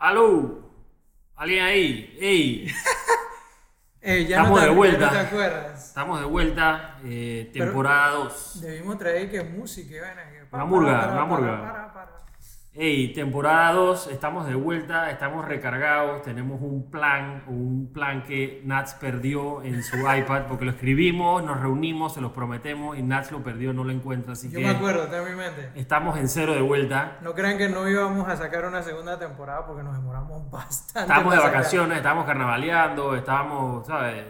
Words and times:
¡Aló! 0.00 0.60
¿Alguien 1.36 1.62
ahí? 1.62 2.16
¡Ey! 2.20 2.66
Eh, 4.02 4.24
ya 4.24 4.38
Estamos 4.38 4.48
no 4.52 4.54
te, 4.56 4.62
de 4.62 4.70
ya 4.70 4.76
vuelta. 4.78 5.06
no 5.06 5.12
te 5.12 5.18
acuerdas. 5.18 5.88
Estamos 5.88 6.20
de 6.20 6.24
vuelta, 6.26 6.98
eh, 7.04 7.50
temporada 7.52 8.12
2. 8.12 8.60
Debimos 8.62 8.96
traer 8.96 9.30
que 9.30 9.44
música, 9.44 10.00
vaina, 10.00 10.22
que 10.30 10.56
Una 10.56 10.64
murga, 10.64 10.92
para, 11.00 11.06
una 11.12 11.14
para, 11.16 11.26
murga. 11.26 11.92
Para, 12.74 12.80
para. 12.80 12.84
Ey, 12.86 13.12
temporada 13.12 13.72
2, 13.72 14.06
estamos 14.08 14.46
de 14.46 14.54
vuelta, 14.54 15.10
estamos 15.10 15.44
recargados, 15.44 16.22
tenemos 16.22 16.60
un 16.62 16.90
plan, 16.90 17.42
un 17.48 17.92
plan 17.92 18.22
que 18.22 18.62
Nats 18.64 18.94
perdió 18.94 19.62
en 19.62 19.82
su 19.82 19.96
iPad, 20.16 20.46
porque 20.48 20.64
lo 20.64 20.70
escribimos, 20.72 21.42
nos 21.44 21.60
reunimos, 21.60 22.14
se 22.14 22.20
los 22.20 22.32
prometemos 22.32 22.96
y 22.96 23.02
Nats 23.02 23.32
lo 23.32 23.42
perdió, 23.42 23.72
no 23.72 23.84
lo 23.84 23.90
encuentra, 23.92 24.32
así 24.34 24.50
Yo 24.50 24.58
que 24.60 24.64
me 24.64 24.70
acuerdo, 24.70 25.04
está 25.04 25.18
en 25.18 25.24
mi 25.30 25.36
mente. 25.36 25.72
estamos 25.74 26.16
en 26.18 26.28
cero 26.28 26.54
de 26.54 26.60
vuelta. 26.62 27.18
No 27.22 27.34
crean 27.34 27.58
que 27.58 27.68
no 27.68 27.88
íbamos 27.88 28.28
a 28.28 28.36
sacar 28.36 28.64
una 28.64 28.82
segunda 28.82 29.18
temporada 29.18 29.66
porque 29.66 29.82
nos 29.82 29.94
demoramos 29.96 30.50
bastante. 30.50 31.00
Estábamos 31.00 31.32
de 31.32 31.38
para 31.38 31.48
sacar. 31.48 31.58
vacaciones, 31.58 31.96
estábamos 31.98 32.24
carnavaleando, 32.26 33.16
estábamos, 33.16 33.86
¿sabes? 33.86 34.24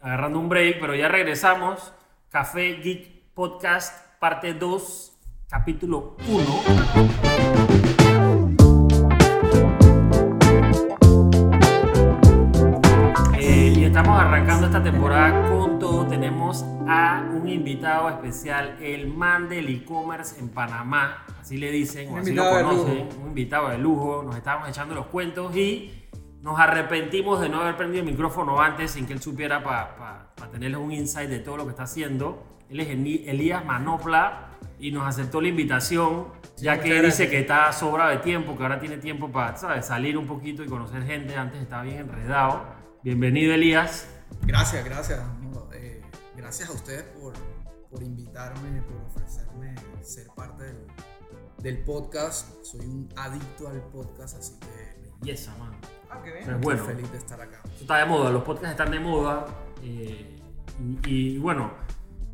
Agarrando 0.00 0.38
un 0.38 0.48
break, 0.48 0.80
pero 0.80 0.94
ya 0.94 1.08
regresamos. 1.08 1.92
Café 2.30 2.74
Geek 2.76 3.32
Podcast, 3.34 4.18
parte 4.18 4.54
2, 4.54 5.07
capítulo 5.48 6.14
1. 6.28 6.44
Eh, 13.38 13.74
y 13.74 13.84
estamos 13.84 14.20
arrancando 14.20 14.66
esta 14.66 14.82
temporada 14.82 15.48
con 15.48 15.78
todo. 15.78 16.06
Tenemos 16.06 16.66
a 16.86 17.26
un 17.32 17.48
invitado 17.48 18.10
especial, 18.10 18.76
el 18.82 19.08
man 19.08 19.48
del 19.48 19.68
e-commerce 19.70 20.38
en 20.38 20.50
Panamá. 20.50 21.24
Así 21.40 21.56
le 21.56 21.70
dicen, 21.70 22.12
o 22.12 22.18
así 22.18 22.34
lo 22.34 22.44
conocen. 22.50 23.08
Un 23.22 23.28
invitado 23.28 23.70
de 23.70 23.78
lujo. 23.78 24.22
Nos 24.22 24.36
estábamos 24.36 24.68
echando 24.68 24.94
los 24.94 25.06
cuentos 25.06 25.56
y 25.56 26.10
nos 26.42 26.60
arrepentimos 26.60 27.40
de 27.40 27.48
no 27.48 27.62
haber 27.62 27.76
prendido 27.76 28.04
el 28.04 28.10
micrófono 28.10 28.60
antes 28.60 28.90
sin 28.90 29.06
que 29.06 29.14
él 29.14 29.22
supiera 29.22 29.64
para 29.64 30.28
tenerles 30.52 30.78
un 30.78 30.92
insight 30.92 31.30
de 31.30 31.38
todo 31.38 31.56
lo 31.56 31.64
que 31.64 31.70
está 31.70 31.84
haciendo. 31.84 32.57
Él 32.70 32.80
es 32.80 32.88
Elías 32.88 33.64
Manopla 33.64 34.50
y 34.78 34.90
nos 34.92 35.06
aceptó 35.06 35.40
la 35.40 35.48
invitación, 35.48 36.28
ya 36.58 36.80
que 36.80 37.02
dice 37.02 37.28
que 37.30 37.40
está 37.40 37.72
sobra 37.72 38.08
de 38.10 38.18
tiempo, 38.18 38.56
que 38.56 38.62
ahora 38.62 38.78
tiene 38.78 38.98
tiempo 38.98 39.30
para 39.30 39.56
¿sabes? 39.56 39.86
salir 39.86 40.16
un 40.18 40.26
poquito 40.26 40.62
y 40.62 40.66
conocer 40.66 41.04
gente. 41.04 41.34
Antes 41.34 41.62
estaba 41.62 41.82
bien 41.82 41.98
enredado. 41.98 42.64
Bienvenido, 43.02 43.54
Elías. 43.54 44.08
Gracias, 44.42 44.84
gracias. 44.84 45.20
no, 45.40 45.68
eh, 45.72 46.02
gracias 46.36 46.68
a 46.68 46.72
ustedes 46.72 47.04
por, 47.04 47.32
por 47.90 48.02
invitarme, 48.02 48.82
por 48.82 48.96
ofrecerme 49.06 49.74
ser 50.02 50.26
parte 50.36 50.64
del, 50.64 50.86
del 51.62 51.78
podcast. 51.84 52.62
Soy 52.62 52.80
un 52.86 53.08
adicto 53.16 53.68
al 53.68 53.80
podcast, 53.84 54.36
así 54.38 54.58
que 54.60 55.26
Y 55.26 55.30
esa, 55.30 55.56
man. 55.56 55.72
Ah, 56.10 56.20
qué 56.22 56.32
bien. 56.32 56.44
Pero 56.44 56.58
estoy 56.58 56.94
feliz 56.94 57.10
de 57.12 57.18
estar 57.18 57.40
acá. 57.40 57.60
Está 57.80 57.96
de 57.96 58.04
moda, 58.06 58.30
los 58.30 58.42
podcasts 58.42 58.70
están 58.72 58.90
de 58.90 59.00
moda. 59.00 59.46
eh, 59.82 60.34
y, 61.06 61.34
y 61.34 61.38
bueno, 61.38 61.72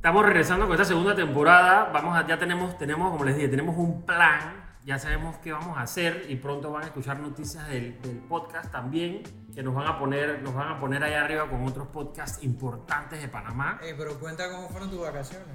estamos 0.04 0.26
regresando 0.26 0.66
con 0.66 0.74
esta 0.74 0.84
segunda 0.84 1.14
temporada. 1.14 1.88
Vamos 1.90 2.14
a, 2.14 2.26
ya 2.26 2.38
tenemos, 2.38 2.76
tenemos, 2.76 3.10
como 3.10 3.24
les 3.24 3.36
dije, 3.36 3.48
tenemos 3.48 3.74
un 3.78 4.02
plan. 4.02 4.62
Ya 4.84 4.98
sabemos 4.98 5.38
qué 5.38 5.50
vamos 5.50 5.78
a 5.78 5.80
hacer 5.80 6.26
y 6.28 6.36
pronto 6.36 6.70
van 6.70 6.82
a 6.82 6.86
escuchar 6.88 7.20
noticias 7.20 7.66
del, 7.68 7.98
del 8.02 8.18
podcast 8.18 8.70
también, 8.70 9.22
que 9.54 9.62
nos 9.62 9.74
van 9.74 9.86
a 9.86 9.98
poner, 9.98 10.42
nos 10.42 10.54
van 10.54 10.68
a 10.68 10.78
poner 10.78 11.02
ahí 11.02 11.14
arriba 11.14 11.48
con 11.48 11.66
otros 11.66 11.88
podcasts 11.88 12.44
importantes 12.44 13.22
de 13.22 13.28
Panamá. 13.28 13.80
Eh, 13.82 13.94
pero 13.96 14.20
cuenta 14.20 14.50
cómo 14.50 14.68
fueron 14.68 14.90
tus 14.90 15.00
vacaciones. 15.00 15.48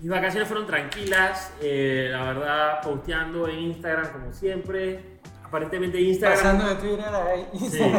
Mis 0.00 0.08
vacaciones 0.08 0.48
fueron 0.48 0.66
tranquilas, 0.66 1.52
eh, 1.60 2.08
la 2.10 2.24
verdad, 2.24 2.80
posteando 2.80 3.46
en 3.46 3.58
Instagram 3.58 4.10
como 4.10 4.32
siempre. 4.32 5.11
Aparentemente 5.52 6.00
Instagram... 6.00 6.38
Pasando 6.38 6.66
de 6.66 6.74
Twitter 6.76 7.04
a 7.04 7.26
ahí. 7.26 7.46
Sí, 7.68 7.92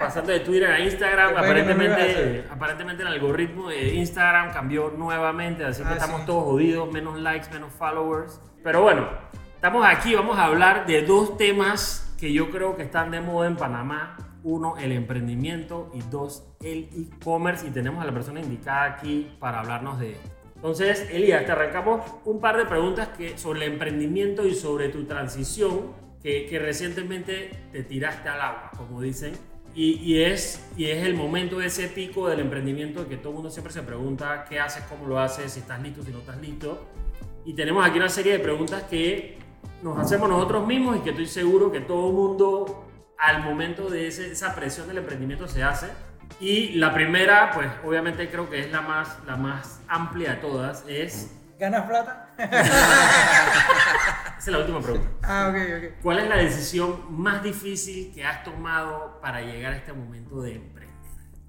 pasando 0.00 0.32
de 0.32 0.40
Twitter 0.40 0.70
a 0.70 0.80
Instagram, 0.80 1.32
no 1.32 1.38
aparentemente, 1.38 2.44
aparentemente 2.50 3.02
el 3.02 3.08
algoritmo 3.08 3.68
de 3.68 3.94
Instagram 3.96 4.54
cambió 4.54 4.90
nuevamente, 4.96 5.66
así 5.66 5.82
que 5.82 5.88
Ah, 5.90 5.92
estamos 5.92 6.20
sí. 6.20 6.26
todos 6.26 6.44
jodidos, 6.44 6.90
menos 6.90 7.20
likes, 7.20 7.48
menos 7.52 7.74
followers. 7.74 8.40
Pero 8.64 8.80
bueno, 8.80 9.06
estamos 9.54 9.84
aquí, 9.86 10.14
vamos 10.14 10.38
a 10.38 10.44
hablar 10.44 10.86
de 10.86 11.02
dos 11.02 11.36
temas 11.36 12.10
que 12.18 12.32
yo 12.32 12.50
creo 12.50 12.74
que 12.74 12.84
están 12.84 13.10
de 13.10 13.20
moda 13.20 13.48
en 13.48 13.56
Panamá. 13.56 14.16
Uno, 14.42 14.78
el 14.78 14.92
emprendimiento 14.92 15.90
y 15.92 16.00
dos, 16.10 16.44
el 16.62 16.88
e-commerce. 16.96 17.66
Y 17.66 17.70
tenemos 17.70 18.02
a 18.02 18.06
la 18.06 18.12
persona 18.12 18.40
indicada 18.40 18.84
aquí 18.84 19.36
para 19.38 19.60
hablarnos 19.60 19.98
de 20.00 20.12
esto. 20.12 20.30
Entonces, 20.54 21.06
Elías, 21.10 21.44
te 21.44 21.52
arrancamos 21.52 22.00
un 22.24 22.40
par 22.40 22.56
de 22.56 22.64
preguntas 22.64 23.08
que, 23.08 23.36
sobre 23.36 23.66
el 23.66 23.72
emprendimiento 23.72 24.46
y 24.46 24.54
sobre 24.54 24.88
tu 24.88 25.04
transición 25.04 26.07
que, 26.22 26.46
que 26.46 26.58
recientemente 26.58 27.50
te 27.72 27.82
tiraste 27.82 28.28
al 28.28 28.40
agua, 28.40 28.70
como 28.76 29.00
dicen. 29.00 29.32
Y, 29.74 29.92
y 30.02 30.22
es, 30.24 30.66
y 30.76 30.86
es 30.86 31.04
el 31.06 31.14
momento 31.14 31.58
de 31.58 31.66
ese 31.66 31.88
pico 31.88 32.28
del 32.28 32.40
emprendimiento 32.40 33.08
que 33.08 33.16
todo 33.16 33.28
el 33.30 33.34
mundo 33.36 33.50
siempre 33.50 33.72
se 33.72 33.82
pregunta 33.82 34.44
qué 34.48 34.58
haces, 34.58 34.82
cómo 34.84 35.06
lo 35.06 35.20
haces, 35.20 35.52
si 35.52 35.60
estás 35.60 35.80
listo, 35.82 36.02
si 36.02 36.10
no 36.10 36.18
estás 36.18 36.40
listo. 36.40 36.86
Y 37.44 37.54
tenemos 37.54 37.86
aquí 37.86 37.98
una 37.98 38.08
serie 38.08 38.32
de 38.32 38.38
preguntas 38.40 38.82
que 38.84 39.38
nos 39.82 39.98
hacemos 39.98 40.28
nosotros 40.28 40.66
mismos 40.66 40.96
y 40.96 41.00
que 41.00 41.10
estoy 41.10 41.26
seguro 41.26 41.70
que 41.70 41.80
todo 41.80 42.08
el 42.08 42.14
mundo 42.14 42.88
al 43.18 43.42
momento 43.44 43.88
de 43.88 44.08
ese- 44.08 44.32
esa 44.32 44.54
presión 44.54 44.88
del 44.88 44.98
emprendimiento 44.98 45.46
se 45.46 45.62
hace. 45.62 45.86
Y 46.40 46.70
la 46.74 46.92
primera, 46.92 47.50
pues 47.54 47.68
obviamente 47.84 48.28
creo 48.28 48.50
que 48.50 48.60
es 48.60 48.72
la 48.72 48.80
más, 48.80 49.18
la 49.26 49.36
más 49.36 49.80
amplia 49.88 50.32
de 50.32 50.36
todas, 50.38 50.84
es... 50.88 51.30
¿Ganas 51.58 51.86
plata? 51.88 52.27
Esa 52.38 54.36
es 54.38 54.46
la 54.46 54.58
última 54.58 54.80
pregunta. 54.80 55.08
Ah, 55.22 55.48
ok, 55.50 55.56
ok. 55.76 56.02
¿Cuál 56.02 56.18
es 56.20 56.28
la 56.28 56.36
decisión 56.36 57.20
más 57.20 57.42
difícil 57.42 58.12
que 58.14 58.24
has 58.24 58.44
tomado 58.44 59.18
para 59.20 59.40
llegar 59.42 59.72
a 59.72 59.76
este 59.76 59.92
momento 59.92 60.40
de 60.42 60.54
emprender? 60.56 60.96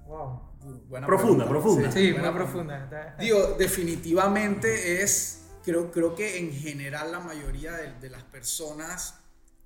Wow. 0.06 0.42
Buena 0.88 1.06
Profunda, 1.06 1.44
pregunta. 1.44 1.48
profunda. 1.48 1.92
Sí, 1.92 2.12
muy 2.12 2.20
pregunta. 2.20 2.34
profunda. 2.34 3.16
Digo, 3.18 3.56
definitivamente 3.58 5.02
es, 5.02 5.46
creo, 5.64 5.90
creo 5.90 6.14
que 6.14 6.38
en 6.38 6.52
general 6.52 7.12
la 7.12 7.20
mayoría 7.20 7.72
de, 7.72 7.92
de 7.94 8.10
las 8.10 8.22
personas 8.24 9.14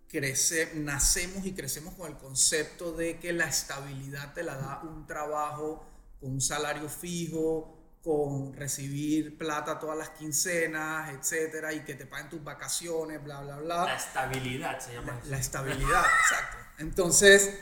crece, 0.08 0.70
nacemos 0.76 1.44
y 1.46 1.52
crecemos 1.52 1.94
con 1.94 2.10
el 2.12 2.16
concepto 2.16 2.92
de 2.92 3.18
que 3.18 3.32
la 3.32 3.46
estabilidad 3.46 4.32
te 4.34 4.44
la 4.44 4.54
da 4.56 4.82
un 4.84 5.04
trabajo 5.06 5.84
con 6.20 6.32
un 6.34 6.40
salario 6.40 6.88
fijo, 6.88 7.73
con 8.04 8.52
recibir 8.52 9.38
plata 9.38 9.78
todas 9.78 9.96
las 9.96 10.10
quincenas, 10.10 11.10
etcétera, 11.14 11.72
y 11.72 11.80
que 11.80 11.94
te 11.94 12.04
paguen 12.04 12.28
tus 12.28 12.44
vacaciones, 12.44 13.24
bla, 13.24 13.40
bla, 13.40 13.56
bla. 13.56 13.84
La 13.86 13.96
estabilidad 13.96 14.78
se 14.78 14.92
llama. 14.92 15.18
La 15.24 15.38
estabilidad, 15.38 16.04
exacto. 16.20 16.58
Entonces, 16.78 17.58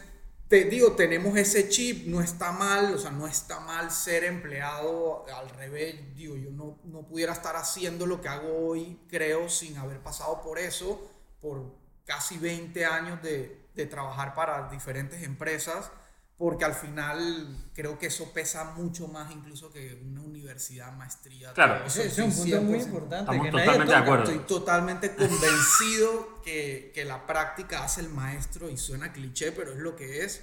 te 0.48 0.64
digo, 0.64 0.96
tenemos 0.96 1.36
ese 1.36 1.68
chip, 1.68 2.08
no 2.08 2.20
está 2.20 2.50
mal, 2.50 2.92
o 2.92 2.98
sea, 2.98 3.12
no 3.12 3.28
está 3.28 3.60
mal 3.60 3.92
ser 3.92 4.24
empleado, 4.24 5.24
al 5.32 5.48
revés, 5.50 6.14
digo, 6.16 6.36
yo 6.36 6.50
no, 6.50 6.80
no 6.84 7.06
pudiera 7.06 7.32
estar 7.32 7.54
haciendo 7.54 8.04
lo 8.04 8.20
que 8.20 8.28
hago 8.28 8.66
hoy, 8.66 9.00
creo, 9.08 9.48
sin 9.48 9.76
haber 9.78 10.00
pasado 10.00 10.42
por 10.42 10.58
eso, 10.58 11.08
por 11.40 11.72
casi 12.04 12.36
20 12.36 12.84
años 12.84 13.22
de, 13.22 13.68
de 13.76 13.86
trabajar 13.86 14.34
para 14.34 14.68
diferentes 14.70 15.22
empresas, 15.22 15.92
porque 16.36 16.64
al 16.64 16.74
final 16.74 17.70
creo 17.72 17.98
que 17.98 18.06
eso 18.06 18.32
pesa 18.32 18.72
mucho 18.72 19.06
más 19.08 19.30
incluso 19.30 19.72
que 19.72 20.02
una 20.04 20.22
universidad, 20.22 20.92
maestría. 20.92 21.52
Claro. 21.52 21.84
eso. 21.86 22.02
es 22.02 22.18
un 22.18 22.32
punto 22.32 22.62
muy 22.62 22.78
100%. 22.78 22.84
importante. 22.84 23.16
Estamos 23.18 23.46
que 23.46 23.52
nadie 23.52 23.66
totalmente 23.66 23.92
de 23.92 23.98
acuerdo. 23.98 24.24
Estoy 24.24 24.46
totalmente 24.46 25.14
convencido 25.14 26.42
que, 26.42 26.90
que 26.94 27.04
la 27.04 27.26
práctica 27.26 27.84
hace 27.84 28.00
el 28.00 28.08
maestro 28.08 28.68
y 28.68 28.76
suena 28.76 29.12
cliché, 29.12 29.52
pero 29.52 29.72
es 29.72 29.78
lo 29.78 29.94
que 29.94 30.24
es. 30.24 30.42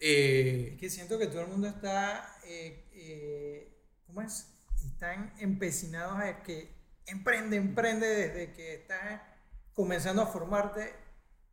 Eh, 0.00 0.70
Es 0.72 0.80
que 0.80 0.90
siento 0.90 1.18
que 1.18 1.26
todo 1.26 1.42
el 1.42 1.48
mundo 1.48 1.68
está, 1.68 2.38
eh, 2.44 2.88
eh, 2.92 3.76
¿cómo 4.06 4.22
es? 4.22 4.46
Están 4.86 5.34
empecinados 5.38 6.18
a 6.18 6.42
que 6.42 6.74
emprende, 7.06 7.56
emprende 7.56 8.06
desde 8.06 8.52
que 8.52 8.74
estás 8.74 9.20
comenzando 9.74 10.22
a 10.22 10.26
formarte 10.26 10.94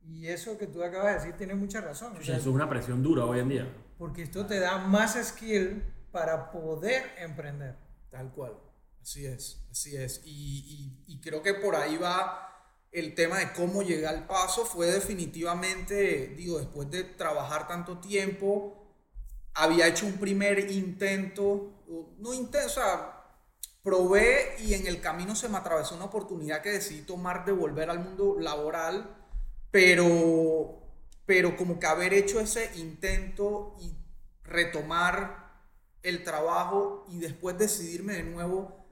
y 0.08 0.28
eso 0.28 0.58
que 0.58 0.68
tú 0.68 0.84
acabas 0.84 1.08
de 1.08 1.20
decir 1.20 1.38
tiene 1.38 1.56
mucha 1.56 1.82
razón. 1.82 2.14
o 2.14 2.18
Eso 2.18 2.26
sea, 2.26 2.38
es 2.38 2.46
una 2.46 2.70
presión 2.70 3.04
dura 3.04 3.26
hoy 3.26 3.40
en 3.40 3.50
día. 3.50 3.74
porque 3.98 4.24
esto 4.24 4.46
te 4.46 4.60
da 4.60 4.78
más 4.78 5.16
skill 5.22 5.84
para 6.12 6.52
poder 6.52 7.04
emprender. 7.20 7.76
tal 8.10 8.32
cual. 8.32 8.54
Así 9.02 9.26
es, 9.26 9.66
así 9.72 9.96
es. 9.96 10.22
Y, 10.26 11.00
y- 11.08 11.14
y 11.14 11.22
creo 11.22 11.42
que 11.44 11.54
por 11.54 11.76
ahí 11.76 11.98
va 11.98 12.44
el 12.92 13.14
tema 13.16 13.38
de 13.40 13.52
cómo 13.54 13.84
llegar 13.84 14.16
al 14.16 14.26
paso. 14.28 14.66
Fue 14.66 14.88
definitivamente, 14.88 16.28
digo, 16.36 16.58
después 16.58 16.90
de 16.90 17.04
trabajar 17.04 17.68
tanto 17.68 18.00
tiempo, 18.00 18.96
había 19.54 19.88
hecho 19.88 20.06
un 20.06 20.14
primer 20.14 20.72
intento, 20.72 21.84
no 22.20 22.34
intento, 22.34 22.66
o 22.68 22.70
sea, 22.70 23.14
probé 23.84 24.56
y 24.60 24.74
en 24.74 24.88
el 24.88 25.00
camino 25.02 25.36
se 25.36 25.50
me 25.50 25.58
atravesó 25.58 25.96
una 25.96 26.06
oportunidad 26.06 26.62
que 26.62 26.72
decidí 26.72 27.02
tomar 27.02 27.46
de 27.46 27.52
volver 27.54 27.90
al 27.90 28.00
mundo 28.00 28.38
laboral, 28.40 29.17
pero, 29.78 30.82
pero 31.28 31.56
como 31.56 31.80
que 31.80 31.86
haber 31.86 32.12
hecho 32.16 32.40
ese 32.40 32.72
intento 32.78 33.76
y 33.80 33.96
retomar 34.44 35.62
el 36.02 36.24
trabajo 36.24 37.06
y 37.10 37.20
después 37.20 37.60
decidirme 37.60 38.14
de 38.14 38.24
nuevo, 38.24 38.88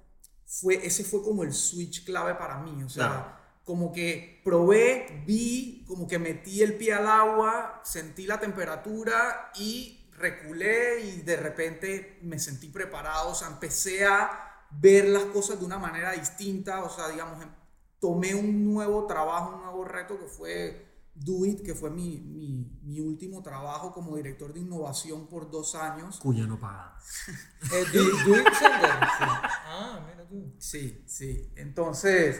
fue, 0.46 0.86
ese 0.86 1.04
fue 1.04 1.24
como 1.24 1.42
el 1.44 1.54
switch 1.54 2.06
clave 2.06 2.36
para 2.36 2.60
mí. 2.60 2.84
O 2.84 2.90
sea, 2.90 3.08
Claro. 3.08 3.36
como 3.64 3.92
que 3.92 4.42
probé, 4.44 5.24
vi, 5.26 5.84
como 5.88 6.08
que 6.08 6.20
metí 6.20 6.62
el 6.62 6.76
pie 6.78 6.94
al 6.94 7.08
agua, 7.08 7.82
sentí 7.84 8.28
la 8.28 8.40
temperatura 8.40 9.52
y 9.56 10.08
reculé 10.12 11.02
y 11.02 11.22
de 11.24 11.36
repente 11.38 12.20
me 12.22 12.38
sentí 12.38 12.70
preparado, 12.70 13.30
o 13.32 13.36
sea, 13.36 13.48
empecé 13.48 14.06
a 14.06 14.68
ver 14.70 15.06
las 15.10 15.24
cosas 15.26 15.60
de 15.60 15.66
una 15.66 15.80
manera 15.80 16.12
distinta, 16.12 16.84
o 16.84 16.90
sea, 16.92 17.10
digamos, 17.10 17.44
tomé 18.06 18.36
un 18.36 18.64
nuevo 18.64 19.08
trabajo, 19.08 19.56
un 19.56 19.62
nuevo 19.64 19.84
reto 19.84 20.20
que 20.20 20.28
fue 20.28 20.86
Do 21.16 21.44
It, 21.44 21.64
que 21.64 21.74
fue 21.74 21.90
mi, 21.90 22.20
mi, 22.20 22.80
mi 22.84 23.00
último 23.00 23.42
trabajo 23.42 23.92
como 23.92 24.16
director 24.16 24.54
de 24.54 24.60
innovación 24.60 25.26
por 25.26 25.50
dos 25.50 25.74
años. 25.74 26.20
Cuya 26.20 26.46
no 26.46 26.60
paga. 26.60 27.00
Eh, 27.74 27.84
do, 27.92 28.04
do 28.04 28.36
It 28.38 28.54
Center. 28.54 28.92
Ah, 28.92 30.06
mira 30.08 30.28
tú. 30.28 30.54
Sí, 30.60 31.04
sí. 31.08 31.52
Entonces, 31.56 32.40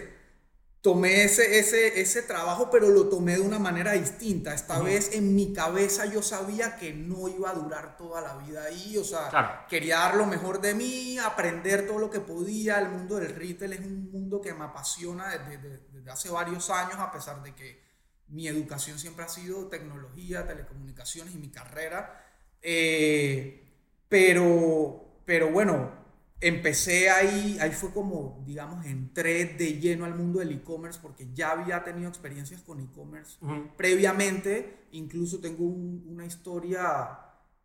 tomé 0.86 1.24
ese, 1.24 1.58
ese, 1.58 2.00
ese 2.00 2.22
trabajo, 2.22 2.70
pero 2.70 2.90
lo 2.90 3.10
tomé 3.10 3.34
de 3.34 3.40
una 3.42 3.58
manera 3.58 3.94
distinta. 3.94 4.54
Esta 4.54 4.80
vez 4.82 5.16
en 5.16 5.34
mi 5.34 5.52
cabeza 5.52 6.06
yo 6.06 6.22
sabía 6.22 6.76
que 6.76 6.94
no 6.94 7.28
iba 7.28 7.50
a 7.50 7.54
durar 7.56 7.98
toda 7.98 8.22
la 8.22 8.36
vida 8.38 8.66
ahí. 8.66 8.96
O 8.96 9.04
sea, 9.04 9.30
Claro. 9.30 9.50
quería 9.68 9.98
dar 9.98 10.16
lo 10.16 10.28
mejor 10.28 10.62
de 10.62 10.76
mí, 10.76 11.18
aprender 11.18 11.88
todo 11.88 11.98
lo 11.98 12.12
que 12.12 12.20
podía. 12.20 12.78
El 12.80 12.90
mundo 12.90 13.16
del 13.16 13.34
retail 13.36 13.74
es 13.74 13.80
un 13.80 14.12
mundo 14.12 14.40
que 14.40 14.54
me 14.54 14.66
apasiona 14.66 15.30
desde, 15.36 15.58
desde- 15.58 15.88
desde 15.92 16.12
hace 16.12 16.30
varios 16.30 16.70
años, 16.70 17.00
a 17.00 17.12
pesar 17.12 17.42
de 17.42 17.56
que 17.56 17.84
mi 18.28 18.48
educación 18.48 19.00
siempre 19.00 19.26
ha 19.26 19.30
sido 19.30 19.68
tecnología, 19.68 20.46
telecomunicaciones 20.46 21.34
y 21.34 21.40
mi 21.40 21.50
carrera. 21.50 22.24
Eh, 22.62 23.74
pero, 24.08 25.20
pero 25.26 25.50
bueno, 25.50 26.05
empecé 26.48 27.10
ahí, 27.10 27.58
ahí 27.60 27.72
fue 27.72 27.92
como, 27.92 28.44
digamos, 28.46 28.86
entré 28.86 29.46
de 29.46 29.80
lleno 29.80 30.06
al 30.06 30.16
mundo 30.16 30.40
del 30.40 30.52
e-commerce 30.52 31.00
porque 31.02 31.28
ya 31.34 31.52
había 31.52 31.84
tenido 31.84 32.10
experiencias 32.10 32.62
con 32.62 32.80
e-commerce 32.80 33.38
Ujú. 33.42 33.70
previamente. 33.78 34.88
Incluso 34.92 35.40
tengo 35.40 35.66
un- 35.66 36.06
una 36.08 36.26
historia 36.26 37.20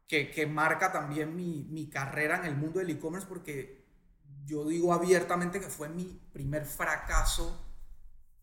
que, 0.07 0.31
que 0.31 0.47
marca 0.47 0.93
también 0.93 1.37
mi, 1.37 1.67
mi 1.71 1.89
carrera 1.89 2.39
en 2.39 2.47
el 2.47 2.57
mundo 2.57 2.81
del 2.81 2.91
e-commerce 2.91 3.27
porque 3.29 3.85
yo 4.47 4.67
digo 4.67 4.93
abiertamente 4.93 5.61
que 5.61 5.69
fue 5.69 5.89
mi 5.89 6.21
primer 6.33 6.65
fracaso 6.65 7.67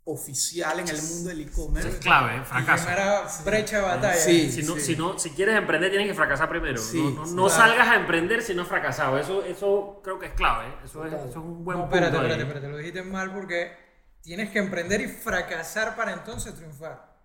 oficial 0.07 0.79
en 0.79 0.87
el 0.87 1.01
mundo 1.01 1.29
del 1.29 1.41
Eso 1.41 1.49
e-commerce. 1.51 1.89
es 1.89 1.95
clave, 1.97 2.37
¿eh? 2.37 2.41
fracaso. 2.43 2.85
Primera 2.85 3.23
brecha 3.45 3.75
de 3.77 3.81
batalla. 3.83 4.13
Sí. 4.15 4.51
Si, 4.51 4.63
no, 4.63 4.75
si, 4.77 4.95
no, 4.95 5.19
si 5.19 5.29
quieres 5.31 5.55
emprender, 5.55 5.89
tienes 5.91 6.07
que 6.07 6.13
fracasar 6.15 6.49
primero. 6.49 6.77
Sí, 6.77 7.01
no 7.01 7.09
no, 7.11 7.25
sí, 7.25 7.35
no 7.35 7.45
claro. 7.47 7.61
salgas 7.61 7.87
a 7.89 7.95
emprender 7.95 8.41
si 8.41 8.55
no 8.55 8.63
has 8.63 8.67
fracasado. 8.67 9.17
Eso, 9.19 9.43
eso 9.43 10.01
creo 10.03 10.17
que 10.17 10.27
es 10.27 10.33
clave. 10.33 10.67
¿eh? 10.67 10.73
Eso, 10.85 11.05
es, 11.05 11.13
eso 11.13 11.29
es 11.29 11.35
un 11.35 11.63
buen 11.63 11.77
No, 11.77 11.83
punto. 11.83 11.95
espérate, 11.97 12.17
ahí. 12.17 12.23
espérate, 12.23 12.43
espérate, 12.43 12.67
lo 12.69 12.77
dijiste 12.77 13.03
mal 13.03 13.33
porque 13.33 13.77
tienes 14.21 14.49
que 14.49 14.59
emprender 14.59 15.01
y 15.01 15.07
fracasar 15.07 15.95
para 15.95 16.13
entonces 16.13 16.55
triunfar. 16.55 17.15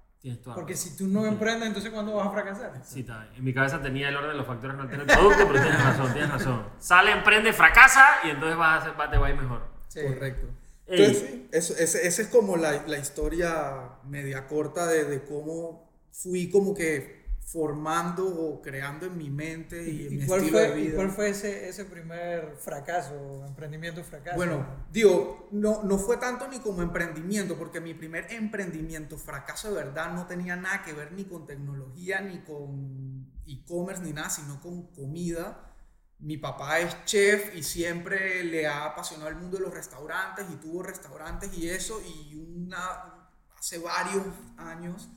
Porque 0.54 0.76
si 0.76 0.96
tú 0.96 1.08
no 1.08 1.26
emprendes, 1.26 1.66
entonces 1.66 1.90
¿cuándo 1.90 2.14
vas 2.14 2.28
a 2.28 2.30
fracasar? 2.30 2.80
Sí, 2.84 3.00
está. 3.00 3.28
En 3.36 3.42
mi 3.42 3.52
cabeza 3.52 3.82
tenía 3.82 4.08
el 4.08 4.14
orden 4.16 4.30
de 4.30 4.36
los 4.36 4.46
factores 4.46 4.76
no 4.76 4.84
el 4.84 4.88
producto, 4.88 5.48
pero 5.48 5.60
tienes 5.60 5.84
razón, 5.84 6.12
tienes 6.12 6.30
razón. 6.30 6.64
Sale, 6.78 7.10
emprende, 7.10 7.52
fracasa 7.52 8.06
y 8.24 8.30
entonces 8.30 8.56
vas 8.56 8.86
a 8.86 8.90
hacer, 8.92 9.10
te 9.10 9.18
va 9.18 9.26
a 9.26 9.30
ir 9.30 9.36
mejor. 9.36 9.62
Sí. 9.88 10.00
Correcto. 10.06 10.46
Entonces, 10.96 11.22
sí, 11.22 11.48
esa 11.50 12.22
es 12.22 12.28
como 12.28 12.56
la, 12.56 12.86
la 12.86 12.98
historia 12.98 13.98
media 14.04 14.46
corta 14.46 14.86
de, 14.86 15.04
de 15.04 15.24
cómo 15.24 15.90
fui 16.12 16.50
como 16.50 16.74
que 16.74 17.22
formando 17.44 18.26
o 18.26 18.62
creando 18.62 19.06
en 19.06 19.16
mi 19.18 19.30
mente 19.30 19.90
y, 19.90 20.06
en 20.06 20.12
¿Y 20.14 20.16
mi 20.18 20.26
cuál 20.26 20.40
estilo 20.40 20.58
de 20.58 20.68
fue, 20.68 20.80
y 20.80 20.86
vida. 20.86 20.96
cuál 20.96 21.10
fue 21.10 21.28
ese, 21.30 21.68
ese 21.68 21.84
primer 21.84 22.56
fracaso, 22.56 23.44
emprendimiento 23.46 24.02
fracaso? 24.04 24.36
Bueno, 24.36 24.66
digo, 24.90 25.48
no, 25.50 25.82
no 25.82 25.98
fue 25.98 26.16
tanto 26.16 26.48
ni 26.48 26.58
como 26.60 26.82
emprendimiento, 26.82 27.58
porque 27.58 27.80
mi 27.80 27.92
primer 27.94 28.32
emprendimiento, 28.32 29.18
fracaso 29.18 29.68
de 29.68 29.74
verdad, 29.84 30.12
no 30.14 30.26
tenía 30.26 30.56
nada 30.56 30.82
que 30.82 30.92
ver 30.94 31.12
ni 31.12 31.24
con 31.24 31.46
tecnología, 31.46 32.20
ni 32.20 32.40
con 32.42 33.30
e-commerce, 33.46 34.02
ni 34.02 34.12
nada, 34.12 34.30
sino 34.30 34.60
con 34.60 34.86
comida. 34.94 35.71
Mi 36.22 36.36
papá 36.38 36.78
es 36.78 37.04
chef 37.04 37.54
y 37.54 37.62
siempre 37.62 38.44
le 38.44 38.66
ha 38.66 38.84
apasionado 38.84 39.28
el 39.28 39.36
mundo 39.36 39.56
de 39.58 39.64
los 39.64 39.74
restaurantes 39.74 40.46
y 40.50 40.54
tuvo 40.56 40.82
restaurantes 40.82 41.52
y 41.52 41.68
eso. 41.68 42.00
Y 42.00 42.36
una, 42.36 42.78
hace 43.58 43.78
varios 43.78 44.24
años 44.56 45.08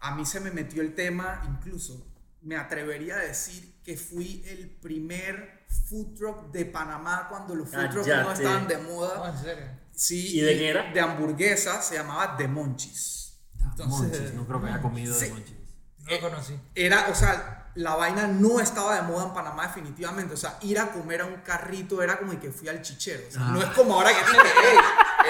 a 0.00 0.14
mí 0.14 0.24
se 0.24 0.40
me 0.40 0.50
metió 0.50 0.82
el 0.82 0.94
tema, 0.94 1.42
incluso 1.46 2.06
me 2.40 2.56
atrevería 2.56 3.16
a 3.16 3.20
decir 3.20 3.80
que 3.82 3.96
fui 3.96 4.42
el 4.46 4.70
primer 4.76 5.66
food 5.88 6.14
truck 6.14 6.50
de 6.52 6.64
Panamá 6.64 7.26
cuando 7.28 7.54
los 7.54 7.68
food 7.68 7.90
trucks 7.90 8.06
no 8.08 8.32
estaban 8.32 8.66
de 8.66 8.78
moda. 8.78 9.30
en 9.30 9.38
serio. 9.38 9.66
Sí, 9.92 10.38
¿Y 10.38 10.40
de 10.42 10.56
qué 10.56 10.68
era? 10.68 10.92
De 10.92 11.00
hamburguesa, 11.00 11.82
se 11.82 11.94
llamaba 11.96 12.36
The 12.36 12.48
Monchis. 12.48 13.40
Monchis, 13.78 14.32
no 14.34 14.46
creo 14.46 14.60
que 14.62 14.68
haya 14.68 14.80
comido 14.80 15.14
de 15.14 15.26
Sí. 15.26 15.32
monchis. 15.32 15.56
No 15.98 16.10
lo 16.12 16.20
conocí. 16.20 16.58
Era, 16.74 17.08
o 17.08 17.14
sea, 17.14 17.65
la 17.76 17.94
vaina 17.94 18.26
no 18.26 18.58
estaba 18.60 18.96
de 18.96 19.02
moda 19.02 19.26
en 19.26 19.32
Panamá 19.34 19.66
definitivamente. 19.68 20.34
O 20.34 20.36
sea, 20.36 20.58
ir 20.62 20.78
a 20.78 20.90
comer 20.92 21.20
a 21.22 21.26
un 21.26 21.36
carrito 21.36 22.02
era 22.02 22.18
como 22.18 22.38
que 22.40 22.50
fui 22.50 22.68
al 22.68 22.82
chichero. 22.82 23.22
O 23.28 23.30
sea, 23.30 23.42
Ah. 23.46 23.50
no 23.52 23.60
es 23.62 23.66
como 23.70 23.94
ahora 23.94 24.10
que 24.12 24.20
es 24.20 24.26
que, 24.26 24.38
"Hey, 24.62 24.78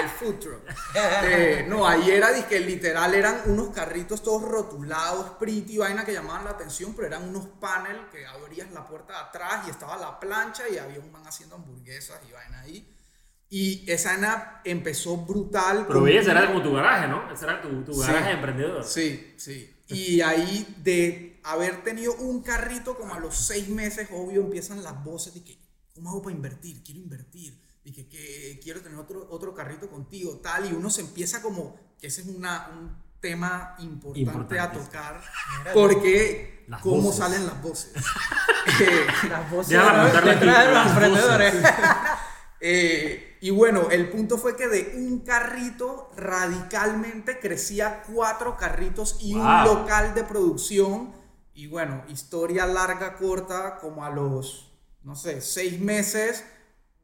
el 0.01 0.09
food 0.09 0.39
truck. 0.39 0.61
Eh, 1.23 1.65
no, 1.67 1.87
ahí 1.87 2.11
era 2.11 2.29
que 2.47 2.59
literal 2.59 3.13
eran 3.15 3.41
unos 3.45 3.69
carritos 3.73 4.21
todos 4.23 4.43
rotulados, 4.43 5.31
pretty, 5.39 5.77
vaina 5.77 6.05
que 6.05 6.13
llamaban 6.13 6.45
la 6.45 6.51
atención, 6.51 6.93
pero 6.95 7.07
eran 7.07 7.27
unos 7.27 7.47
panel 7.59 7.97
que 8.11 8.25
abrías 8.25 8.71
la 8.71 8.87
puerta 8.87 9.13
de 9.13 9.19
atrás 9.19 9.67
y 9.67 9.69
estaba 9.71 9.97
la 9.97 10.19
plancha 10.19 10.63
y 10.69 10.77
había 10.77 10.99
un 10.99 11.11
man 11.11 11.25
haciendo 11.25 11.55
hamburguesas 11.55 12.19
y 12.29 12.31
vaina 12.31 12.61
ahí. 12.61 12.93
Y 13.49 13.89
esa 13.89 14.11
vaina 14.11 14.61
empezó 14.65 15.17
brutal. 15.17 15.85
Pero 15.87 15.99
con- 16.01 16.09
ese 16.09 16.31
era 16.31 16.47
como 16.47 16.61
tu 16.61 16.73
garaje, 16.73 17.07
¿no? 17.07 17.31
Ese 17.31 17.45
era 17.45 17.61
tu, 17.61 17.83
tu 17.83 17.93
Sí. 17.93 18.01
garaje 18.07 18.25
de 18.27 18.33
emprendedor. 18.33 18.83
Sí, 18.83 19.33
sí. 19.37 19.73
Y 19.87 20.19
ahí 20.21 20.75
de 20.79 21.36
haber 21.51 21.83
tenido 21.83 22.13
un 22.15 22.41
carrito 22.41 22.97
como 22.97 23.13
a 23.13 23.19
los 23.19 23.35
seis 23.37 23.69
meses, 23.69 24.07
obvio, 24.11 24.41
empiezan 24.41 24.83
las 24.83 25.03
voces 25.03 25.33
de 25.33 25.43
que, 25.43 25.59
¿cómo 25.93 26.09
hago 26.09 26.21
para 26.23 26.35
invertir? 26.35 26.83
Quiero 26.83 26.99
invertir. 27.01 27.61
Dije 27.83 28.07
que 28.09 28.59
quiero 28.61 28.81
tener 28.81 28.97
otro, 28.99 29.27
otro 29.29 29.53
carrito 29.53 29.89
contigo, 29.89 30.39
tal. 30.43 30.69
Y 30.69 30.73
uno 30.73 30.89
se 30.89 31.01
empieza 31.01 31.41
como, 31.41 31.75
que 31.99 32.07
ese 32.07 32.21
es 32.21 32.27
una, 32.27 32.67
un 32.77 33.01
tema 33.21 33.75
importante 33.79 34.59
a 34.59 34.71
tocar, 34.71 35.21
porque 35.73 36.65
Las 36.67 36.81
cómo 36.81 37.01
voces. 37.03 37.17
salen 37.17 37.45
las 37.45 37.61
voces. 37.61 37.93
Eh, 38.81 39.07
Las 39.29 39.49
voces 39.49 39.69
Déjame 39.69 40.09
de- 40.35 40.73
los 40.73 40.87
emprendedores. 40.87 41.53
Eh, 42.59 43.37
y 43.39 43.51
bueno, 43.51 43.89
el 43.91 44.09
punto 44.09 44.37
fue 44.39 44.55
que 44.55 44.67
de 44.67 44.93
un 44.97 45.19
carrito 45.19 46.09
radicalmente 46.17 47.39
crecía 47.39 48.01
cuatro 48.11 48.57
carritos 48.57 49.17
y 49.21 49.35
un 49.35 49.63
local 49.63 50.15
de 50.15 50.23
producción. 50.23 51.13
Y 51.57 51.65
bueno, 51.65 52.03
historia 52.07 52.67
larga, 52.67 53.15
corta, 53.15 53.77
como 53.79 54.05
a 54.05 54.11
los, 54.11 54.71
no 55.03 55.15
sé, 55.15 55.41
seis 55.41 55.79
meses, 55.79 56.45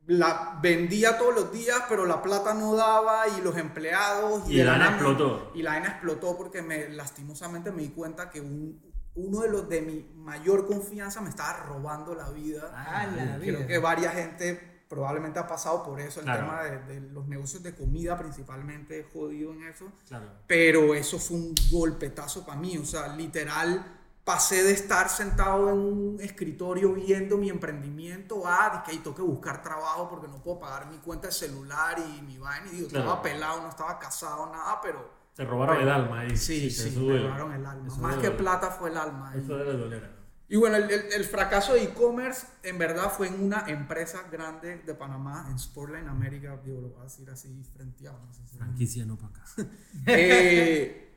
la 0.05 0.59
vendía 0.61 1.17
todos 1.17 1.33
los 1.33 1.51
días, 1.51 1.81
pero 1.89 2.05
la 2.05 2.21
plata 2.21 2.53
no 2.53 2.75
daba 2.75 3.27
y 3.29 3.41
los 3.41 3.57
empleados. 3.57 4.47
Y 4.47 4.57
de 4.57 4.65
la 4.65 4.77
me- 4.77 4.85
explotó. 4.89 5.51
Y 5.55 5.63
la 5.63 5.71
vaina 5.71 5.87
explotó 5.87 6.37
porque 6.37 6.61
me, 6.61 6.89
lastimosamente 6.89 7.71
me 7.71 7.81
di 7.81 7.89
cuenta 7.89 8.29
que 8.29 8.41
un- 8.41 8.79
uno 9.15 9.39
de 9.41 9.49
los 9.49 9.67
de 9.69 9.81
mi 9.81 10.05
mayor 10.15 10.67
confianza 10.67 11.19
me 11.21 11.29
estaba 11.29 11.63
robando 11.63 12.13
la 12.13 12.29
vida. 12.29 12.71
Ah, 12.75 13.07
la 13.07 13.37
Creo 13.39 13.57
vida. 13.57 13.67
que 13.67 13.77
varias 13.79 14.13
gente 14.13 14.83
probablemente 14.87 15.39
ha 15.39 15.47
pasado 15.47 15.83
por 15.83 15.99
eso, 15.99 16.19
el 16.19 16.25
Claro. 16.27 16.41
tema 16.45 16.63
de, 16.63 16.79
de 16.93 17.01
los 17.11 17.27
negocios 17.27 17.63
de 17.63 17.73
comida 17.73 18.15
principalmente 18.19 19.07
jodido 19.11 19.51
en 19.53 19.63
eso, 19.63 19.91
Claro. 20.07 20.27
pero 20.45 20.93
eso 20.93 21.17
fue 21.17 21.37
un 21.37 21.55
golpetazo 21.71 22.45
para 22.45 22.59
mí, 22.59 22.77
o 22.77 22.85
sea, 22.85 23.15
literal 23.15 23.83
pasé 24.23 24.63
de 24.63 24.71
estar 24.71 25.09
sentado 25.09 25.69
en 25.69 25.77
un 25.79 26.17
escritorio 26.21 26.93
viendo 26.93 27.37
mi 27.37 27.49
emprendimiento 27.49 28.47
a 28.47 28.69
de 28.69 28.83
que 28.83 28.91
"Ay, 28.91 28.97
tengo 28.99 29.15
que 29.15 29.21
buscar 29.21 29.61
trabajo 29.61 30.09
porque 30.09 30.27
no 30.27 30.41
puedo 30.41 30.59
pagar 30.61 30.87
mi 30.87 30.97
cuenta 30.99 31.27
de 31.27 31.33
celular 31.33 31.97
y 31.99 32.21
mi 32.21 32.37
vaina, 32.37 32.67
y 32.71 32.75
digo, 32.75 32.87
Claro. 32.87 33.05
estaba 33.05 33.21
pelado, 33.21 33.61
no 33.61 33.69
estaba 33.69 33.99
casado, 33.99 34.45
nada, 34.51 34.79
pero 34.81 35.23
Se 35.35 35.43
robaron 35.45 35.77
Pero- 35.77 35.89
el 35.89 35.93
alma 35.95 36.19
ahí. 36.19 36.37
sí, 36.37 36.67
eso 36.67 36.83
sí, 36.83 36.99
me 36.99 37.17
robaron 37.19 37.53
el 37.53 37.65
alma, 37.65 37.87
Eso 37.87 37.97
más 37.97 38.15
que 38.17 38.27
doler. 38.27 38.37
plata 38.37 38.69
fue 38.69 38.91
el 38.91 38.97
alma. 38.97 39.31
ahí. 39.31 39.39
Eso 39.39 39.57
debe 39.57 39.73
doler. 39.73 40.11
Y 40.47 40.57
bueno, 40.57 40.75
el, 40.75 40.83
el- 40.91 41.11
el 41.11 41.23
fracaso 41.25 41.73
de 41.73 41.83
e-commerce 41.85 42.45
en 42.61 42.77
verdad 42.77 43.11
fue 43.11 43.29
en 43.29 43.43
una 43.43 43.63
empresa 43.67 44.21
grande 44.31 44.77
de 44.85 44.93
Panamá, 44.93 45.47
en 45.49 45.57
Sportline 45.57 46.07
America, 46.07 46.55
digo, 46.63 46.81
lo 46.81 46.89
voy 46.89 46.99
a 47.01 47.03
decir 47.05 47.27
así 47.31 47.63
frente 47.75 48.07
a 48.07 48.11
no 48.11 48.31
sé 48.31 48.41
si- 48.45 48.57
Franquicia 48.57 49.05
no 49.07 49.17
para 49.17 49.29
acá. 49.29 49.43
Eh, 50.05 51.12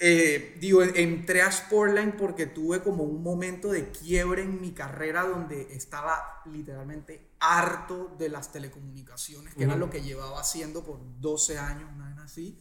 eh, 0.00 0.56
digo, 0.60 0.82
entré 0.82 1.42
a 1.42 1.52
Sportline 1.52 2.12
porque 2.16 2.46
tuve 2.46 2.82
como 2.82 3.04
un 3.04 3.22
momento 3.22 3.70
de 3.70 3.90
quiebre 3.90 4.42
en 4.42 4.60
mi 4.60 4.72
carrera 4.72 5.24
donde 5.24 5.74
estaba 5.74 6.42
literalmente 6.46 7.34
harto 7.40 8.16
de 8.18 8.30
las 8.30 8.50
telecomunicaciones, 8.52 9.54
que 9.54 9.64
era 9.64 9.74
Ujú. 9.74 9.80
lo 9.80 9.90
que 9.90 10.02
llevaba 10.02 10.40
haciendo 10.40 10.82
por 10.84 11.00
12 11.20 11.58
años, 11.58 11.90
una 11.94 12.08
vez 12.08 12.18
así. 12.18 12.58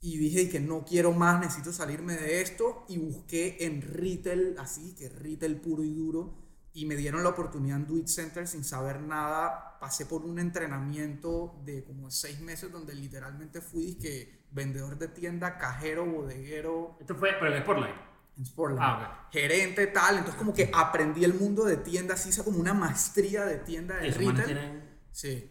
Y 0.00 0.18
dije 0.18 0.50
que 0.50 0.60
no 0.60 0.84
quiero 0.84 1.12
más, 1.12 1.40
necesito 1.40 1.72
salirme 1.72 2.14
de 2.16 2.42
esto. 2.42 2.84
Y 2.88 2.98
busqué 2.98 3.58
en 3.66 3.82
retail, 3.82 4.56
así 4.58 4.94
que 4.96 5.08
retail 5.08 5.60
puro 5.60 5.84
y 5.84 5.94
duro, 5.94 6.34
y 6.74 6.86
me 6.86 6.96
dieron 6.96 7.22
la 7.22 7.30
oportunidad 7.30 7.78
en 7.78 7.86
Do 7.86 7.96
It 7.96 8.06
Center 8.06 8.46
sin 8.46 8.64
saber 8.64 9.00
nada. 9.00 9.78
Pasé 9.78 10.06
por 10.06 10.24
un 10.24 10.38
entrenamiento 10.38 11.60
de 11.64 11.84
como 11.84 12.10
seis 12.10 12.40
meses 12.40 12.72
donde 12.72 12.94
literalmente 12.94 13.60
fui 13.60 13.96
que 13.96 14.46
vendedor 14.50 14.98
de 14.98 15.08
tienda, 15.08 15.58
cajero, 15.58 16.06
bodeguero. 16.06 16.96
Esto 17.00 17.14
fue, 17.14 17.30
pero 17.38 17.54
en 17.54 17.62
Sportline. 17.62 17.94
En 18.38 18.46
Sportline. 18.46 18.82
Ah, 18.82 19.28
Gerente, 19.30 19.86
tal. 19.88 20.18
Entonces 20.18 20.38
como 20.38 20.54
que 20.54 20.70
aprendí 20.72 21.24
el 21.24 21.34
mundo 21.34 21.64
de 21.64 21.76
tiendas, 21.76 22.24
hice 22.26 22.42
como 22.42 22.58
una 22.58 22.74
maestría 22.74 23.44
de 23.44 23.58
tienda 23.58 23.96
de 23.96 24.10
retail. 24.10 24.44
tienen 24.44 24.92
Sí. 25.12 25.50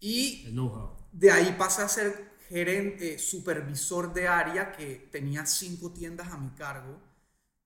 Y 0.00 0.54
de 1.12 1.30
ahí 1.32 1.56
pasé 1.58 1.82
a 1.82 1.88
ser 1.88 2.36
gerente, 2.48 3.18
supervisor 3.18 4.12
de 4.12 4.28
área 4.28 4.72
que 4.72 5.08
tenía 5.10 5.44
cinco 5.46 5.92
tiendas 5.92 6.28
a 6.28 6.38
mi 6.38 6.50
cargo. 6.50 7.00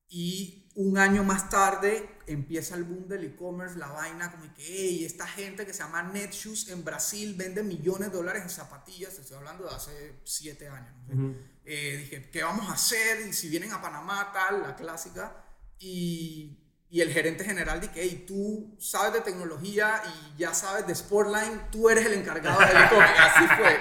Y 0.07 0.62
un 0.75 0.97
año 0.97 1.23
más 1.23 1.49
tarde 1.49 2.09
empieza 2.25 2.75
el 2.75 2.83
boom 2.83 3.07
del 3.07 3.25
e-commerce, 3.25 3.77
la 3.77 3.87
vaina 3.87 4.31
como 4.31 4.51
que, 4.53 4.63
hey, 4.65 5.05
esta 5.05 5.27
gente 5.27 5.65
que 5.65 5.73
se 5.73 5.79
llama 5.79 6.03
Netshoes 6.03 6.69
en 6.69 6.83
Brasil 6.83 7.35
vende 7.35 7.63
millones 7.63 8.11
de 8.11 8.17
dólares 8.17 8.43
en 8.43 8.49
zapatillas, 8.49 9.19
estoy 9.19 9.37
hablando 9.37 9.65
de 9.65 9.75
hace 9.75 10.19
siete 10.23 10.67
años. 10.67 10.93
no. 11.09 11.53
Eh, 11.65 11.97
dije, 11.97 12.29
¿qué 12.29 12.43
vamos 12.43 12.69
a 12.69 12.73
hacer? 12.73 13.25
Y 13.25 13.31
si 13.31 13.47
vienen 13.47 13.71
a 13.71 13.81
Panamá, 13.81 14.31
tal, 14.33 14.61
la 14.61 14.75
clásica. 14.75 15.45
Y, 15.79 16.62
y 16.93 17.01
el 17.01 17.11
gerente 17.11 17.43
general 17.43 17.81
dije, 17.81 17.93
hey, 17.95 18.23
tú 18.27 18.75
sabes 18.79 19.13
de 19.13 19.21
tecnología 19.21 19.99
y 20.05 20.37
ya 20.37 20.53
sabes 20.53 20.85
de 20.85 20.93
Sportline, 20.93 21.71
tú 21.71 21.89
eres 21.89 22.05
el 22.05 22.13
encargado 22.13 22.59
del 22.59 22.69
e-commerce. 22.69 23.13
Así 23.19 23.47
fue. 23.57 23.77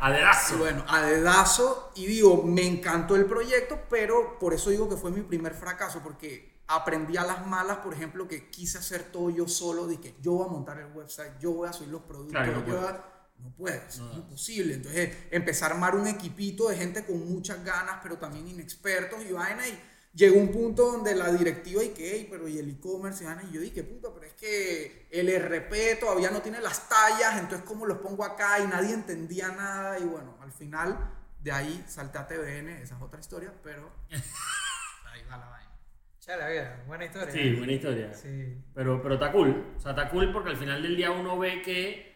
Adedazo. 0.00 0.54
Y 0.54 0.58
bueno, 0.58 0.84
a 0.86 1.02
dedazo. 1.02 1.92
Y 1.96 2.06
digo, 2.06 2.44
me 2.44 2.64
encantó 2.64 3.16
el 3.16 3.26
proyecto, 3.26 3.80
pero 3.90 4.38
por 4.38 4.54
eso 4.54 4.70
digo 4.70 4.88
que 4.88 4.96
fue 4.96 5.10
mi 5.10 5.22
primer 5.22 5.54
fracaso, 5.54 6.00
porque 6.04 6.62
aprendí 6.68 7.16
a 7.16 7.24
las 7.24 7.44
malas, 7.48 7.78
por 7.78 7.94
ejemplo, 7.94 8.28
que 8.28 8.48
quise 8.48 8.78
hacer 8.78 9.02
todo 9.10 9.30
yo 9.30 9.48
solo, 9.48 9.88
dije, 9.88 10.14
yo 10.22 10.32
voy 10.34 10.46
a 10.46 10.50
montar 10.52 10.78
el 10.78 10.92
website, 10.92 11.32
yo 11.40 11.52
voy 11.52 11.68
a 11.68 11.72
subir 11.72 11.90
los 11.90 12.02
productos, 12.02 12.32
Claro, 12.32 12.60
no 12.60 12.66
yo 12.66 12.76
voy 12.76 12.86
a- 12.86 13.04
no 13.38 13.50
puedes, 13.56 13.98
No 13.98 14.10
es 14.12 14.16
imposible. 14.18 14.74
Entonces, 14.74 15.14
empezar 15.32 15.70
a 15.72 15.74
armar 15.74 15.94
un 15.96 16.06
equipito 16.06 16.68
de 16.68 16.76
gente 16.76 17.04
con 17.04 17.28
muchas 17.28 17.62
ganas, 17.64 17.96
pero 18.02 18.16
también 18.18 18.46
inexpertos 18.48 19.22
y 19.28 19.32
vaina. 19.32 19.66
Y 19.68 19.78
llegó 20.16 20.40
un 20.40 20.50
punto 20.50 20.90
donde 20.92 21.14
la 21.14 21.30
directiva 21.30 21.84
y 21.84 21.90
que, 21.90 22.14
"Ey, 22.14 22.26
pero 22.30 22.48
y 22.48 22.58
el 22.58 22.70
e-commerce 22.70 23.24
y 23.48 23.52
yo 23.52 23.60
dije, 23.60 23.84
puta, 23.84 24.08
pero 24.14 24.26
es 24.26 24.32
que 24.32 25.06
el 25.10 25.28
RP 25.28 25.96
todavía 26.00 26.30
no 26.30 26.40
tiene 26.40 26.60
las 26.60 26.88
tallas, 26.88 27.38
entonces, 27.38 27.66
¿cómo 27.66 27.84
los 27.84 27.98
pongo 27.98 28.24
acá? 28.24 28.58
Y 28.60 28.66
nadie 28.66 28.94
entendía 28.94 29.48
nada. 29.48 29.98
Y 29.98 30.04
bueno, 30.04 30.38
al 30.40 30.50
final, 30.50 30.98
de 31.40 31.52
ahí 31.52 31.84
salté 31.86 32.18
a 32.18 32.26
TVN, 32.26 32.70
esa 32.82 32.96
es 32.96 33.02
otra 33.02 33.20
historia, 33.20 33.52
pero 33.62 33.92
ahí 34.10 35.22
va 35.30 35.36
la 35.36 35.48
vaina. 35.50 35.70
Ya 36.26 36.36
la 36.36 36.48
vida, 36.48 36.82
buena 36.86 37.04
historia. 37.04 37.32
Sí, 37.32 37.54
buena 37.54 37.72
historia. 37.72 38.14
Sí. 38.14 38.56
Pero, 38.74 39.00
pero 39.02 39.14
está 39.14 39.30
cool. 39.30 39.74
O 39.76 39.80
sea, 39.80 39.90
está 39.92 40.08
cool 40.08 40.32
porque 40.32 40.50
al 40.50 40.56
final 40.56 40.82
del 40.82 40.96
día 40.96 41.10
uno 41.10 41.38
ve 41.38 41.62
que, 41.62 42.15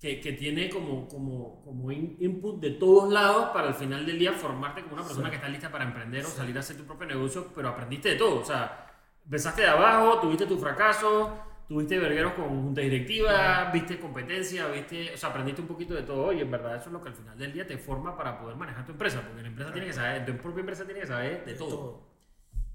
que, 0.00 0.20
que 0.20 0.32
tiene 0.32 0.68
como, 0.70 1.08
como, 1.08 1.62
como 1.64 1.90
in- 1.92 2.16
input 2.20 2.60
de 2.60 2.70
todos 2.72 3.12
lados 3.12 3.50
para 3.52 3.68
al 3.68 3.74
final 3.74 4.06
del 4.06 4.18
día 4.18 4.32
formarte 4.32 4.82
como 4.82 4.94
una 4.94 5.04
persona 5.04 5.28
que 5.30 5.36
está 5.36 5.48
lista 5.48 5.70
para 5.70 5.84
emprender 5.84 6.24
o 6.24 6.28
salir 6.28 6.56
a 6.56 6.60
hacer 6.60 6.76
tu 6.76 6.84
propio 6.84 7.06
negocio, 7.06 7.52
pero 7.54 7.68
aprendiste 7.68 8.10
de 8.10 8.16
todo. 8.16 8.40
O 8.40 8.44
sea, 8.44 8.86
empezaste 9.24 9.62
de 9.62 9.68
abajo, 9.68 10.20
tuviste 10.20 10.46
tu 10.46 10.56
fracaso, 10.58 11.36
tuviste 11.68 11.98
vergueros 11.98 12.32
con 12.34 12.48
junta 12.48 12.80
directiva, 12.80 13.70
viste 13.72 13.98
competencia, 13.98 14.68
viste, 14.68 15.12
o 15.14 15.16
sea, 15.16 15.30
aprendiste 15.30 15.60
un 15.62 15.68
poquito 15.68 15.94
de 15.94 16.02
todo 16.02 16.32
y 16.32 16.40
en 16.40 16.50
verdad 16.50 16.76
eso 16.76 16.86
es 16.86 16.92
lo 16.92 17.02
que 17.02 17.08
al 17.08 17.14
final 17.14 17.36
del 17.36 17.52
día 17.52 17.66
te 17.66 17.76
forma 17.76 18.16
para 18.16 18.38
poder 18.40 18.56
manejar 18.56 18.86
tu 18.86 18.92
empresa, 18.92 19.20
porque 19.26 19.42
la 19.42 19.48
empresa 19.48 19.72
tiene 19.72 19.86
que 19.88 19.92
saber, 19.92 20.24
tu 20.24 20.36
propia 20.36 20.60
empresa 20.60 20.84
tiene 20.84 21.00
que 21.00 21.06
saber 21.06 21.44
de 21.44 21.54
todo. 21.54 22.06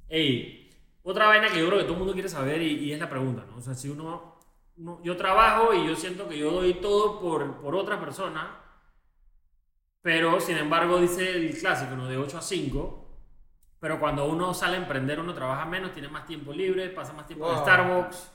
Ey, 0.09 0.69
otra 1.03 1.27
vaina 1.27 1.49
que 1.49 1.59
yo 1.59 1.67
creo 1.67 1.79
que 1.79 1.83
todo 1.85 1.93
el 1.93 1.99
mundo 1.99 2.13
quiere 2.13 2.29
saber 2.29 2.61
y, 2.61 2.85
y 2.85 2.93
es 2.93 2.99
la 2.99 3.09
pregunta, 3.09 3.45
¿no? 3.49 3.57
O 3.57 3.61
sea, 3.61 3.73
si 3.73 3.89
uno, 3.89 4.32
uno- 4.77 4.99
yo 5.03 5.15
trabajo 5.17 5.73
y 5.73 5.87
yo 5.87 5.95
siento 5.95 6.27
que 6.27 6.37
yo 6.37 6.51
doy 6.51 6.75
todo 6.75 7.19
por, 7.19 7.61
por 7.61 7.75
otra 7.75 7.99
persona, 7.99 8.59
pero 10.01 10.39
sin 10.39 10.57
embargo 10.57 10.99
dice 10.99 11.31
el 11.31 11.57
clásico, 11.57 11.95
¿no? 11.95 12.07
De 12.07 12.17
8 12.17 12.37
a 12.37 12.41
5, 12.41 12.99
pero 13.79 13.99
cuando 13.99 14.25
uno 14.25 14.53
sale 14.53 14.77
a 14.77 14.81
emprender 14.81 15.19
uno 15.19 15.33
trabaja 15.33 15.65
menos, 15.65 15.93
tiene 15.93 16.09
más 16.09 16.25
tiempo 16.25 16.51
libre, 16.53 16.89
pasa 16.89 17.13
más 17.13 17.25
tiempo 17.27 17.47
en 17.47 17.53
Wow. 17.55 17.63
Starbucks. 17.63 18.31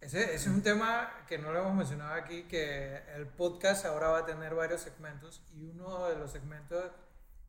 Ese, 0.00 0.22
ese 0.22 0.34
es 0.36 0.46
un 0.46 0.62
tema 0.62 1.10
que 1.26 1.38
no 1.38 1.52
lo 1.52 1.58
hemos 1.60 1.74
mencionado 1.74 2.14
aquí, 2.14 2.44
que 2.44 2.98
el 3.16 3.26
podcast 3.26 3.84
ahora 3.84 4.08
va 4.08 4.18
a 4.18 4.26
tener 4.26 4.54
varios 4.54 4.80
segmentos 4.80 5.42
y 5.56 5.64
uno 5.64 6.06
de 6.08 6.16
los 6.16 6.30
segmentos 6.30 6.84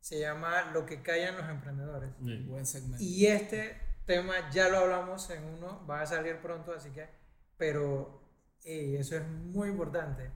se 0.00 0.18
llama 0.18 0.70
Lo 0.72 0.84
que 0.84 1.00
callan 1.02 1.36
los 1.36 1.48
emprendedores. 1.48 2.10
Sí. 2.24 2.44
Buen 2.48 2.66
segmento. 2.66 2.96
Y 3.04 3.26
este 3.26 3.80
tema 4.04 4.50
ya 4.50 4.68
lo 4.68 4.78
hablamos 4.78 5.30
en 5.30 5.44
uno, 5.44 5.86
va 5.88 6.00
a 6.00 6.06
salir 6.06 6.38
pronto, 6.38 6.72
así 6.72 6.90
que, 6.90 7.08
pero 7.56 8.19
ey, 8.64 8.96
eso 8.96 9.16
es 9.16 9.26
muy 9.26 9.68
importante. 9.68 10.30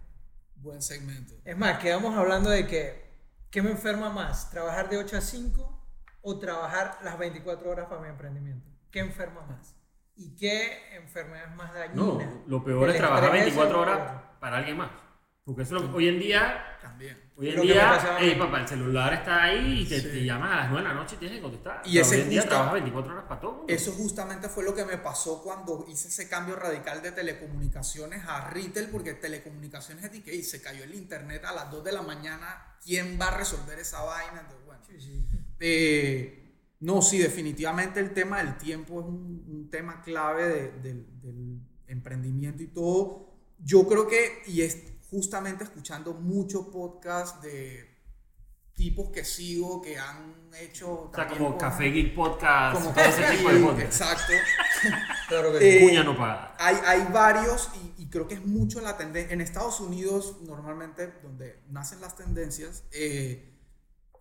Buen 0.57 0.81
segmento. 0.83 1.35
Es 1.45 1.57
más, 1.57 1.79
quedamos 1.79 2.17
hablando 2.17 2.51
de 2.51 2.67
que, 2.67 3.05
¿qué 3.51 3.63
me 3.63 3.71
enferma 3.71 4.11
más? 4.11 4.51
¿Trabajar 4.51 4.89
de 4.89 4.99
8 4.99 5.17
a 5.19 5.21
5 5.21 5.87
o 6.23 6.39
trabajar 6.39 6.99
las 7.03 7.19
24 7.19 7.71
horas 7.71 7.87
para 7.89 8.01
mi 8.01 8.09
emprendimiento? 8.09 8.69
¿Qué 8.91 9.01
enferma 9.01 9.43
más? 9.43 9.77
¿Y 10.17 10.35
qué 10.37 10.95
enfermedad 10.97 11.51
es 11.51 11.57
más 11.57 11.75
dañina? 11.75 12.03
No, 12.03 12.43
lo 12.47 12.65
peor 12.65 12.89
es 12.91 12.97
trabajar 12.97 13.25
estrés 13.35 13.45
24 13.57 13.79
o- 13.79 13.83
horas 13.83 14.23
para 14.41 14.59
alguien 14.59 14.77
más. 14.77 14.91
Porque 15.45 15.63
eso 15.63 15.77
es 15.77 15.83
lo 15.83 15.91
que- 15.91 15.97
hoy 15.97 16.09
en 16.09 16.19
día 16.19 16.79
También. 16.81 17.21
Hoy 17.37 17.49
en 17.51 17.61
día, 17.63 17.89
pasaba 17.89 18.17
a 18.17 18.21
mí. 18.21 18.27
ey, 18.27 18.39
papá, 18.39 18.61
el 18.61 18.69
celular 18.69 19.13
está 19.13 19.43
ahí 19.43 19.81
y 19.81 19.87
te, 19.89 20.01
Sí. 20.01 20.07
te 20.09 20.25
llaman 20.25 20.53
a 20.53 20.57
las 20.57 20.71
9 20.71 20.87
de 20.87 20.95
la 20.95 21.01
noche 21.01 21.17
y 21.17 21.19
tienes 21.19 21.37
que 21.39 21.43
contestar. 21.43 21.83
Y 21.85 21.99
ese 21.99 22.15
hoy 22.15 22.21
en 22.23 22.31
día 22.31 22.43
trabajas 22.49 22.75
24 22.75 23.13
horas 23.13 23.25
para 23.29 23.41
todo. 23.41 23.65
Eso 23.67 23.91
justamente 23.93 24.49
fue 24.49 24.63
lo 24.63 24.73
que 24.75 24.85
me 24.85 24.99
pasó 24.99 25.43
cuando 25.43 25.85
hice 25.89 26.09
ese 26.09 26.29
cambio 26.29 26.55
radical 26.55 27.03
de 27.03 27.11
telecomunicaciones 27.11 28.23
a 28.29 28.51
retail, 28.51 28.89
porque 28.89 29.15
telecomunicaciones 29.15 30.05
es 30.05 30.13
de 30.13 30.23
que 30.23 30.31
"Ey, 30.33 30.45
se 30.45 30.63
cayó 30.63 30.85
el 30.85 30.95
internet 30.95 31.45
a 31.45 31.53
las 31.53 31.71
2 31.73 31.83
de 31.83 31.91
la 31.93 32.03
mañana, 32.03 32.77
¿quién 32.85 33.19
va 33.21 33.29
a 33.29 33.37
resolver 33.37 33.79
esa 33.81 34.03
vaina? 34.03 34.41
Entonces, 34.41 34.65
bueno, 34.67 34.81
Sí, 34.89 35.01
sí. 35.01 35.25
eh, 35.59 36.41
no, 36.81 37.03
sí, 37.03 37.19
definitivamente 37.19 37.99
el 37.99 38.13
tema 38.15 38.39
del 38.39 38.57
tiempo 38.59 39.01
es 39.01 39.07
un, 39.07 39.45
un 39.49 39.71
tema 39.71 40.03
clave 40.03 40.49
de- 40.49 40.73
del, 40.83 41.21
del 41.21 41.59
emprendimiento 41.89 42.63
y 42.63 42.69
todo. 42.69 43.35
Yo 43.59 43.89
creo 43.89 44.07
que, 44.07 44.43
y 44.47 44.63
es 44.63 44.77
justamente 45.11 45.65
escuchando 45.65 46.13
mucho 46.15 46.71
podcast 46.71 47.43
de 47.43 47.93
tipos 48.75 49.11
que 49.11 49.25
sigo 49.25 49.81
que 49.81 49.99
han 49.99 50.51
hecho... 50.61 51.11
O 51.11 51.13
sea, 51.15 51.29
como 51.29 51.51
con- 51.51 51.59
Café 51.59 51.85
Geek 51.91 52.15
Podcast, 52.15 52.77
como 52.77 52.93
todo 52.93 53.05
ese 53.05 53.37
tipo 53.37 53.49
de 53.51 53.61
podcast. 53.61 53.83
Exacto. 54.01 54.33
Claro 55.29 55.53
que. 55.53 55.79
Eh, 55.79 55.81
Cuña 55.89 56.05
no 56.05 56.15
pagada. 56.17 56.55
Hay, 56.59 56.77
hay 56.87 57.09
varios 57.11 57.71
y, 57.97 58.03
y 58.03 58.11
creo 58.11 58.29
que 58.29 58.35
es 58.35 58.45
mucho 58.45 58.83
la 58.83 58.99
tendencia. 58.99 59.33
En 59.33 59.41
Estados 59.41 59.81
Unidos, 59.81 60.37
normalmente, 60.43 61.15
donde 61.23 61.63
nacen 61.71 62.03
las 62.03 62.15
tendencias, 62.15 62.85
eh, 62.93 63.57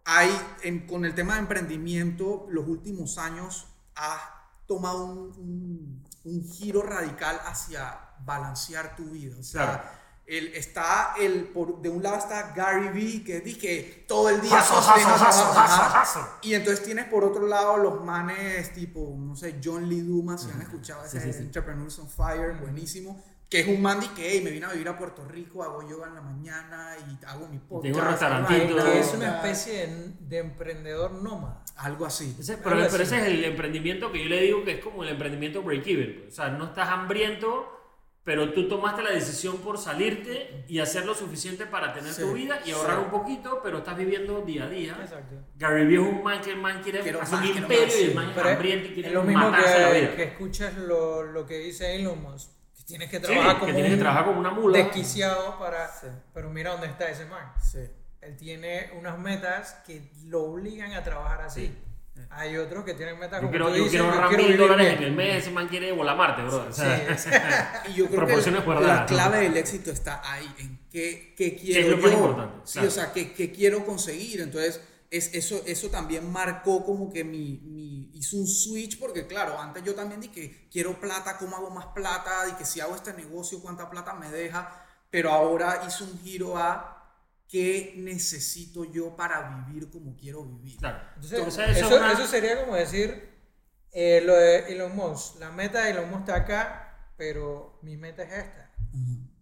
hay, 0.05 0.29
en- 0.63 0.87
con 0.87 1.03
el 1.03 1.13
tema 1.13 1.33
de 1.33 1.39
emprendimiento, 1.41 2.45
los 2.49 2.65
últimos 2.67 3.17
años 3.17 3.67
ha 3.95 4.49
tomado 4.65 5.05
un, 5.05 5.19
un- 5.37 6.03
un 6.23 6.49
giro 6.49 6.81
radical 6.83 7.37
hacia 7.43 7.99
balancear 8.23 8.95
tu 8.95 9.03
vida. 9.09 9.35
O 9.37 9.43
sea, 9.43 9.63
Claro. 9.65 9.83
El, 10.25 10.47
está 10.55 11.13
el, 11.19 11.43
por, 11.45 11.81
de 11.81 11.89
un 11.89 12.01
lado 12.01 12.17
está 12.17 12.53
Gary 12.55 12.89
Vee, 12.89 13.23
que 13.23 13.41
dije 13.41 14.05
todo 14.07 14.29
el 14.29 14.39
día 14.41 14.57
Hustle, 14.59 14.77
hustling, 14.77 14.95
hustle, 15.05 15.13
hustle, 15.13 15.27
hustle, 15.29 15.43
hustle, 15.43 15.63
hustle, 15.63 15.85
ajá. 15.85 16.03
hustle. 16.03 16.21
Y 16.49 16.53
entonces 16.53 16.83
tienes 16.85 17.05
por 17.05 17.23
otro 17.25 17.45
lado 17.47 17.77
los 17.77 18.03
manes 18.03 18.71
tipo, 18.73 19.15
no 19.17 19.35
sé, 19.35 19.59
John 19.63 19.89
Lee 19.89 20.01
Dumas, 20.01 20.43
si 20.43 20.51
han 20.51 20.61
escuchado 20.61 21.01
Sí, 21.07 21.17
ese 21.17 21.27
sí, 21.33 21.39
sí. 21.39 21.43
Entrepreneurs 21.45 21.99
on 21.99 22.09
Fire, 22.09 22.53
buenísimo. 22.59 23.21
Que 23.49 23.59
es 23.59 23.67
un 23.67 23.83
man 23.83 23.99
que, 24.15 24.31
hey, 24.31 24.41
me 24.43 24.49
vine 24.49 24.65
a 24.65 24.71
vivir 24.71 24.87
a 24.89 24.97
Puerto 24.97 25.25
Rico, 25.27 25.61
hago 25.61 25.87
yoga 25.87 26.07
en 26.07 26.15
la 26.15 26.21
mañana 26.21 26.95
y 27.07 27.23
hago 27.25 27.47
mi 27.47 27.59
podcast. 27.59 27.83
tengo 27.83 27.99
un 27.99 28.05
restaurantito. 28.11 28.79
hago 28.79 28.91
Que 28.91 28.99
es 28.99 29.13
una 29.13 29.35
especie 29.35 29.73
de, 29.87 30.13
de 30.21 30.37
emprendedor 30.39 31.11
nómada. 31.11 31.63
Algo 31.75 32.05
así. 32.07 32.35
Ese- 32.39 32.57
pero, 32.57 32.77
Algo 32.77 32.87
pero 32.89 33.03
así. 33.03 33.13
ese 33.15 33.21
es 33.27 33.27
el 33.33 33.43
emprendimiento 33.43 34.11
que 34.11 34.23
yo 34.23 34.29
le 34.29 34.41
digo 34.41 34.63
que 34.63 34.71
es 34.79 34.83
como 34.83 35.03
el 35.03 35.09
emprendimiento 35.09 35.61
break-even. 35.61 36.21
pues. 36.21 36.33
O 36.33 36.35
sea, 36.35 36.49
no 36.49 36.65
estás 36.65 36.89
hambriento, 36.89 37.72
pero 38.23 38.53
tú 38.53 38.67
tomaste 38.69 39.01
la 39.03 39.11
decisión 39.11 39.57
por 39.57 39.77
salirte 39.77 40.63
y 40.67 40.79
hacer 40.79 41.05
lo 41.05 41.13
suficiente 41.13 41.65
para 41.65 41.93
tener 41.93 42.15
tu 42.15 42.31
vida 42.33 42.59
y 42.65 42.71
ahorrar 42.71 42.99
sí. 42.99 43.03
un 43.05 43.11
poquito, 43.11 43.59
pero 43.61 43.79
estás 43.79 43.97
viviendo 43.97 44.41
día 44.41 44.63
a 44.63 44.69
día. 44.69 44.97
Exacto. 45.01 45.35
Gary 45.57 45.85
Vee 45.85 45.95
es 45.95 45.99
un 45.99 46.23
man 46.23 46.41
que 46.41 46.51
el 46.51 46.57
man 46.61 46.81
quiere 46.81 47.01
Quiero 47.01 47.21
hacer 47.21 47.39
más, 47.39 47.49
un 47.49 47.57
imperio 47.57 47.85
más, 47.85 47.95
y 47.95 48.03
el 48.03 48.15
man 48.15 48.29
es 48.29 48.33
Pero 48.35 48.47
es, 48.49 48.53
hambriento 48.55 48.87
y 48.87 48.93
quiere 48.93 49.07
es 49.09 49.13
lo 49.13 49.23
mismo 49.23 49.49
matarse 49.49 49.79
la 49.81 49.91
que, 49.91 49.99
vida. 50.01 50.15
que 50.15 50.23
escuchas 50.23 50.73
lo, 50.77 51.23
lo 51.23 51.45
que 51.45 51.57
dice 51.57 51.95
Elon 51.95 52.21
Musk. 52.21 52.49
Que 52.77 52.83
tienes 52.83 53.09
que 53.09 53.17
Sí, 53.17 53.23
trabajar 53.23 53.53
que 53.55 53.59
como 53.59 53.73
tienes 53.73 53.89
que 53.89 53.93
un 53.95 53.99
trabajar 53.99 54.25
como 54.25 54.39
una 54.39 54.51
mula. 54.51 54.77
desquiciado 54.77 55.59
para... 55.59 55.87
Sí. 55.89 56.07
Pero 56.33 56.49
mira 56.49 56.71
dónde 56.71 56.87
está 56.87 57.09
ese 57.09 57.25
man. 57.25 57.51
Sí. 57.61 57.79
Él 58.21 58.37
tiene 58.37 58.91
unas 58.97 59.19
metas 59.19 59.81
que 59.85 60.09
lo 60.27 60.43
obligan 60.43 60.93
a 60.93 61.03
trabajar 61.03 61.41
así. 61.41 61.77
Hay 62.29 62.57
otros 62.57 62.83
que 62.83 62.93
tienen 62.93 63.17
metas 63.19 63.41
Yo 63.41 63.47
como 63.47 63.51
quiero, 63.51 63.69
tú 63.69 63.75
yo 63.75 63.83
dices, 63.85 64.01
quiero 64.01 64.05
ahorrar 64.11 64.37
mil 64.37 64.57
dólares 64.57 64.87
bien. 64.87 64.97
en 64.97 65.03
el 65.03 65.11
mes, 65.13 65.35
ese 65.43 65.51
man 65.51 65.67
quiere 65.67 65.91
volar 65.91 66.13
a 66.15 66.17
Marte, 66.17 66.43
bro. 66.43 66.67
O 66.69 66.71
sea, 66.71 67.17
Sí, 67.17 67.29
Y 67.91 67.93
yo 67.95 68.05
creo 68.07 68.17
Proporciones 68.17 68.61
que 68.63 68.69
la 68.69 68.99
¿no? 69.01 69.05
clave 69.05 69.39
del 69.41 69.57
éxito 69.57 69.91
está 69.91 70.21
ahí, 70.31 70.47
en 70.59 70.79
qué, 70.91 71.33
qué 71.37 71.55
quiero 71.55 71.95
es 71.95 72.01
lo 72.01 72.09
yo. 72.09 72.13
importante? 72.13 72.61
Sí, 72.65 72.73
Claro. 72.73 72.87
o 72.87 72.91
sea, 72.91 73.13
qué, 73.13 73.33
qué 73.33 73.51
quiero 73.51 73.85
conseguir. 73.85 74.41
Entonces, 74.41 74.81
es, 75.09 75.33
eso, 75.33 75.61
eso 75.65 75.89
también 75.89 76.31
marcó 76.31 76.83
como 76.85 77.11
que 77.11 77.23
mi, 77.23 77.59
mi, 77.65 78.09
hizo 78.13 78.37
un 78.37 78.47
switch, 78.47 78.99
porque 78.99 79.27
claro, 79.27 79.59
antes 79.59 79.83
yo 79.83 79.93
también 79.95 80.21
dije 80.21 80.33
que 80.33 80.67
quiero 80.71 80.99
plata, 80.99 81.37
¿cómo 81.37 81.55
hago 81.55 81.69
más 81.71 81.87
plata? 81.87 82.47
Y 82.49 82.53
que 82.53 82.65
si 82.65 82.79
hago 82.81 82.95
este 82.95 83.13
negocio, 83.13 83.59
¿cuánta 83.61 83.89
plata 83.89 84.13
me 84.13 84.29
deja? 84.29 84.85
Pero 85.11 85.31
ahora 85.31 85.83
hizo 85.87 86.03
un 86.05 86.19
giro 86.23 86.57
a 86.57 87.02
qué 87.53 87.93
necesito 87.97 88.83
yo 88.83 89.15
para 89.15 89.63
vivir 89.67 89.91
como 89.91 90.15
quiero 90.17 90.43
vivir. 90.43 90.75
Claro. 90.77 90.99
Entonces, 91.15 91.37
Entonces, 91.37 91.69
eso, 91.69 91.85
eso 91.85 91.95
es 91.95 92.01
una- 92.01 92.11
eso 92.13 92.25
sería 92.27 92.59
como 92.59 92.75
decir 92.75 93.29
eh, 93.91 94.21
lo 94.25 94.33
de 94.35 94.73
Elon 94.73 94.95
Musk. 94.95 95.39
La 95.39 95.51
meta 95.51 95.83
de 95.83 95.91
Elon 95.91 96.09
Musk 96.09 96.21
está 96.21 96.35
acá, 96.37 97.11
pero 97.15 97.77
mi 97.83 97.95
meta 97.95 98.23
es 98.23 98.33
esta. 98.45 98.71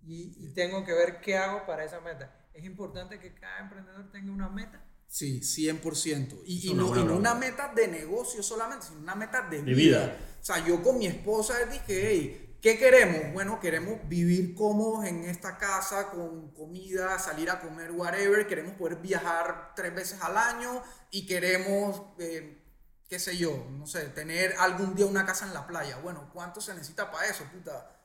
Y, 0.06 0.36
y 0.46 0.50
tengo 0.54 0.84
que 0.84 0.92
ver 0.92 1.22
qué 1.22 1.38
hago 1.38 1.66
para 1.66 1.86
esa 1.86 2.02
meta. 2.02 2.50
Es 2.54 2.66
importante 2.66 3.18
que 3.18 3.34
cada 3.34 3.60
emprendedor 3.62 4.12
tenga 4.12 4.30
una 4.34 4.50
meta. 4.50 4.84
Sí, 5.08 5.40
100%. 5.40 6.42
Y, 6.46 6.70
y 6.70 6.74
no, 6.74 6.84
no 6.88 6.92
broma. 6.92 7.14
una 7.14 7.34
meta 7.36 7.72
de 7.74 7.88
negocio 7.88 8.44
solamente, 8.44 8.88
sino 8.88 9.00
una 9.00 9.16
meta 9.16 9.48
de, 9.50 9.62
De 9.64 9.74
vida. 9.74 10.00
vida. 10.08 10.18
O 10.42 10.44
sea, 10.44 10.66
yo 10.68 10.84
con 10.84 10.98
mi 10.98 11.08
esposa 11.08 11.54
dije, 11.66 12.10
hey, 12.10 12.51
¿qué 12.62 12.78
queremos? 12.78 13.34
Bueno, 13.34 13.60
queremos 13.60 14.00
vivir 14.08 14.54
cómodos 14.56 15.06
en 15.06 15.24
esta 15.26 15.58
casa 15.58 16.10
con 16.12 16.52
comida, 16.54 17.18
salir 17.20 17.50
a 17.50 17.60
comer, 17.60 17.92
whatever. 17.92 18.48
Queremos 18.48 18.76
poder 18.76 18.98
viajar 18.98 19.74
tres 19.76 19.94
veces 19.94 20.22
al 20.22 20.38
año 20.38 20.82
y 21.10 21.26
queremos, 21.26 22.02
eh, 22.20 22.64
qué 23.10 23.20
sé 23.20 23.36
yo, 23.38 23.68
no 23.72 23.88
sé, 23.88 24.06
tener 24.10 24.56
algún 24.60 24.96
día 24.96 25.06
una 25.06 25.26
casa 25.26 25.46
en 25.46 25.54
la 25.54 25.66
playa. 25.68 25.98
Bueno, 25.98 26.30
¿cuánto 26.34 26.62
se 26.62 26.74
necesita 26.74 27.12
para 27.12 27.28
eso, 27.28 27.44
puta? 27.46 27.98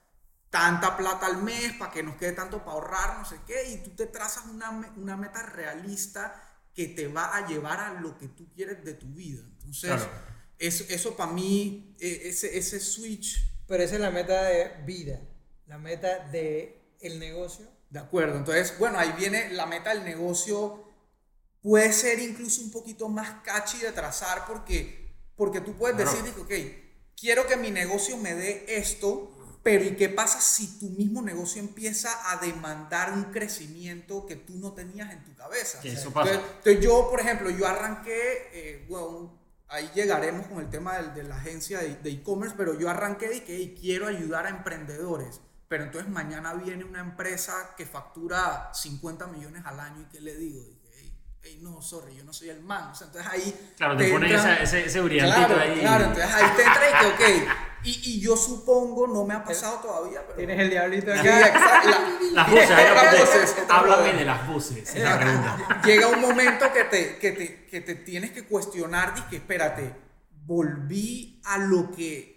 tanta 0.49 0.97
plata 0.97 1.27
al 1.27 1.43
mes 1.43 1.75
para 1.75 1.91
que 1.93 2.03
nos 2.03 2.17
quede 2.17 2.33
tanto 2.33 2.61
para 2.61 2.73
ahorrar, 2.73 3.19
no 3.19 3.25
sé 3.27 3.37
qué, 3.47 3.69
y 3.69 3.83
tú 3.83 3.91
te 3.91 4.07
trazas 4.07 4.47
una, 4.47 4.71
una 4.97 5.17
meta 5.17 5.43
realista 5.43 6.41
que 6.73 6.89
te 6.89 7.09
va 7.09 7.37
a 7.37 7.47
llevar 7.47 7.81
a 7.81 8.01
lo 8.01 8.17
que 8.17 8.29
tú 8.29 8.49
quieres 8.55 8.83
de 8.85 8.95
tu 8.95 9.07
vida. 9.09 9.43
Entonces, 9.45 9.91
Claro. 9.91 10.09
eso, 10.59 10.85
eso 10.89 11.17
para 11.17 11.33
mí, 11.33 11.95
eh, 12.01 12.23
ese, 12.25 12.57
ese 12.57 12.81
switch, 12.81 13.45
Pero 13.67 13.83
esa 13.83 13.95
es 13.97 14.01
la 14.01 14.11
meta 14.11 14.45
de 14.45 14.71
vida. 14.85 15.21
La 15.67 15.79
meta 15.79 16.29
de 16.29 16.81
el 17.01 17.19
negocio. 17.19 17.67
de 17.91 18.01
acuerdo. 18.01 18.37
Entonces, 18.37 18.79
bueno, 18.79 18.99
ahí 18.99 19.13
viene 19.17 19.51
la 19.53 19.67
meta 19.67 19.91
del 19.95 20.05
negocio, 20.05 20.85
puede 21.63 21.93
ser 21.93 22.19
incluso 22.19 22.61
un 22.63 22.71
poquito 22.71 23.09
más 23.09 23.43
catchy 23.43 23.79
de 23.79 23.93
trazar 23.93 24.45
porque, 24.47 25.15
porque 25.37 25.61
tú 25.61 25.75
puedes 25.75 25.97
decir, 25.97 26.35
ok, 26.39 26.53
quiero 27.19 27.47
que 27.47 27.57
mi 27.57 27.71
negocio 27.71 28.17
me 28.17 28.35
dé 28.35 28.65
esto, 28.69 29.33
pero 29.63 29.85
¿y 29.85 29.97
qué 29.97 30.09
pasa 30.09 30.41
si 30.41 30.79
tu 30.79 30.91
mismo 30.91 31.23
negocio 31.23 31.61
empieza 31.61 32.31
a 32.31 32.37
demandar 32.37 33.13
un 33.13 33.25
crecimiento 33.33 34.27
que 34.27 34.37
tú 34.37 34.55
no 34.57 34.73
tenías 34.73 35.13
en 35.13 35.25
tu 35.25 35.35
cabeza? 35.35 35.81
Que 35.81 35.93
eso 35.93 36.13
pasa. 36.13 36.31
Entonces, 36.31 36.57
entonces 36.59 36.85
yo, 36.85 37.11
por 37.11 37.21
ejemplo, 37.21 37.51
yo 37.51 37.67
arranqué, 37.67 38.49
eh, 38.53 38.87
bueno, 38.89 39.46
ahí 39.69 39.91
llegaremos 39.95 40.47
con 40.47 40.59
el 40.61 40.71
tema 40.71 40.97
del- 40.97 41.15
de, 41.15 41.23
la 41.25 41.37
agencia 41.37 41.79
de 41.81 41.97
de 41.97 42.11
e-commerce, 42.11 42.55
pero 42.57 42.79
yo 42.79 42.89
arranqué 42.91 43.29
de 43.29 43.45
que 43.45 43.57
"Hey, 43.57 43.77
quiero 43.81 44.07
ayudar 44.07 44.47
a 44.47 44.51
emprendedores. 44.51 45.41
Pero 45.69 45.85
entonces 45.85 46.11
mañana 46.11 46.55
viene 46.55 46.85
una 46.85 47.01
empresa 47.01 47.75
que 47.77 47.87
factura 47.87 48.71
50 48.75 49.27
millones 49.27 49.65
al 49.67 49.81
año 49.81 50.03
y 50.03 50.05
¿qué 50.07 50.21
le 50.21 50.37
digo? 50.37 50.63
Hey, 51.47 51.61
no, 51.63 51.81
sorry, 51.81 52.17
yo 52.17 52.25
no 52.25 52.33
soy 52.33 52.51
el 52.51 52.61
man. 52.63 52.91
O 52.91 52.95
sea, 52.95 53.07
entonces 53.07 53.31
ahí... 53.33 53.73
Claro, 53.77 53.97
te 53.97 54.11
ponen 54.11 54.33
esa- 54.35 54.57
ese, 54.57 54.87
ese 54.87 55.01
brillantito 55.01 55.47
Claro, 55.47 55.61
ahí. 55.63 55.79
claro, 55.81 56.05
entonces 56.07 56.35
ahí 56.35 56.51
te 56.57 56.63
entra 56.63 56.83
y 56.91 56.93
que, 57.01 57.07
ok, 57.07 57.49
y, 57.85 58.01
y 58.17 58.21
yo 58.21 58.37
supongo, 58.37 59.07
no 59.07 59.25
me 59.25 59.35
ha 59.35 59.45
pasado 59.45 59.79
todavía, 59.79 60.23
pero... 60.27 60.39
Tienes 60.39 60.59
el 60.59 60.71
diablito 60.71 61.15
la- 61.15 61.23
Las 62.33 62.51
voces, 62.51 63.57
háblame 63.69 64.13
de 64.15 64.25
las 64.25 64.47
voces. 64.49 64.95
es 64.95 65.03
la. 65.03 65.83
Llega 65.85 66.09
un 66.09 66.21
momento 66.21 66.73
que 66.73 66.85
te, 66.85 67.17
que 67.19 67.31
te, 67.33 67.67
que 67.67 67.81
te 67.81 67.95
tienes 67.95 68.33
que 68.33 68.45
cuestionar 68.45 69.15
y 69.17 69.23
que, 69.31 69.37
espérate, 69.37 69.95
volví 70.45 71.41
a 71.45 71.59
lo 71.59 71.91
que 71.93 72.35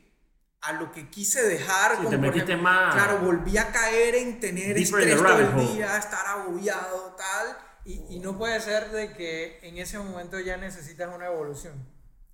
a 0.61 0.73
lo 0.73 0.91
que 0.91 1.09
quise 1.09 1.41
dejar. 1.47 1.91
Sí, 1.91 1.97
como 1.97 2.09
te 2.09 2.17
metiste 2.17 2.51
ejemplo, 2.51 2.69
más- 2.69 2.93
Claro, 2.93 3.19
volví 3.19 3.57
a 3.57 3.71
caer 3.71 4.15
en 4.15 4.39
tener 4.41 4.77
estrés 4.77 5.15
todo 5.17 5.39
el 5.39 5.55
día, 5.73 5.97
estar 5.97 6.25
agobiado, 6.27 7.15
tal. 7.17 7.57
Y, 7.91 8.15
y 8.15 8.19
no 8.19 8.37
puede 8.37 8.59
ser 8.61 8.91
de 8.91 9.13
que 9.13 9.59
en 9.63 9.77
ese 9.77 9.97
momento 9.99 10.39
ya 10.39 10.57
necesitas 10.57 11.13
una 11.13 11.27
evolución. 11.27 11.73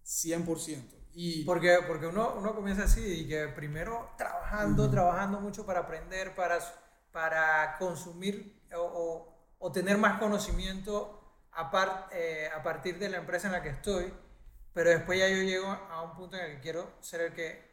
100%. 0.04 0.96
Y 1.14 1.46
Porque, 1.46 1.78
porque 1.88 2.08
uno, 2.08 2.36
uno 2.38 2.54
comienza 2.56 2.84
así 2.84 3.02
y 3.22 3.28
que 3.28 3.48
primero 3.48 4.12
trabajando, 4.18 4.90
trabajando 4.92 5.40
mucho 5.40 5.66
para 5.66 5.82
aprender, 5.82 6.36
para, 6.36 6.60
para 7.12 7.78
consumir 7.80 8.62
o, 8.76 8.82
o- 8.82 9.36
o 9.60 9.72
tener 9.72 9.98
más 9.98 10.20
conocimiento 10.20 11.22
a, 11.52 11.72
par- 11.72 12.10
eh, 12.12 12.50
a 12.54 12.62
partir 12.62 13.00
de 13.00 13.10
la 13.10 13.18
empresa 13.18 13.48
en 13.48 13.54
la 13.54 13.62
que 13.64 13.70
estoy, 13.70 14.14
pero 14.74 14.90
después 14.90 15.18
ya 15.20 15.30
yo 15.30 15.38
llego 15.44 15.68
a 15.68 16.02
un 16.04 16.16
punto 16.16 16.36
en 16.38 16.44
el 16.46 16.56
que 16.58 16.62
quiero 16.62 16.92
ser 17.02 17.22
el 17.22 17.34
que 17.34 17.64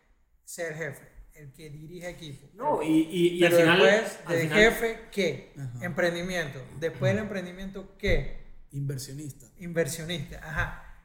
ser 0.44 0.72
el 0.72 0.78
jefe, 0.78 1.08
el 1.34 1.52
que 1.52 1.70
dirige 1.70 2.08
equipo. 2.08 2.48
No, 2.54 2.82
y, 2.82 3.08
y, 3.10 3.28
y 3.38 3.44
al 3.44 3.52
final. 3.52 3.80
después 3.82 4.28
de 4.28 4.38
final- 4.42 4.58
jefe, 4.58 5.00
¿qué? 5.10 5.52
Ajá. 5.58 5.84
Emprendimiento. 5.86 6.62
Después 6.78 7.12
del 7.14 7.22
emprendimiento, 7.24 7.94
¿qué? 7.98 8.42
inversionista. 8.72 9.46
Inversionista, 9.58 10.38
ajá. 10.42 10.96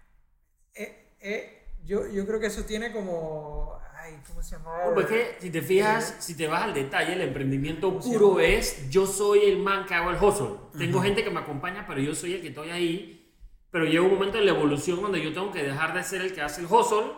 Eh, 0.73 1.15
eh, 1.19 1.63
yo, 1.83 2.07
yo 2.09 2.25
creo 2.25 2.39
que 2.39 2.47
eso 2.47 2.63
tiene 2.63 2.91
como. 2.91 3.77
Ay, 3.99 4.19
¿cómo 4.27 4.41
se 4.41 4.51
llama? 4.55 4.85
No, 4.85 4.93
pues 4.93 5.07
es 5.07 5.11
que 5.11 5.41
si 5.41 5.49
te 5.49 5.61
fijas, 5.61 6.15
si 6.19 6.35
te 6.37 6.47
vas 6.47 6.63
al 6.63 6.73
detalle, 6.73 7.13
el 7.13 7.21
emprendimiento 7.21 7.99
puro 7.99 8.39
es 8.39 8.89
yo 8.89 9.05
soy 9.05 9.39
el 9.45 9.57
man 9.59 9.85
que 9.85 9.95
hago 9.95 10.11
el 10.11 10.23
hustle. 10.23 10.55
Tengo 10.77 11.01
gente 11.01 11.23
que 11.23 11.29
me 11.29 11.39
acompaña, 11.41 11.85
pero 11.87 11.99
yo 11.99 12.15
soy 12.15 12.35
el 12.35 12.41
que 12.41 12.49
estoy 12.49 12.69
ahí. 12.69 13.33
Pero 13.69 13.83
llega 13.85 14.01
un 14.03 14.13
momento 14.13 14.37
en 14.37 14.45
la 14.45 14.51
evolución 14.51 15.01
donde 15.01 15.21
yo 15.21 15.33
tengo 15.33 15.51
que 15.51 15.61
dejar 15.63 15.93
de 15.93 16.03
ser 16.03 16.21
el 16.21 16.33
que 16.33 16.41
hace 16.41 16.61
el 16.61 16.67
hustle 16.67 17.11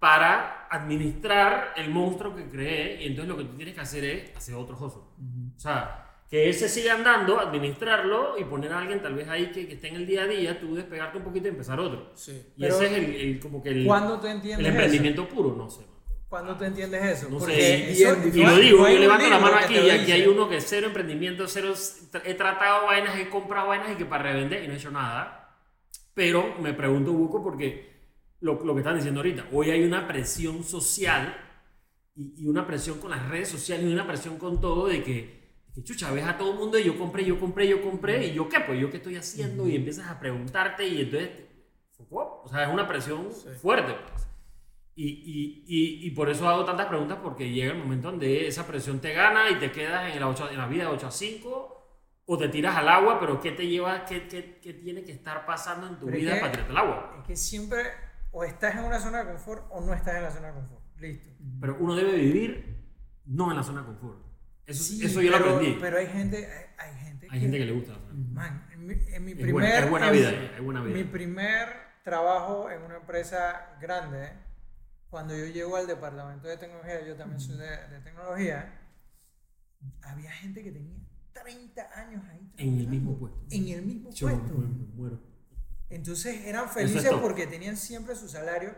para 0.00 0.66
administrar 0.70 1.74
el 1.76 1.90
monstruo 1.90 2.34
que 2.34 2.48
creé. 2.48 3.02
Y 3.04 3.06
entonces 3.08 3.28
lo 3.28 3.36
que 3.36 3.44
tú 3.44 3.54
tienes 3.56 3.74
que 3.74 3.80
hacer 3.80 4.04
es 4.04 4.36
hacer 4.36 4.56
otro 4.56 4.74
hustle. 4.76 5.02
O 5.56 5.60
sea, 5.60 6.06
que 6.28 6.48
ese 6.48 6.68
siga 6.68 6.94
andando, 6.94 7.38
administrarlo 7.38 8.38
y 8.38 8.44
poner 8.44 8.72
a 8.72 8.78
alguien 8.78 9.02
tal 9.02 9.14
vez 9.14 9.28
ahí 9.28 9.50
que, 9.52 9.66
que 9.68 9.74
esté 9.74 9.88
en 9.88 9.96
el 9.96 10.06
día 10.06 10.22
a 10.22 10.26
día, 10.26 10.58
tú 10.58 10.74
despegarte 10.74 11.18
un 11.18 11.24
poquito 11.24 11.46
y 11.46 11.50
empezar 11.50 11.78
otro. 11.78 12.12
Sí. 12.14 12.52
Y 12.56 12.62
Pero, 12.62 12.74
ese 12.76 12.86
es 12.86 12.92
el, 12.92 13.14
el- 13.14 13.40
como 13.40 13.62
que 13.62 13.68
el, 13.70 13.84
¿Cuándo 13.84 14.18
tú 14.18 14.26
el 14.26 14.34
entiendes 14.34 14.66
eso? 14.66 14.72
emprendimiento 14.74 15.28
puro, 15.28 15.54
no 15.56 15.68
sé. 15.68 15.82
¿Cuándo 16.28 16.56
tú 16.56 16.62
entiendes 16.64 17.04
eso? 17.04 17.28
No 17.28 17.38
Porque 17.38 17.54
sé, 17.56 17.90
eso- 17.90 18.16
Y 18.32 18.42
lo 18.44 18.56
digo, 18.56 18.88
yo 18.88 18.98
levanto 19.00 19.28
la 19.28 19.38
mano 19.40 19.56
aquí 19.56 19.74
y 19.76 19.90
aquí 19.90 20.12
hay 20.12 20.26
uno 20.28 20.48
que 20.48 20.60
cero 20.60 20.86
emprendimiento, 20.86 21.46
cero, 21.48 21.74
he 22.24 22.34
tratado 22.34 22.86
vainas, 22.86 23.18
he 23.18 23.28
comprado 23.28 23.66
vainas 23.68 23.90
y 23.90 23.96
que 23.96 24.04
para 24.06 24.22
revender 24.32 24.62
y 24.62 24.68
no 24.68 24.74
he 24.74 24.76
hecho 24.76 24.92
nada. 24.92 25.56
Pero 26.14 26.54
me 26.60 26.72
pregunto, 26.72 27.12
Buco, 27.12 27.42
porque 27.42 27.90
lo, 28.40 28.64
lo 28.64 28.74
que 28.74 28.80
están 28.80 28.96
diciendo 28.96 29.20
ahorita, 29.20 29.46
hoy 29.52 29.70
hay 29.70 29.84
una 29.84 30.06
presión 30.08 30.64
social 30.64 31.36
y, 32.14 32.34
y 32.44 32.46
una 32.48 32.66
presión 32.66 32.98
con 32.98 33.10
las 33.10 33.28
redes 33.28 33.48
sociales 33.48 33.86
y 33.86 33.92
una 33.92 34.06
presión 34.06 34.38
con 34.38 34.60
todo 34.60 34.86
de 34.88 35.02
que, 35.02 35.40
que 35.74 35.82
chucha, 35.84 36.10
ves 36.12 36.24
a 36.26 36.36
todo 36.38 36.52
el 36.52 36.58
mundo 36.58 36.78
y 36.78 36.84
yo 36.84 36.98
compré, 36.98 37.24
yo 37.24 37.38
compré, 37.38 37.68
yo 37.68 37.82
compré 37.82 38.26
y 38.26 38.32
yo 38.34 38.48
qué, 38.48 38.60
pues 38.60 38.80
yo 38.80 38.90
qué 38.90 38.96
estoy 38.98 39.16
haciendo 39.16 39.68
y 39.68 39.76
empiezas 39.76 40.08
a 40.08 40.18
preguntarte 40.18 40.86
y 40.86 41.00
entonces, 41.02 41.30
o 42.10 42.48
sea, 42.50 42.64
es 42.64 42.72
una 42.72 42.88
presión 42.88 43.28
fuerte. 43.60 43.92
pues. 44.10 44.26
Y, 44.96 45.06
y, 45.66 46.06
y, 46.06 46.10
por 46.10 46.28
eso 46.28 46.46
hago 46.48 46.64
tantas 46.64 46.86
preguntas 46.86 47.18
porque 47.22 47.50
llega 47.50 47.72
el 47.72 47.78
momento 47.78 48.10
donde 48.10 48.46
esa 48.46 48.66
presión 48.66 49.00
te 49.00 49.14
gana 49.14 49.48
y 49.48 49.54
te 49.54 49.70
quedas 49.72 50.12
en, 50.14 50.20
la, 50.20 50.28
ocho- 50.28 50.50
en 50.50 50.58
la 50.58 50.66
vida 50.66 50.84
de 50.84 50.90
8 50.90 51.06
a 51.06 51.10
5 51.10 51.76
o 52.26 52.36
te 52.38 52.48
tiras 52.48 52.76
al 52.76 52.88
agua, 52.88 53.18
pero 53.18 53.40
¿qué 53.40 53.52
te 53.52 53.66
lleva, 53.66 54.04
qué, 54.04 54.28
qué, 54.28 54.58
qué 54.62 54.74
tiene 54.74 55.02
que 55.04 55.12
estar 55.12 55.46
pasando 55.46 55.86
en 55.86 55.98
tu 55.98 56.06
Pero 56.06 56.18
vida 56.18 56.34
que- 56.34 56.40
para 56.40 56.52
tirarte 56.52 56.70
al 56.72 56.78
agua? 56.78 57.16
Es 57.20 57.26
que 57.26 57.36
siempre 57.36 57.80
o 58.32 58.44
estás 58.44 58.76
en 58.76 58.84
una 58.84 58.98
zona 59.00 59.24
de 59.24 59.32
confort 59.32 59.66
o 59.70 59.80
no 59.80 59.92
estás 59.94 60.16
en 60.16 60.22
la 60.22 60.30
zona 60.30 60.48
de 60.48 60.54
confort. 60.54 60.82
Listo. 60.98 61.30
Pero 61.60 61.76
uno 61.80 61.94
debe 61.94 62.14
vivir 62.16 62.84
no 63.26 63.50
en 63.50 63.56
la 63.56 63.62
zona 63.62 63.80
de 63.80 63.86
confort. 63.86 64.18
Eso, 64.66 64.82
Sí, 64.84 65.04
eso 65.04 65.20
yo 65.20 65.30
lo 65.30 65.36
aprendí. 65.38 65.76
Pero 65.80 65.98
hay 65.98 66.06
gente, 66.06 66.46
hay, 66.78 66.90
hay 66.90 66.98
gente 67.04 67.26
Hay 67.30 67.40
gente 67.40 67.58
que 67.58 67.64
le 67.64 67.72
gusta. 67.72 67.98
Man, 68.12 68.66
en 68.72 68.86
mi, 68.86 68.94
en 68.94 69.24
mi 69.24 69.32
Es 69.32 69.36
primer. 69.38 69.52
buena- 69.52 69.78
es 69.78 69.90
buena 69.90 70.06
en 70.08 70.12
vida, 70.12 70.30
mi- 70.30 70.46
es 70.56 70.62
buena 70.62 70.82
vida. 70.82 70.94
Mi 70.96 71.04
primer 71.04 71.68
trabajo 72.04 72.70
en 72.70 72.82
una 72.82 72.96
empresa 72.96 73.76
grande, 73.80 74.30
cuando 75.08 75.36
yo 75.36 75.46
llego 75.46 75.76
al 75.76 75.86
departamento 75.88 76.46
de 76.48 76.56
tecnología, 76.56 77.04
yo 77.06 77.16
también 77.16 77.40
soy 77.40 77.56
de, 77.58 77.88
de 77.88 78.00
tecnología, 78.00 78.80
había 80.02 80.30
gente 80.32 80.62
que 80.62 80.70
tenía 80.72 80.98
30 81.32 81.98
años 81.98 82.22
ahí. 82.30 82.52
En 82.58 82.78
el 82.78 82.86
mismo 82.88 83.18
puesto. 83.18 83.40
En 83.50 83.68
el 83.68 83.82
mismo 83.82 84.10
Yo 84.10 84.28
puesto. 84.28 84.54
me 84.58 84.66
muero. 84.94 85.20
Entonces 85.90 86.46
eran 86.46 86.66
es 86.66 86.72
felices 86.72 87.12
porque 87.20 87.46
tenían 87.46 87.76
siempre 87.76 88.14
su 88.14 88.28
salario 88.28 88.74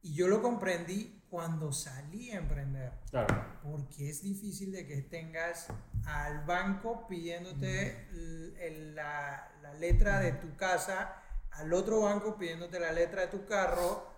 y 0.00 0.14
yo 0.14 0.28
lo 0.28 0.40
comprendí 0.42 1.22
cuando 1.28 1.72
salí 1.72 2.30
a 2.30 2.36
emprender. 2.38 2.92
Claro. 3.10 3.44
Porque 3.62 4.08
es 4.10 4.22
difícil 4.22 4.72
de 4.72 4.86
que 4.86 5.02
tengas 5.02 5.68
al 6.04 6.44
banco 6.44 7.06
pidiéndote 7.06 8.08
l- 8.10 8.66
el- 8.66 8.94
la, 8.94 9.50
la 9.62 9.74
letra 9.74 10.20
de 10.20 10.32
tu 10.32 10.54
casa, 10.56 11.16
al 11.52 11.72
otro 11.72 12.00
banco 12.02 12.36
pidiéndote 12.38 12.78
la 12.80 12.92
letra 12.92 13.22
de 13.22 13.28
tu 13.28 13.44
carro 13.46 14.10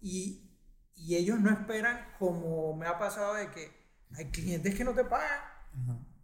y, 0.00 0.50
y 0.96 1.16
ellos 1.16 1.38
no 1.40 1.50
esperan 1.50 2.14
como 2.18 2.74
me 2.76 2.86
ha 2.86 2.98
pasado 2.98 3.34
de 3.34 3.50
que 3.50 3.70
hay 4.16 4.26
clientes 4.30 4.74
que 4.74 4.84
no 4.84 4.92
te 4.94 5.04
pagan, 5.04 5.40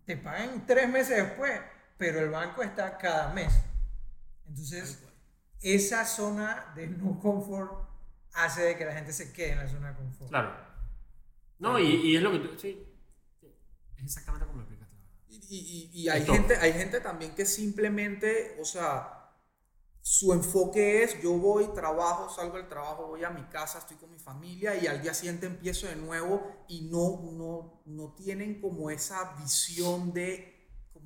te 0.05 0.17
pagan 0.17 0.67
tres 0.67 0.89
meses 0.89 1.17
después, 1.25 1.61
pero 1.97 2.21
el 2.21 2.31
banco 2.31 2.63
está 2.63 2.97
cada 2.99 3.33
mes. 3.33 3.53
Entonces, 4.49 5.03
esa 5.61 6.05
zona 6.07 6.73
de 6.77 6.87
no 6.89 7.19
confort 7.19 7.89
hace 8.35 8.63
de 8.63 8.77
que 8.77 8.85
la 8.85 8.93
gente 8.95 9.13
se 9.13 9.33
quede 9.33 9.53
en 9.53 9.59
la 9.59 9.69
zona 9.69 9.91
de 9.91 9.97
confort. 9.97 10.31
Claro. 10.31 10.55
No, 11.59 11.79
y, 11.79 11.87
y 12.13 12.17
es 12.17 12.23
lo 12.23 12.33
que 12.33 12.39
tú. 12.41 12.59
Sí. 12.59 12.87
Es 13.97 14.05
exactamente 14.05 14.47
como 14.47 14.59
lo 14.59 14.63
explicaste. 14.65 14.97
Y, 15.29 15.37
y- 15.37 15.91
y- 15.95 16.03
y 16.03 16.09
hay, 16.09 16.25
gente, 16.25 16.57
hay 16.57 16.73
gente 16.73 17.01
también 17.01 17.35
que 17.35 17.47
simplemente, 17.47 18.57
o 18.61 18.65
sea, 18.65 19.13
su 20.03 20.33
enfoque 20.33 21.03
es, 21.03 21.21
yo 21.21 21.33
voy, 21.33 21.67
trabajo, 21.75 22.29
salgo 22.29 22.57
del 22.59 22.69
trabajo, 22.69 23.09
voy 23.09 23.25
a 23.25 23.31
mi 23.31 23.43
casa, 23.47 23.79
estoy 23.81 23.97
con 23.97 24.11
mi 24.11 24.19
familia 24.19 24.77
y 24.77 24.87
al 24.87 25.03
día 25.03 25.15
siguiente 25.15 25.47
empiezo 25.47 25.89
de 25.89 25.97
nuevo 25.97 26.65
y 26.69 26.83
no, 26.83 27.23
no, 27.33 27.83
no 27.87 28.15
tienen 28.15 28.61
como 28.61 28.91
esa 28.91 29.35
visión 29.41 30.13
de 30.13 30.56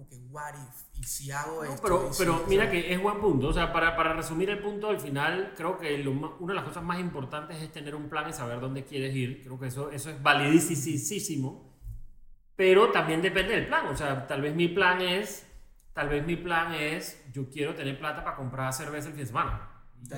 como 0.01 0.09
que, 0.09 0.17
what 0.31 0.55
if, 0.55 0.99
y 0.99 1.05
si 1.05 1.31
hago 1.31 1.63
No, 1.63 1.71
esto. 1.71 1.83
pero, 1.83 2.13
si- 2.13 2.23
pero 2.25 2.45
mira 2.49 2.71
que 2.71 2.93
es 2.93 3.03
buen 3.03 3.21
punto. 3.21 3.49
O 3.49 3.53
sea, 3.53 3.71
para, 3.73 3.95
para 3.97 4.15
resumir 4.15 4.49
el 4.49 4.59
punto, 4.61 4.89
al 4.89 4.99
final, 4.99 5.53
creo 5.57 5.77
que 5.79 5.99
lo 5.99 6.11
una 6.13 6.53
de 6.53 6.55
las 6.55 6.65
cosas 6.65 6.83
más 6.83 6.99
importantes 7.01 7.61
es 7.61 7.71
tener 7.71 7.95
un 7.95 8.09
plan 8.09 8.29
y 8.29 8.33
saber 8.33 8.61
dónde 8.61 8.85
quieres 8.85 9.15
ir. 9.15 9.43
Creo 9.45 9.59
que 9.59 9.67
eso, 9.67 9.91
eso 9.91 10.09
es 10.11 10.23
validísimo. 10.23 11.69
Pero 12.57 12.91
también 12.91 13.21
depende 13.23 13.55
del 13.55 13.67
plan. 13.67 13.87
O 13.89 13.97
sea, 13.97 14.27
tal 14.27 14.41
vez 14.43 14.55
mi 14.55 14.69
plan 14.69 15.01
es, 15.03 15.47
tal 15.93 16.09
vez 16.09 16.25
mi 16.27 16.37
plan 16.37 16.73
es, 16.75 17.23
yo 17.33 17.49
quiero 17.51 17.75
tener 17.75 17.99
plata 17.99 18.23
para 18.25 18.37
comprar 18.37 18.73
cerveza 18.73 19.09
el 19.09 19.15
fin 19.15 19.23
de 19.23 19.27
semana. 19.27 19.67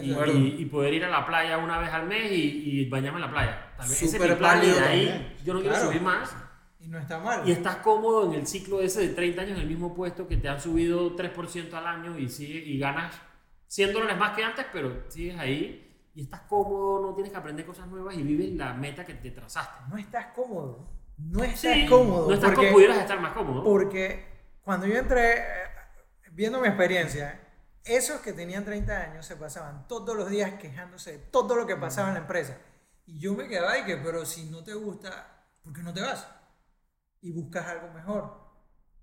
Y, 0.01 0.13
y- 0.13 0.57
y 0.63 0.65
poder 0.67 0.95
ir 0.95 1.05
a 1.05 1.11
la 1.11 1.27
playa 1.27 1.59
una 1.59 1.79
vez 1.79 1.91
al 1.93 2.07
mes 2.07 2.31
y, 2.31 2.81
y 2.83 2.89
bañarme 2.89 3.19
en 3.19 3.27
la 3.27 3.31
playa. 3.33 3.73
Tal 3.77 3.89
vez 3.89 4.01
ese 4.03 4.17
es 4.17 4.31
mi 4.31 4.37
plan 4.37 4.63
y 4.63 4.67
de 4.67 4.79
ahí 4.81 5.07
también. 5.09 5.37
yo 5.45 5.55
no 5.55 5.61
quiero 5.61 5.75
Claro. 5.75 5.89
subir 5.91 6.03
más. 6.03 6.37
Y 6.83 6.89
no 6.89 6.99
está 6.99 7.19
mal. 7.19 7.49
Y 7.49 7.53
estás 7.53 7.77
cómodo 7.77 8.27
en 8.27 8.41
el 8.41 8.47
ciclo 8.47 8.81
ese 8.81 9.09
de 9.09 9.15
30 9.15 9.43
años 9.43 9.55
en 9.57 9.63
el 9.63 9.69
mismo 9.69 9.95
puesto 9.95 10.27
que 10.27 10.37
te 10.37 10.49
han 10.49 10.61
subido 10.61 11.15
3% 11.17 11.73
al 11.75 11.87
año 11.87 12.19
y, 12.19 12.29
sigue, 12.29 12.59
y 12.59 12.79
ganas 12.79 13.15
100 13.69 13.93
dólares 13.93 14.19
más 14.19 14.37
que 14.37 14.43
antes, 14.43 14.67
pero 14.73 15.05
sigues 15.09 15.39
ahí 15.39 16.11
y 16.15 16.25
estás 16.25 16.43
cómodo, 16.43 17.01
no 17.01 17.15
tienes 17.15 17.33
que 17.33 17.39
aprender 17.39 17.65
cosas 17.65 17.87
nuevas 17.87 18.15
y 18.17 18.23
vives 18.23 18.53
la 18.55 18.75
meta 18.75 19.05
que 19.05 19.15
te 19.15 19.31
trazaste. 19.31 19.79
No 19.89 19.97
estás 19.97 20.27
cómodo. 20.35 20.89
No 21.17 21.45
estás 21.45 21.73
Sí, 21.73 21.87
cómodo. 21.87 22.29
No 22.29 22.35
estás 22.35 22.51
porque, 22.51 22.67
como 22.67 22.73
pudieras 22.73 22.99
estar 22.99 23.21
más 23.21 23.33
cómodo. 23.33 23.65
porque 23.65 24.27
cuando 24.63 24.87
yo 24.87 24.97
entré, 24.97 25.39
eh, 25.39 25.45
viendo 26.33 26.61
mi 26.61 26.69
experiencia, 26.69 27.41
esos 27.85 28.21
que 28.21 28.33
tenían 28.33 28.65
30 28.65 28.95
años 28.95 29.25
se 29.27 29.37
pasaban 29.37 29.87
todos 29.89 30.17
los 30.17 30.29
días 30.29 30.53
quejándose 30.61 31.13
de 31.13 31.19
todo 31.19 31.57
lo 31.57 31.67
que 31.67 31.77
pasaba 31.77 32.09
en 32.09 32.15
la 32.15 32.21
empresa. 32.21 32.59
Y 33.07 33.19
yo 33.19 33.35
me 33.35 33.49
quedaba 33.49 33.79
y 33.79 33.85
que, 33.85 33.97
pero 33.97 34.27
si 34.27 34.51
no 34.51 34.63
te 34.63 34.75
gusta, 34.75 35.47
¿por 35.63 35.73
qué 35.73 35.83
no 35.83 35.93
te 35.95 36.03
vas? 36.03 36.29
Y 37.23 37.33
buscas 37.33 37.67
algo 37.67 37.89
mejor. 37.95 38.43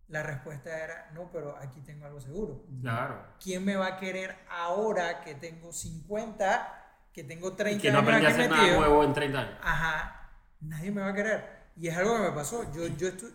La 0.09 0.23
respuesta 0.23 0.77
era, 0.77 1.09
no, 1.13 1.31
pero 1.31 1.55
aquí 1.57 1.81
tengo 1.81 2.05
algo 2.05 2.19
seguro. 2.21 2.65
Claro. 2.81 3.25
¿Quién 3.41 3.63
me 3.65 3.75
va 3.75 3.87
a 3.87 3.97
querer 3.97 4.35
ahora 4.49 5.21
que 5.21 5.35
tengo 5.35 5.71
50, 5.71 7.07
que 7.13 7.23
tengo 7.23 7.49
Y 7.49 7.55
30 7.55 7.81
que 7.81 7.91
no 7.91 7.99
años 7.99 8.07
aprendí 8.09 8.25
a 8.25 8.29
hacer 8.29 8.49
nada 8.49 8.77
nuevo 8.77 9.03
en 9.03 9.13
30 9.13 9.39
años. 9.39 9.59
Ajá, 9.63 10.31
nadie 10.61 10.91
me 10.91 11.01
va 11.01 11.09
a 11.09 11.13
querer. 11.13 11.71
Y 11.75 11.87
es 11.87 11.97
algo 11.97 12.15
que 12.15 12.21
me 12.23 12.31
pasó. 12.31 12.63
Yo, 12.73 12.87
yo, 12.87 13.07
estu- 13.07 13.33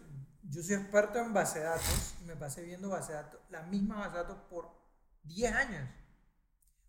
yo 0.51 0.62
soy 0.62 0.75
experto 0.77 1.18
en 1.20 1.33
base 1.33 1.61
de 1.61 1.64
datos 1.64 2.14
y 2.20 2.25
me 2.25 2.37
pasé 2.37 2.62
viendo 2.62 2.88
base 2.90 3.12
de 3.12 3.18
datos, 3.18 3.40
la 3.51 3.62
misma 3.62 3.97
base 4.01 4.11
de 4.12 4.23
datos 4.25 4.38
por 4.51 4.70
10 5.23 5.53
años. 5.55 5.88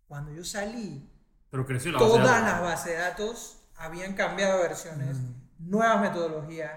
Cuando 0.07 0.31
yo 0.31 0.43
salí, 0.43 1.11
Pero 1.51 1.65
creció 1.65 1.91
la 1.91 1.99
base 1.99 2.11
de 2.11 2.17
todas 2.19 2.41
datos. 2.41 2.51
las 2.51 2.61
bases 2.61 2.85
de 2.91 2.97
datos 2.97 3.61
habían 3.77 4.13
cambiado 4.13 4.61
versiones, 4.61 5.17
nuevas 5.59 6.01
metodologías, 6.01 6.71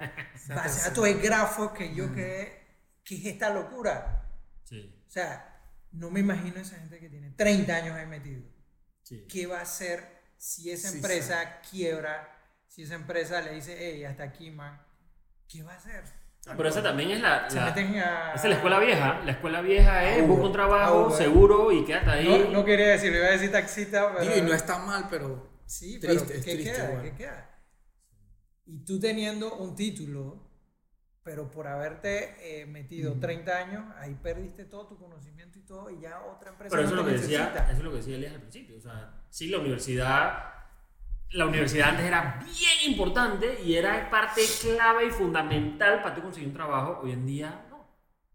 datos 0.49 1.05
de 1.05 1.15
grafos 1.15 1.73
que 1.73 1.95
yo 1.95 2.13
quedé, 2.15 2.67
¿qué 3.05 3.17
es 3.17 3.27
esta 3.27 3.51
locura? 3.51 4.25
Sí, 4.65 4.95
O 5.07 5.11
sea, 5.11 5.61
no 5.93 6.11
me 6.11 6.21
imagino 6.21 6.61
esa 6.61 6.77
gente 6.77 6.99
que 7.01 7.09
tiene 7.09 7.31
30 7.31 7.77
años 7.77 7.97
ahí 7.97 8.07
metido. 8.07 8.43
sí. 9.03 9.25
¿Qué 9.29 9.47
va 9.47 9.59
a 9.59 9.63
hacer 9.63 10.05
si 10.37 10.71
esa 10.71 10.89
Sí, 10.89 10.97
empresa 10.97 11.61
quiebra? 11.71 12.29
Si 12.69 12.83
esa 12.83 12.95
empresa 12.95 13.41
le 13.41 13.55
dice, 13.55 13.77
hey, 13.79 14.05
hasta 14.05 14.25
aquí, 14.25 14.51
man. 14.51 14.81
¿Qué 15.49 15.63
va 15.63 15.73
a 15.73 15.77
hacer? 15.77 16.05
Pero 16.57 16.69
esa 16.69 16.83
también 16.83 17.11
es 17.11 17.21
la, 17.21 17.49
la- 17.51 17.67
a... 17.67 18.35
esa 18.35 18.43
es 18.45 18.45
la 18.51 18.55
escuela 18.57 18.79
vieja. 18.79 19.21
La 19.25 19.33
escuela 19.33 19.61
vieja 19.61 20.05
es 20.11 20.23
Uber, 20.23 20.29
busca 20.29 20.45
un 20.47 20.53
trabajo 20.53 21.07
Uber. 21.07 21.19
seguro 21.19 21.73
y 21.73 21.85
quédate 21.85 22.11
ahí. 22.11 22.29
No, 22.29 22.51
no 22.51 22.65
quería 22.65 22.89
decir, 22.89 23.13
le 23.13 23.19
iba 23.19 23.27
a 23.27 23.31
decir 23.31 23.53
taxista, 23.53 24.13
pero... 24.13 24.21
digo, 24.25 24.37
y 24.37 24.43
no 24.43 24.55
está 24.55 24.79
mal, 24.79 25.07
pero 25.11 25.49
Sí, 25.67 25.99
triste, 26.01 26.07
pero 26.27 26.39
es 26.39 26.45
¿qué 26.45 26.55
triste, 26.55 26.73
queda? 26.73 27.03
¿Qué 27.03 27.15
queda? 27.15 27.51
Y 28.69 28.85
tú 28.85 29.01
teniendo 29.01 29.55
un 29.57 29.75
título, 29.75 30.47
pero 31.23 31.51
por 31.51 31.67
haberte 31.67 32.61
eh, 32.63 32.67
metido 32.67 33.19
30 33.19 33.57
años, 33.57 33.85
ahí 33.99 34.15
perdiste 34.23 34.65
todo 34.67 34.87
tu 34.89 34.99
conocimiento 34.99 35.59
y 35.59 35.63
todo, 35.63 35.91
y 35.91 36.01
ya 36.01 36.21
otra 36.23 36.51
empresa 36.51 36.71
Pero 36.77 36.83
eso 36.87 36.91
es 36.95 36.97
no 36.97 37.03
lo 37.03 37.09
te 37.09 37.15
que 37.15 37.21
decía, 37.23 37.67
eso 37.69 37.79
es 37.79 37.85
lo 37.85 37.91
que 37.91 37.97
decía 37.97 38.17
Elías 38.17 38.35
al 38.35 38.41
principio. 38.41 38.77
O 38.77 38.81
sea, 38.81 39.25
sí, 39.31 39.49
la 39.49 39.59
universidad, 39.59 40.53
la 41.31 41.47
universidad 41.47 41.91
antes 41.91 42.07
era 42.07 42.39
bien 42.45 42.93
importante 42.93 43.59
y 43.65 43.75
era 43.75 44.11
parte 44.11 44.43
clave 44.61 45.07
y 45.07 45.11
fundamental 45.11 46.03
para 46.03 46.15
tú 46.15 46.23
conseguir 46.23 46.49
un 46.49 46.55
trabajo. 46.55 47.01
Hoy 47.03 47.13
en 47.13 47.27
día 47.27 47.67
no. 47.71 47.79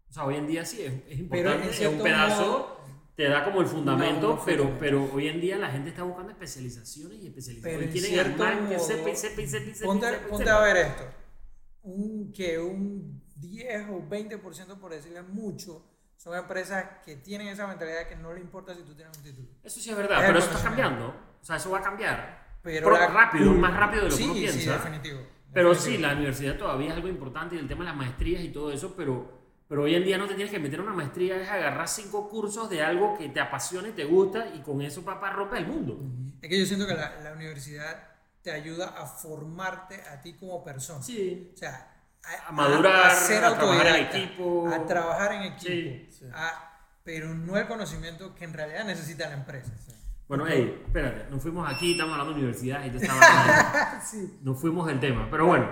O 0.08 0.12
sea, 0.12 0.24
hoy 0.24 0.36
en 0.36 0.46
día 0.46 0.64
sí 0.64 0.82
es, 0.82 0.92
es 1.08 1.18
importante, 1.18 1.68
es 1.70 1.80
un 1.88 2.02
pedazo, 2.02 2.42
modo- 2.46 2.73
te 3.16 3.28
da 3.28 3.44
como 3.44 3.60
el 3.60 3.66
fundamento, 3.66 4.26
Una- 4.26 4.34
una 4.36 4.44
pero, 4.44 4.76
pero 4.80 5.10
hoy 5.12 5.28
en 5.28 5.40
día 5.40 5.56
la 5.56 5.70
gente 5.70 5.90
está 5.90 6.02
buscando 6.02 6.32
especializaciones 6.32 7.22
y 7.22 7.26
especializaciones. 7.28 7.78
Pero 7.78 7.82
y 7.82 7.98
en 8.04 8.10
quieren 8.12 8.32
armar 8.42 8.68
que 8.68 8.78
sepa 8.78 9.10
y 9.10 9.16
sepa 9.16 9.40
y 9.42 9.46
sepa 9.46 9.70
y 9.70 9.74
sepa 9.74 9.86
Ponte, 9.86 10.06
sepa 10.10 10.28
ponte 10.28 10.44
sepa. 10.44 10.56
a 10.60 10.64
ver 10.64 10.76
esto. 10.78 11.04
Un, 11.82 12.32
que 12.32 12.58
un 12.58 13.22
10 13.36 13.86
o 13.90 14.00
20% 14.08 14.78
por 14.80 14.92
decirle 14.92 15.22
mucho 15.22 15.84
son 16.16 16.36
empresas 16.36 16.84
que 17.04 17.16
tienen 17.16 17.48
esa 17.48 17.66
mentalidad 17.66 18.08
que 18.08 18.16
no 18.16 18.32
le 18.32 18.40
importa 18.40 18.74
si 18.74 18.82
tú 18.82 18.94
tienes 18.94 19.16
un 19.18 19.22
título. 19.22 19.48
Eso 19.62 19.80
sí 19.80 19.90
es 19.90 19.96
verdad, 19.96 20.20
Es 20.22 20.26
pero 20.26 20.38
eso 20.38 20.50
está 20.50 20.62
cambiando. 20.62 21.08
O 21.40 21.44
sea, 21.44 21.56
eso 21.56 21.70
va 21.70 21.78
a 21.78 21.82
cambiar. 21.82 22.58
Pero 22.62 22.86
Pro- 22.88 22.96
la- 22.98 23.08
rápido, 23.08 23.52
más 23.52 23.76
rápido 23.76 24.04
de 24.04 24.10
lo 24.10 24.16
sí, 24.16 24.22
que 24.22 24.30
uno 24.30 24.34
Sí, 24.34 24.40
piensa. 24.40 24.72
definitivo. 24.78 25.20
Pero 25.52 25.68
definitivo. 25.68 25.96
sí, 25.96 26.02
la 26.02 26.12
universidad 26.14 26.56
todavía 26.56 26.88
es 26.90 26.94
algo 26.94 27.08
importante 27.08 27.56
y 27.56 27.58
el 27.58 27.68
tema 27.68 27.84
de 27.84 27.90
las 27.90 27.96
maestrías 27.96 28.42
y 28.42 28.48
todo 28.48 28.72
eso, 28.72 28.94
pero, 28.96 29.43
pero 29.68 29.82
hoy 29.84 29.94
en 29.94 30.04
día 30.04 30.18
no 30.18 30.26
te 30.26 30.34
tienes 30.34 30.52
que 30.52 30.58
meter 30.58 30.80
a 30.80 30.82
una 30.82 30.92
maestría, 30.92 31.36
es 31.40 31.48
agarrar 31.48 31.88
cinco 31.88 32.28
cursos 32.28 32.68
de 32.70 32.82
algo 32.82 33.16
que 33.16 33.28
te 33.28 33.40
apasiona 33.40 33.88
y 33.88 33.92
te 33.92 34.04
gusta 34.04 34.46
y 34.54 34.60
con 34.60 34.82
eso 34.82 35.04
papá 35.04 35.30
rompe 35.30 35.58
el 35.58 35.66
mundo. 35.66 35.98
Es 36.42 36.48
que 36.48 36.58
yo 36.60 36.66
siento 36.66 36.86
que 36.86 36.94
la, 36.94 37.20
la 37.22 37.32
universidad 37.32 38.08
te 38.42 38.50
ayuda 38.52 38.88
a 38.98 39.06
formarte 39.06 40.02
a 40.12 40.20
ti 40.20 40.34
como 40.34 40.62
persona. 40.62 41.02
Sí. 41.02 41.50
O 41.54 41.56
sea, 41.56 41.90
A 42.46 42.52
madurar, 42.52 43.10
ser 43.14 43.44
a 43.44 43.54
trabajar 43.54 43.86
en 43.86 44.06
equipo. 44.06 44.68
A 44.68 44.86
trabajar 44.86 45.32
en 45.34 45.42
equipo. 45.44 45.60
Sí, 45.70 46.08
sí. 46.10 46.24
a- 46.32 46.70
pero 47.02 47.34
no 47.34 47.56
el 47.58 47.66
conocimiento 47.66 48.34
que 48.34 48.44
en 48.44 48.54
realidad 48.54 48.84
necesita 48.84 49.28
la 49.28 49.34
empresa. 49.34 49.70
Bueno, 50.26 50.46
hey, 50.48 50.82
espérate, 50.86 51.30
nos 51.30 51.42
fuimos 51.42 51.70
aquí, 51.70 51.92
estamos 51.92 52.12
hablando 52.12 52.32
de 52.32 52.38
universidad 52.40 52.82
y 52.86 52.90
te 52.90 52.96
estaba 52.96 54.00
sí. 54.10 54.38
nos 54.42 54.58
fuimos 54.58 54.86
del 54.86 54.98
tema, 55.00 55.28
pero 55.30 55.44
bueno, 55.46 55.68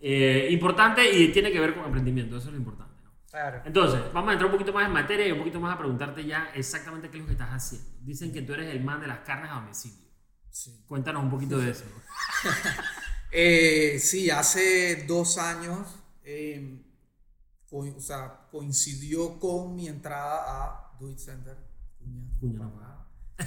eh, 0.00 0.48
importante 0.50 1.08
y 1.08 1.28
tiene 1.30 1.52
que 1.52 1.60
ver 1.60 1.72
con 1.76 1.84
emprendimiento, 1.84 2.36
eso 2.36 2.48
es 2.48 2.52
lo 2.54 2.58
importante. 2.58 2.91
Claro. 3.32 3.62
Entonces, 3.64 4.00
vamos 4.12 4.28
a 4.28 4.32
entrar 4.34 4.46
un 4.46 4.52
poquito 4.52 4.72
más 4.72 4.86
en 4.86 4.92
materia 4.92 5.26
y 5.26 5.32
un 5.32 5.38
poquito 5.38 5.58
más 5.58 5.74
a 5.74 5.78
preguntarte 5.78 6.24
ya 6.24 6.52
exactamente 6.54 7.08
qué 7.10 7.16
es 7.16 7.22
lo 7.22 7.26
que 7.26 7.32
estás 7.32 7.48
haciendo. 7.48 7.88
Dicen 8.02 8.30
que 8.30 8.42
tú 8.42 8.52
eres 8.52 8.70
el 8.70 8.84
man 8.84 9.00
de 9.00 9.06
las 9.06 9.20
carnes 9.20 9.50
a 9.50 9.54
domicilio. 9.54 10.06
sí. 10.50 10.84
Cuéntanos 10.86 11.24
un 11.24 11.30
poquito 11.30 11.58
de 11.58 11.70
eso. 11.70 11.84
Eh, 13.34 13.98
sí, 13.98 14.28
hace 14.28 15.06
dos 15.08 15.38
años 15.38 15.88
eh, 16.22 16.82
o 17.70 18.00
sea, 18.00 18.48
coincidió 18.50 19.40
con 19.40 19.74
mi 19.74 19.88
entrada 19.88 20.42
a 20.44 20.96
Do 21.00 21.10
It 21.10 21.18
Center. 21.18 21.56
Cuña. 22.38 22.70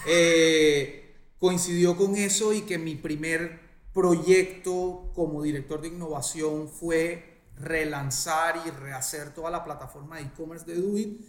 Eh, 0.08 1.34
coincidió 1.38 1.95
con 1.95 2.15
eso 2.15 2.52
y 2.52 2.62
que 2.62 2.80
mi 2.80 2.95
primer 2.95 3.60
proyecto 3.93 5.12
como 5.13 5.43
director 5.43 5.82
de 5.82 5.89
innovación 5.89 6.67
fue 6.67 7.35
relanzar 7.58 8.62
y 8.65 8.70
rehacer 8.72 9.34
toda 9.34 9.50
la 9.50 9.63
plataforma 9.63 10.18
de 10.18 10.24
e-commerce 10.24 10.65
de 10.65 10.76
Duit. 10.76 11.22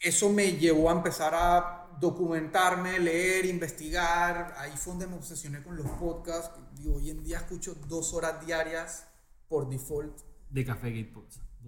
Eso 0.00 0.30
me 0.30 0.52
llevó 0.56 0.90
a 0.90 0.94
empezar 0.94 1.32
a 1.34 1.88
documentarme, 2.00 2.98
leer, 2.98 3.46
investigar. 3.46 4.54
Ahí 4.58 4.72
fue 4.76 4.92
donde 4.94 5.06
me 5.06 5.16
obsesioné 5.16 5.62
con 5.62 5.76
los 5.76 5.86
podcasts. 5.92 6.50
Digo, 6.74 6.96
hoy 6.96 7.10
en 7.10 7.22
día 7.22 7.38
escucho 7.38 7.74
dos 7.86 8.12
horas 8.12 8.44
diarias 8.44 9.06
por 9.48 9.68
default 9.68 10.18
De 10.50 10.64
Café 10.64 10.90
Gate 10.90 11.12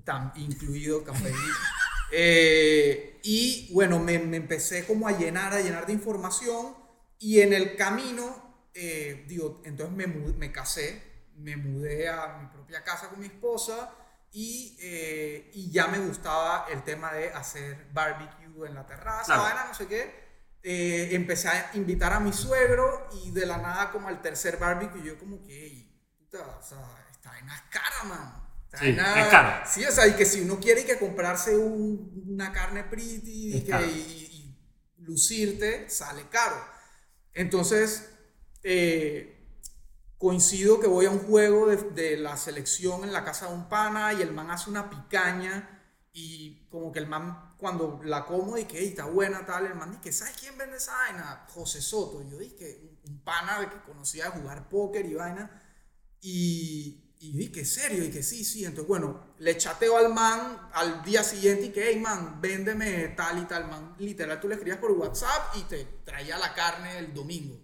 tam- 0.05 0.33
incluido 0.37 1.05
Café 1.05 1.29
Geek. 1.29 1.39
Eh, 2.17 3.19
y 3.25 3.73
bueno, 3.73 3.99
me, 3.99 4.21
me 4.21 4.37
empecé 4.37 4.87
como 4.87 5.09
a 5.09 5.19
llenar, 5.19 5.53
a 5.53 5.61
llenar 5.61 5.85
de 5.87 5.95
información 5.95 6.75
y 7.19 7.41
en 7.41 7.53
el 7.53 7.75
camino, 7.77 8.71
eh, 8.73 9.25
digo, 9.27 9.63
entonces 9.65 9.97
me 10.37 10.53
casé, 10.53 11.03
me 11.37 11.57
mudé 11.57 12.09
a 12.09 12.38
mi 12.40 12.47
propia 12.49 12.83
casa 12.85 13.09
con 13.09 13.20
mi 13.20 13.27
esposa 13.27 13.90
y, 14.33 14.77
eh, 14.81 15.51
y 15.55 15.70
ya 15.70 15.87
me 15.88 15.99
gustaba 15.99 16.66
el 16.70 16.83
tema 16.83 17.12
de 17.12 17.31
hacer 17.33 17.87
barbecue 17.92 18.66
en 18.66 18.75
la 18.75 18.87
terraza, 18.87 19.35
Claro. 19.35 19.68
no 19.68 19.75
sé 19.75 19.87
qué. 19.87 20.25
Eh, 20.62 21.11
empecé 21.14 21.49
a 21.49 21.70
invitar 21.75 22.12
a 22.12 22.20
mi 22.20 22.33
suegro 22.33 23.09
y 23.25 23.31
de 23.31 23.47
la 23.47 23.59
nada 23.59 23.90
como 23.90 24.09
al 24.09 24.23
tercer 24.23 24.57
barbecue 24.57 25.03
yo 25.03 25.18
como 25.18 25.44
que, 25.44 25.53
"Ey, 25.66 26.03
puta, 26.18 26.38
o 26.59 26.62
sea, 26.62 27.07
esta 27.11 27.31
vaina 27.31 27.55
es 27.55 27.62
cara, 27.70 28.05
man. 28.05 28.40
Sí, 28.73 28.87
vaina- 28.87 29.20
es 29.23 29.27
caro. 29.29 29.66
Sí, 29.70 29.85
o 29.85 29.92
sea, 29.92 30.07
y 30.07 30.14
que 30.14 30.25
si 30.27 30.40
uno 30.40 30.59
quiere 30.59 30.85
que 30.85 30.99
comprarse 30.99 31.57
un- 31.57 32.25
una 32.27 32.51
carne 32.53 32.83
pretty 32.85 33.57
y, 33.59 33.61
que- 33.64 33.87
y- 33.87 34.57
y 34.99 35.05
lucirte 35.05 35.88
sale 35.90 36.29
caro. 36.29 36.57
Entonces, 37.35 38.09
eh, 38.62 39.34
coincido 40.25 40.81
que 40.81 40.87
voy 40.87 41.05
a 41.05 41.11
un 41.11 41.19
juego 41.19 41.67
de, 41.67 42.17
la 42.17 42.39
selección 42.39 43.05
en 43.05 43.13
la 43.13 43.27
casa 43.27 43.47
de 43.47 43.53
un 43.53 43.69
pana 43.69 44.15
y 44.15 44.23
el 44.23 44.33
man 44.33 44.51
hace 44.51 44.71
una 44.71 44.89
picaña 44.89 45.83
y 46.15 46.67
como 46.71 46.91
que 46.93 46.99
el 46.99 47.07
man 47.07 47.55
cuando 47.59 48.01
la 48.03 48.25
como 48.25 48.57
y 48.57 48.65
que 48.65 48.83
está 48.83 49.05
buena 49.05 49.45
tal, 49.45 49.67
el 49.67 49.75
man 49.75 49.91
dice, 49.91 50.15
¿sabes 50.15 50.35
quién 50.41 50.57
vende 50.57 50.79
esa 50.79 50.93
vaina? 50.93 51.45
José 51.51 51.83
Soto. 51.83 52.23
Y 52.23 52.31
yo 52.31 52.39
dije, 52.39 52.99
un, 53.07 53.21
pana 53.21 53.69
que 53.69 53.83
conocía 53.93 54.25
de 54.25 54.41
jugar 54.41 54.67
póker 54.71 55.05
y 55.05 55.13
vaina. 55.13 55.63
Y, 56.23 57.03
dije, 57.21 57.67
¿serio? 57.67 58.03
Y 58.03 58.11
que 58.11 58.23
sí, 58.23 58.47
sí. 58.47 58.65
Entonces, 58.65 58.89
bueno, 58.89 59.35
le 59.41 59.59
chateo 59.59 59.99
al 59.99 60.15
man 60.15 60.71
al 60.73 61.05
día 61.05 61.23
siguiente 61.23 61.67
y 61.67 61.69
que, 61.69 61.91
hey, 61.91 62.01
man, 62.01 62.41
véndeme 62.41 63.09
tal 63.09 63.43
y 63.43 63.45
tal. 63.45 63.69
Man, 63.69 63.95
literal, 63.99 64.41
tú 64.41 64.49
le 64.49 64.55
escribías 64.55 64.79
por 64.79 64.93
WhatsApp 64.93 65.55
y 65.57 65.63
te 65.65 65.85
traía 66.03 66.39
la 66.39 66.55
carne 66.55 66.99
el 66.99 67.13
domingo. 67.13 67.63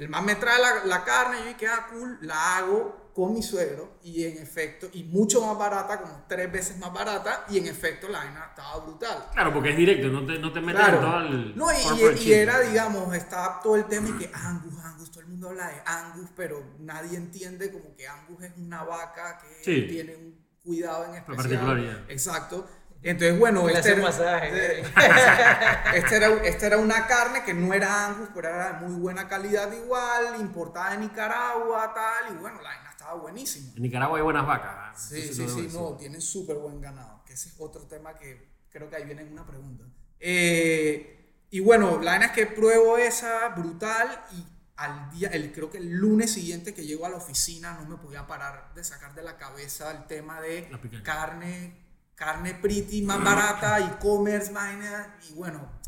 El 0.00 0.08
man 0.08 0.24
me 0.24 0.34
trae 0.36 0.58
la, 0.60 0.84
la 0.86 1.04
carne 1.04 1.38
y 1.40 1.40
yo 1.40 1.48
dije, 1.48 1.66
ah, 1.68 1.86
cool, 1.90 2.18
la 2.22 2.56
hago 2.58 3.10
con 3.14 3.34
mi 3.34 3.42
suegro 3.42 3.98
y 4.02 4.24
en 4.24 4.38
efecto, 4.38 4.88
y 4.92 5.02
mucho 5.04 5.44
más 5.44 5.58
barata, 5.58 6.00
como 6.00 6.24
tres 6.28 6.50
veces 6.50 6.78
más 6.78 6.92
barata, 6.92 7.44
y 7.50 7.58
en 7.58 7.66
efecto 7.66 8.08
la 8.08 8.18
vaina 8.20 8.46
estaba 8.48 8.78
brutal. 8.84 9.26
Claro, 9.32 9.52
porque 9.52 9.70
es 9.70 9.76
directo, 9.76 10.08
no 10.08 10.24
te, 10.24 10.38
no 10.38 10.52
te 10.52 10.60
metes 10.60 10.80
Claro. 10.80 10.96
en 10.98 11.02
todo 11.02 11.20
el. 11.20 11.56
No, 11.56 11.66
y, 11.70 12.18
y- 12.18 12.28
y 12.28 12.32
era, 12.32 12.60
digamos, 12.60 13.14
estaba 13.14 13.60
todo 13.62 13.76
el 13.76 13.84
tema 13.86 14.08
y 14.08 14.12
que 14.12 14.30
Angus, 14.32 14.74
Angus, 14.82 15.10
todo 15.10 15.20
el 15.20 15.26
mundo 15.28 15.48
habla 15.50 15.68
de 15.68 15.82
Angus, 15.84 16.30
pero 16.36 16.64
nadie 16.78 17.16
entiende 17.18 17.70
como 17.72 17.94
que 17.94 18.06
Angus 18.08 18.42
es 18.44 18.52
una 18.56 18.84
vaca 18.84 19.38
que 19.38 19.64
Sí. 19.64 19.86
tiene 19.88 20.16
un 20.16 20.40
cuidado 20.64 21.04
en 21.06 21.14
especial. 21.16 21.36
particularidad. 21.36 22.10
Exacto. 22.10 22.66
Entonces, 23.02 23.38
bueno, 23.38 23.68
este 23.68 23.92
un 23.92 24.00
era, 24.00 24.08
masaje. 24.08 24.80
este, 25.94 26.16
era, 26.16 26.28
esta 26.44 26.66
era 26.66 26.78
una 26.78 27.06
carne 27.06 27.42
que 27.44 27.54
no 27.54 27.72
era 27.72 28.06
Angus, 28.06 28.28
pero 28.34 28.48
era 28.48 28.72
de 28.72 28.86
muy 28.86 29.00
buena 29.00 29.26
calidad 29.26 29.72
igual, 29.72 30.38
importada 30.38 30.90
de 30.90 30.98
Nicaragua, 30.98 31.92
tal, 31.94 32.34
y 32.34 32.38
bueno, 32.38 32.60
la 32.60 32.68
vaina 32.68 32.90
estaba 32.90 33.14
buenísima. 33.14 33.72
En 33.74 33.82
Nicaragua 33.82 34.18
hay 34.18 34.24
buenas 34.24 34.46
vacas. 34.46 35.12
¿eh? 35.12 35.22
Sí, 35.22 35.34
sí, 35.34 35.48
sí, 35.48 35.66
debo 35.68 35.90
no, 35.92 35.96
tienen 35.96 36.20
súper 36.20 36.58
buen 36.58 36.80
ganado, 36.80 37.22
que 37.24 37.32
ese 37.32 37.48
es 37.48 37.54
otro 37.58 37.86
tema 37.86 38.14
que 38.14 38.50
creo 38.70 38.90
que 38.90 38.96
ahí 38.96 39.04
viene 39.04 39.22
en 39.22 39.32
una 39.32 39.46
pregunta. 39.46 39.84
Eh, 40.18 41.46
y 41.50 41.60
bueno, 41.60 42.00
la 42.02 42.12
vaina 42.12 42.26
es 42.26 42.32
que 42.32 42.46
pruebo 42.46 42.98
esa 42.98 43.48
brutal 43.48 44.08
y 44.32 44.44
al 44.76 45.10
día, 45.10 45.28
el, 45.28 45.52
creo 45.52 45.70
que 45.70 45.76
el 45.76 45.90
lunes 45.90 46.32
siguiente 46.32 46.72
que 46.72 46.86
llego 46.86 47.04
a 47.04 47.10
la 47.10 47.16
oficina 47.16 47.78
no 47.82 47.88
me 47.88 47.96
podía 47.96 48.26
parar 48.26 48.72
de 48.74 48.82
sacar 48.82 49.14
de 49.14 49.22
la 49.22 49.36
cabeza 49.36 49.90
el 49.90 50.06
tema 50.06 50.40
de 50.40 50.70
carne, 51.02 51.79
carne 52.20 52.54
pretty 52.54 53.00
más 53.00 53.22
barata, 53.24 53.78
e-commerce, 53.80 54.52
vaina, 54.52 55.16
y 55.30 55.32
bueno, 55.32 55.80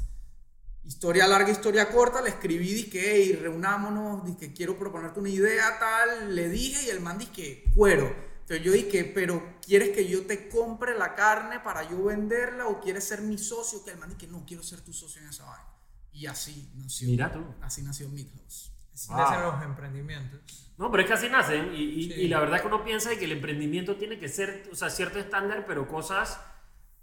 Historia 0.84 1.28
larga, 1.28 1.48
historia 1.50 1.88
corta, 1.92 2.20
le 2.20 2.30
escribí, 2.30 2.74
dije, 2.74 3.00
hey, 3.14 3.38
reunámonos, 3.40 4.24
dije, 4.24 4.52
quiero 4.52 4.76
proponerte 4.76 5.20
una 5.20 5.28
idea, 5.28 5.78
tal, 5.78 6.34
le 6.34 6.48
dije 6.48 6.86
y 6.86 6.90
el 6.90 7.00
man 7.00 7.18
dije, 7.18 7.62
cuero. 7.76 8.12
Entonces 8.40 8.64
yo 8.66 8.72
dije, 8.72 9.04
pero 9.04 9.58
¿quieres 9.64 9.90
que 9.90 10.08
yo 10.08 10.26
te 10.26 10.48
compre 10.48 10.98
la 10.98 11.14
carne 11.14 11.60
para 11.60 11.88
yo 11.88 12.02
venderla 12.02 12.66
o 12.66 12.80
quieres 12.80 13.04
ser 13.04 13.22
mi 13.22 13.38
socio? 13.38 13.84
Que 13.84 13.92
el 13.92 13.98
man 13.98 14.10
dije, 14.10 14.26
no, 14.30 14.44
quiero 14.44 14.64
ser 14.64 14.80
tu 14.80 14.92
socio 14.92 15.22
en 15.22 15.28
esa 15.28 15.44
vaina. 15.44 15.68
Y 16.10 16.26
así 16.26 16.68
nació, 16.74 17.08
Mira 17.10 17.30
tú. 17.32 17.44
así 17.60 17.82
nació 17.82 18.08
Midhouse. 18.08 18.72
Así 18.92 19.08
Wow. 19.08 19.18
nacen 19.18 19.42
los 19.42 19.62
emprendimientos. 19.62 20.61
No, 20.78 20.90
pero 20.90 21.02
es 21.02 21.06
que 21.08 21.14
así 21.14 21.28
nacen. 21.28 21.72
Y, 21.74 21.82
y- 21.82 22.02
Sí. 22.10 22.20
y 22.22 22.28
la 22.28 22.40
verdad 22.40 22.56
es 22.56 22.62
que 22.62 22.68
uno 22.68 22.84
piensa 22.84 23.16
que 23.16 23.24
el 23.26 23.32
emprendimiento 23.32 23.96
tiene 23.96 24.18
que 24.18 24.28
ser, 24.28 24.64
o 24.72 24.74
sea, 24.74 24.90
cierto 24.90 25.18
estándar, 25.18 25.64
pero 25.66 25.86
cosas, 25.86 26.40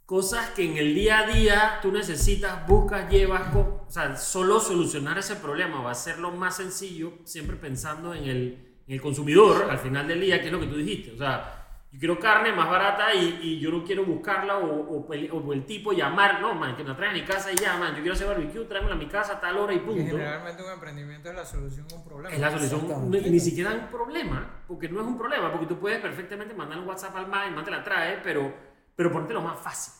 cosas 0.05 0.49
que 0.51 0.65
en 0.65 0.77
el 0.77 0.95
día 0.95 1.19
a 1.19 1.27
día 1.27 1.79
tú 1.81 1.91
necesitas, 1.91 2.67
buscas, 2.67 3.09
llevas, 3.11 3.53
o 3.55 3.85
sea, 3.89 4.17
solo 4.17 4.59
solucionar 4.59 5.17
ese 5.19 5.35
problema 5.35 5.81
va 5.81 5.91
a 5.91 5.95
ser 5.95 6.17
lo 6.19 6.31
más 6.31 6.57
sencillo, 6.57 7.13
siempre 7.25 7.55
pensando 7.55 8.13
en 8.15 8.23
el, 8.25 8.77
en 8.87 8.93
el 8.95 9.01
consumidor 9.01 9.67
al 9.69 9.77
final 9.77 10.07
del 10.07 10.19
día, 10.21 10.39
que 10.41 10.47
es 10.47 10.51
lo 10.51 10.59
que 10.59 10.67
tú 10.67 10.77
dijiste. 10.77 11.13
O 11.13 11.17
sea, 11.17 11.58
yo 11.91 11.97
quiero 11.97 12.19
carne 12.19 12.51
más 12.51 12.69
barata 12.69 13.15
y, 13.15 13.39
y 13.41 13.59
yo 13.59 13.71
no 13.71 13.83
quiero 13.83 14.05
buscarla 14.05 14.57
o, 14.59 15.07
o 15.07 15.13
el, 15.13 15.31
o 15.31 15.53
el 15.53 15.65
tipo 15.65 15.91
llamar, 15.91 16.39
no, 16.39 16.53
man, 16.53 16.75
que 16.75 16.83
me 16.83 16.89
la 16.89 16.95
traigan 16.95 17.15
a 17.15 17.19
mi 17.19 17.25
casa 17.25 17.51
y 17.51 17.55
ya, 17.55 17.77
man, 17.77 17.95
yo 17.95 18.01
quiero 18.01 18.13
hacer 18.13 18.27
barbecue, 18.27 18.63
tráemela 18.65 18.93
a 18.93 18.97
mi 18.97 19.07
casa 19.07 19.33
a 19.33 19.39
tal 19.39 19.57
hora 19.57 19.73
y 19.73 19.79
punto. 19.79 20.03
generalmente 20.03 20.63
un 20.63 20.71
emprendimiento 20.71 21.29
es 21.29 21.35
la 21.35 21.45
solución 21.45 21.87
a 21.91 21.95
un 21.95 22.03
problema. 22.03 22.35
Es 22.35 22.39
la 22.39 22.51
solución, 22.51 23.09
ni, 23.09 23.21
ni 23.21 23.39
siquiera 23.39 23.71
es 23.73 23.81
un 23.81 23.87
problema, 23.87 24.63
porque 24.67 24.87
no 24.87 25.01
es 25.01 25.07
un 25.07 25.17
problema, 25.17 25.51
porque 25.51 25.65
tú 25.65 25.79
puedes 25.79 25.99
perfectamente 25.99 26.53
mandar 26.53 26.77
un 26.77 26.87
WhatsApp 26.87 27.15
al 27.15 27.27
man 27.27 27.45
y 27.45 27.49
el 27.49 27.55
man 27.55 27.65
te 27.65 27.71
la 27.71 27.83
trae, 27.83 28.19
pero, 28.23 28.53
pero 28.95 29.11
ponértelo 29.11 29.41
más 29.41 29.59
fácil. 29.59 29.93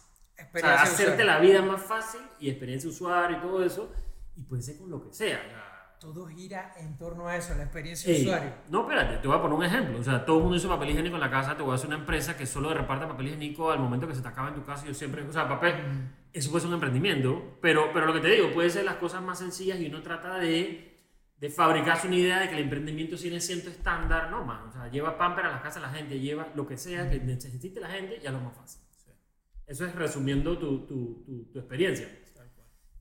O 0.54 0.58
sea, 0.58 0.82
hacerte 0.84 1.24
usuario. 1.24 1.26
la 1.26 1.40
vida 1.40 1.62
más 1.64 1.82
fácil 1.82 2.22
y 2.40 2.50
experiencia 2.50 2.90
usuario 2.90 3.38
y 3.38 3.42
todo 3.42 3.64
eso, 3.64 3.92
y 4.36 4.44
puede 4.44 4.62
ser 4.62 4.78
con 4.78 4.92
lo 4.92 5.02
que 5.04 5.12
sea. 5.12 5.42
Todo 6.00 6.28
gira 6.28 6.74
en 6.78 6.96
torno 6.96 7.28
a 7.28 7.36
eso, 7.36 7.54
la 7.56 7.64
experiencia 7.64 8.14
de 8.14 8.22
usuario. 8.22 8.54
no, 8.70 8.82
espérate, 8.82 9.18
te 9.18 9.28
voy 9.28 9.38
a 9.38 9.42
poner 9.42 9.58
un 9.58 9.66
ejemplo. 9.66 10.00
O 10.00 10.04
sea, 10.04 10.24
todo 10.24 10.38
el 10.38 10.44
mundo 10.44 10.56
hizo 10.56 10.70
papel 10.70 10.92
higiénico 10.92 11.16
en 11.16 11.22
la 11.22 11.30
casa, 11.30 11.58
te 11.58 11.62
voy 11.62 11.74
a 11.74 11.76
hacer 11.76 11.88
una 11.88 11.98
empresa 11.98 12.38
que 12.38 12.46
solo 12.46 12.74
reparte 12.74 13.06
papel 13.06 13.28
higiénico 13.28 13.70
al 13.70 13.80
momento 13.80 14.08
que 14.08 14.16
se 14.16 14.22
te 14.22 14.28
acaba 14.30 14.48
en 14.48 14.56
tu 14.56 14.64
casa. 14.64 14.86
Yo 14.86 14.94
siempre, 14.94 15.24
o 15.24 15.34
sea, 15.34 15.50
papel, 15.50 15.74
eso 16.32 16.52
puede 16.52 16.62
ser 16.62 16.70
un 16.70 16.76
emprendimiento, 16.76 17.58
pero, 17.62 17.92
pero 17.94 18.06
lo 18.06 18.14
que 18.14 18.22
te 18.22 18.30
digo, 18.30 18.54
puede 18.54 18.70
ser 18.70 18.86
las 18.86 18.96
cosas 18.96 19.22
más 19.22 19.40
sencillas 19.40 19.78
y 19.82 19.88
uno 19.88 20.02
trata 20.02 20.40
de, 20.40 21.02
de 21.38 21.50
fabricarse 21.50 22.08
una 22.08 22.16
idea 22.16 22.40
de 22.40 22.48
que 22.48 22.56
el 22.56 22.64
emprendimiento 22.64 23.18
sigue 23.18 23.42
siendo 23.42 23.70
estándar. 23.70 24.32
No, 24.32 24.46
man, 24.46 24.70
o 24.70 24.72
sea, 24.72 24.90
lleva 24.90 25.18
pamper 25.18 25.48
a 25.48 25.52
las 25.52 25.62
casas 25.62 25.82
la 25.82 25.90
gente, 25.90 26.18
lleva 26.18 26.48
lo 26.56 26.66
que 26.66 26.78
sea 26.78 27.10
que 27.10 27.20
necesite 27.20 27.82
la 27.82 27.90
gente 27.90 28.20
y 28.24 28.26
a 28.26 28.32
lo 28.32 28.40
más 28.40 28.56
fácil. 28.56 28.82
Eso 29.68 29.86
es 29.86 29.94
resumiendo 29.94 30.58
tu, 30.58 30.88
tu, 30.88 31.24
tu, 31.26 31.52
tu 31.52 31.60
experiencia. 31.60 32.08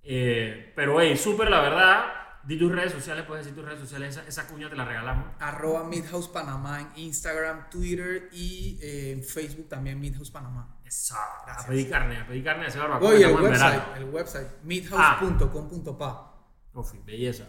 Eh, 0.02 0.72
pero, 0.74 1.00
hey, 1.00 1.16
súper 1.16 1.48
la 1.48 1.60
verdad. 1.60 2.27
Di 2.48 2.56
tus 2.58 2.72
redes 2.72 2.92
sociales, 2.92 3.26
puedes 3.26 3.44
decir 3.44 3.54
tus 3.54 3.66
redes 3.66 3.78
sociales, 3.78 4.16
esa, 4.16 4.26
esa 4.26 4.46
cuña 4.48 4.70
te 4.70 4.74
la 4.76 4.86
regalamos. 4.86 5.26
Arroba 5.38 5.84
Midhouse 5.84 6.28
Panamá 6.28 6.80
en 6.80 6.88
Instagram, 6.96 7.68
Twitter 7.68 8.30
y 8.32 8.78
eh, 8.80 9.12
en 9.12 9.22
Facebook 9.22 9.68
también 9.68 10.00
Midhouse 10.00 10.30
Panamá. 10.30 10.78
Eso, 10.82 11.14
Gracias. 11.44 11.66
a 11.66 11.68
pedir 11.68 11.90
carne, 11.90 12.16
a 12.16 12.26
pedir 12.26 12.42
carne, 12.42 12.64
a 12.64 12.68
hacer 12.68 12.80
barbacoa. 12.80 13.10
Oye, 13.10 13.24
el 13.26 13.34
website, 13.34 13.82
el 13.98 14.04
website, 14.04 14.48
midhouse.com.pa. 14.62 16.38
Uf, 16.72 16.94
belleza. 17.04 17.44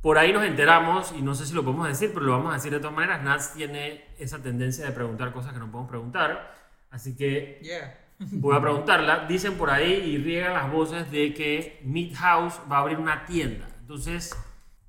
Por 0.00 0.16
ahí 0.16 0.32
nos 0.32 0.44
enteramos, 0.44 1.12
y 1.12 1.20
no 1.20 1.34
sé 1.34 1.44
si 1.44 1.52
lo 1.52 1.62
podemos 1.62 1.86
decir, 1.88 2.10
pero 2.14 2.24
lo 2.24 2.32
vamos 2.32 2.52
a 2.52 2.54
decir 2.54 2.72
de 2.72 2.78
todas 2.78 2.96
maneras. 2.96 3.22
Nats 3.22 3.52
tiene 3.52 4.14
esa 4.18 4.38
tendencia 4.42 4.86
de 4.86 4.92
preguntar 4.92 5.30
cosas 5.34 5.52
que 5.52 5.58
no 5.58 5.70
podemos 5.70 5.90
preguntar. 5.90 6.54
Así 6.90 7.14
que 7.14 7.60
Yeah. 7.62 7.98
voy 8.18 8.56
a 8.56 8.62
preguntarla. 8.62 9.26
Dicen 9.26 9.58
por 9.58 9.68
ahí 9.68 9.92
y 9.92 10.16
riegan 10.16 10.54
las 10.54 10.72
voces 10.72 11.10
de 11.10 11.34
que 11.34 11.82
Meat 11.84 12.14
House 12.14 12.54
va 12.72 12.78
a 12.78 12.80
abrir 12.80 12.98
una 12.98 13.26
tienda. 13.26 13.68
Entonces, 13.92 14.34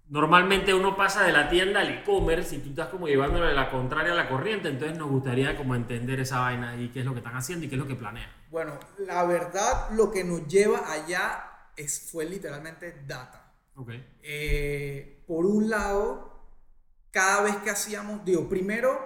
normalmente 0.08 0.74
uno 0.74 0.96
pasa 0.96 1.24
de 1.24 1.34
la 1.34 1.50
tienda 1.50 1.82
al 1.82 1.90
e-commerce 1.90 2.56
y 2.56 2.60
tú 2.60 2.70
estás 2.70 2.88
como 2.88 3.06
llevándole 3.06 3.54
la 3.54 3.70
contraria 3.70 4.14
a 4.14 4.16
la 4.16 4.30
corriente. 4.30 4.70
Entonces, 4.70 4.98
nos 4.98 5.10
gustaría 5.10 5.58
como 5.58 5.76
entender 5.76 6.22
esa 6.22 6.40
vaina 6.40 6.78
y 6.78 6.88
qué 6.88 7.02
es 7.02 7.06
lo 7.06 7.12
que 7.12 7.18
están 7.20 7.36
haciendo 7.36 7.66
y 7.66 7.68
qué 7.68 7.76
es 7.76 7.82
lo 7.82 7.88
que 7.88 7.96
planean. 7.96 8.32
Bueno, 8.50 8.80
la 9.00 9.26
verdad, 9.26 9.90
lo 9.92 10.10
que 10.10 10.24
nos 10.24 10.48
lleva 10.48 10.90
allá 10.90 11.44
es, 11.76 12.10
fue 12.10 12.24
literalmente 12.24 13.04
data. 13.06 13.52
Ok. 13.76 13.90
Eh, 14.22 15.22
por 15.28 15.46
un 15.46 15.70
lado, 15.70 16.48
cada 17.12 17.42
vez 17.42 17.58
que 17.58 17.72
hacíamos, 17.72 18.24
digo, 18.24 18.48
primero, 18.48 18.98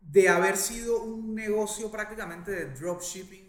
de 0.00 0.28
haber 0.28 0.56
sido 0.56 1.04
un 1.04 1.36
negocio 1.36 1.88
prácticamente 1.92 2.50
de 2.50 2.74
dropshipping, 2.74 3.45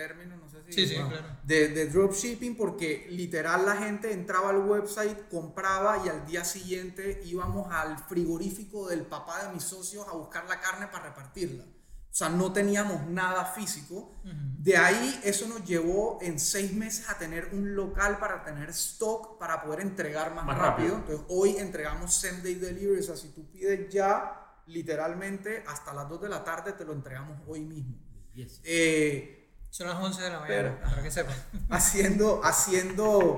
término, 0.00 0.36
no 0.36 0.48
sé 0.48 0.62
si... 0.66 0.72
Sí, 0.72 0.86
sí, 0.86 0.94
bueno, 0.94 1.10
claro. 1.10 1.26
De, 1.44 1.68
de 1.68 1.86
dropshipping, 1.88 2.56
porque 2.56 3.06
literal 3.10 3.66
la 3.66 3.76
gente 3.76 4.12
entraba 4.12 4.50
al 4.50 4.58
website, 4.58 5.28
compraba 5.28 6.02
y 6.04 6.08
al 6.08 6.26
día 6.26 6.44
siguiente 6.44 7.20
íbamos 7.24 7.72
al 7.72 7.98
frigorífico 7.98 8.88
del 8.88 9.02
papá 9.02 9.46
de 9.46 9.52
mis 9.54 9.64
socios 9.64 10.06
a 10.08 10.12
buscar 10.12 10.48
la 10.48 10.60
carne 10.60 10.86
para 10.88 11.04
repartirla. 11.10 11.64
O 11.64 12.14
sea, 12.18 12.30
no 12.30 12.52
teníamos 12.52 13.06
nada 13.06 13.44
físico. 13.44 14.14
De 14.24 14.76
ahí 14.76 15.20
eso 15.24 15.46
nos 15.46 15.64
llevó 15.64 16.18
en 16.20 16.40
seis 16.40 16.72
meses 16.72 17.08
a 17.10 17.18
tener 17.18 17.50
un 17.52 17.76
local 17.76 18.18
para 18.18 18.42
tener 18.42 18.70
stock 18.70 19.38
para 19.38 19.62
poder 19.62 19.80
entregar 19.80 20.34
más, 20.34 20.44
Más 20.44 20.58
rápido. 20.58 20.96
rápido. 20.96 21.14
Entonces 21.16 21.26
hoy 21.28 21.56
entregamos 21.58 22.14
same 22.14 22.40
day 22.40 22.54
delivery. 22.54 23.00
O 23.00 23.02
sea, 23.04 23.16
si 23.16 23.28
tú 23.28 23.48
pides 23.50 23.88
ya, 23.92 24.34
literalmente 24.66 25.62
hasta 25.68 25.92
las 25.92 26.08
2 26.08 26.22
de 26.22 26.28
la 26.28 26.42
tarde 26.42 26.72
te 26.72 26.84
lo 26.84 26.92
entregamos 26.92 27.40
hoy 27.46 27.60
mismo. 27.60 27.96
Yes. 28.34 28.60
Eh, 28.64 29.37
Son 29.70 29.86
las 29.86 29.96
11 29.96 30.22
de 30.22 30.30
la 30.30 30.40
mañana, 30.40 30.78
Pero- 30.78 30.90
para 30.90 31.02
que 31.02 31.10
sepan. 31.10 31.34
haciendo, 31.70 32.40
haciendo, 32.44 33.36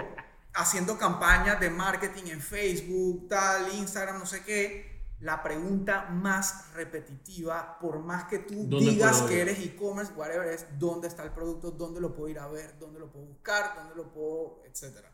haciendo 0.55 0.99
campañas 0.99 1.61
de 1.61 1.71
marketing 1.71 2.25
en 2.27 2.41
Facebook, 2.41 3.29
tal, 3.29 3.73
Instagram, 3.75 4.19
no 4.19 4.27
sé 4.27 4.43
qué, 4.45 4.91
la 5.21 5.43
pregunta 5.43 6.07
más 6.11 6.73
repetitiva, 6.75 7.79
por 7.79 7.99
más 7.99 8.25
que 8.25 8.39
tú 8.39 8.67
¿Dónde 8.69 8.91
digas 8.91 9.23
que 9.23 9.41
eres 9.41 9.59
e-commerce, 9.59 10.13
whatever, 10.15 10.49
es 10.49 10.67
dónde 10.79 11.09
está 11.09 11.25
el 11.25 11.33
producto, 11.33 11.71
dónde 11.73 12.01
lo 12.01 12.15
puedo 12.15 12.29
ir 12.29 12.39
a 12.39 12.47
ver, 12.49 12.79
dónde 12.79 12.99
lo 13.01 13.11
puedo 13.13 13.27
buscar, 13.27 13.75
dónde 13.77 13.95
lo 13.97 14.11
puedo, 14.13 14.63
etcétera. 14.65 15.13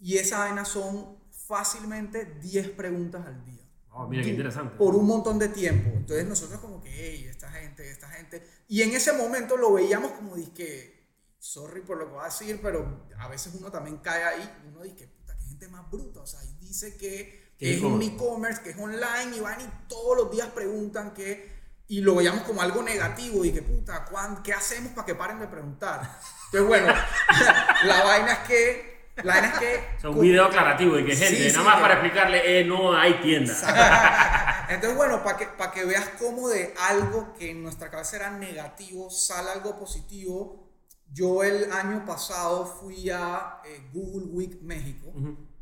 Y 0.00 0.16
esa 0.18 0.40
vaina 0.40 0.64
son 0.64 1.18
fácilmente 1.30 2.24
10 2.40 2.70
preguntas 2.70 3.24
al 3.26 3.44
día 3.44 3.69
Oh, 3.92 4.06
mira 4.06 4.22
qué 4.22 4.30
interesante. 4.30 4.76
por 4.76 4.94
un 4.94 5.06
montón 5.06 5.38
de 5.38 5.48
tiempo. 5.48 5.90
Entonces 5.94 6.26
nosotros 6.26 6.60
como 6.60 6.80
que, 6.80 6.90
hey, 6.92 7.26
esta 7.28 7.50
gente, 7.50 7.90
esta 7.90 8.08
gente. 8.08 8.46
Y 8.68 8.82
en 8.82 8.92
ese 8.92 9.12
momento 9.12 9.56
lo 9.56 9.72
veíamos 9.72 10.12
como 10.12 10.34
que 10.54 11.00
sorry 11.38 11.80
por 11.80 11.96
lo 11.98 12.06
que 12.06 12.12
voy 12.12 12.22
a 12.22 12.26
decir, 12.26 12.60
pero 12.62 13.06
a 13.18 13.28
veces 13.28 13.54
uno 13.58 13.70
también 13.70 13.96
cae 13.98 14.22
ahí, 14.24 14.62
uno 14.68 14.82
dice, 14.82 15.08
puta, 15.08 15.36
qué 15.38 15.44
gente 15.44 15.68
más 15.68 15.90
bruta, 15.90 16.20
o 16.20 16.26
sea, 16.26 16.40
y 16.44 16.52
dice 16.66 16.96
que, 16.98 17.50
Que 17.58 17.74
es 17.76 17.82
un 17.82 18.00
e-commerce, 18.02 18.62
que 18.62 18.70
es 18.70 18.78
online, 18.78 19.36
y 19.36 19.40
van 19.40 19.60
y 19.60 19.68
todos 19.88 20.16
los 20.18 20.30
días 20.30 20.48
preguntan 20.48 21.12
que, 21.14 21.50
y 21.88 22.02
lo 22.02 22.14
veíamos 22.14 22.42
como 22.44 22.60
algo 22.62 22.82
negativo, 22.82 23.44
y 23.44 23.52
que 23.52 23.62
puta, 23.62 24.04
¿cuán- 24.04 24.42
¿qué 24.42 24.52
hacemos 24.52 24.92
para 24.92 25.06
que 25.06 25.14
paren 25.14 25.38
de 25.40 25.46
preguntar? 25.48 26.00
Entonces, 26.46 26.68
bueno, 26.68 26.86
la 27.86 28.04
vaina 28.04 28.32
es 28.34 28.38
que, 28.48 28.99
la 29.24 29.34
vaina 29.34 29.48
es 29.48 29.58
que... 29.58 29.84
Sea, 30.00 30.10
un 30.10 30.20
video 30.20 30.44
aclarativo 30.46 30.96
de 30.96 31.04
que 31.04 31.16
Sí, 31.16 31.24
gente, 31.24 31.50
sí, 31.50 31.56
nada 31.56 31.64
más 31.64 31.76
que- 31.76 31.82
para 31.82 31.94
explicarle, 31.94 32.60
eh, 32.60 32.64
no 32.64 32.96
hay 32.96 33.14
tienda. 33.20 33.54
Entonces, 34.68 34.96
bueno, 34.96 35.22
para 35.24 35.36
que, 35.38 35.46
para 35.46 35.72
que 35.72 35.84
veas 35.84 36.08
cómo 36.18 36.48
de 36.48 36.74
algo 36.88 37.34
que 37.34 37.50
en 37.50 37.62
nuestra 37.62 37.90
cabeza 37.90 38.16
era 38.16 38.30
negativo 38.30 39.10
sale 39.10 39.50
algo 39.50 39.78
positivo, 39.78 40.68
yo 41.12 41.42
el 41.42 41.70
año 41.72 42.04
pasado 42.06 42.64
fui 42.66 43.10
a 43.10 43.60
eh, 43.64 43.88
Google 43.92 44.26
Week 44.32 44.62
México, 44.62 45.12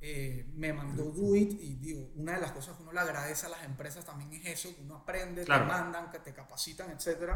eh, 0.01 0.47
me 0.55 0.73
mandó 0.75 1.05
Do 1.05 1.35
It 1.35 1.59
y 1.61 1.75
digo, 1.77 2.11
una 2.17 2.33
de 2.35 2.41
las 2.43 2.53
cosas 2.53 2.77
que 2.77 2.83
uno 2.83 2.93
le 2.93 3.01
agradece 3.01 3.47
a 3.47 3.49
las 3.49 3.65
empresas 3.65 4.05
también 4.05 4.31
es 4.35 4.45
eso, 4.47 4.77
que 4.77 4.83
uno 4.83 4.97
aprende, 4.97 5.45
Claro. 5.45 5.65
te 5.65 5.73
mandan, 5.73 6.11
que 6.11 6.19
te 6.19 6.35
capacitan, 6.35 6.91
etc. 6.91 7.33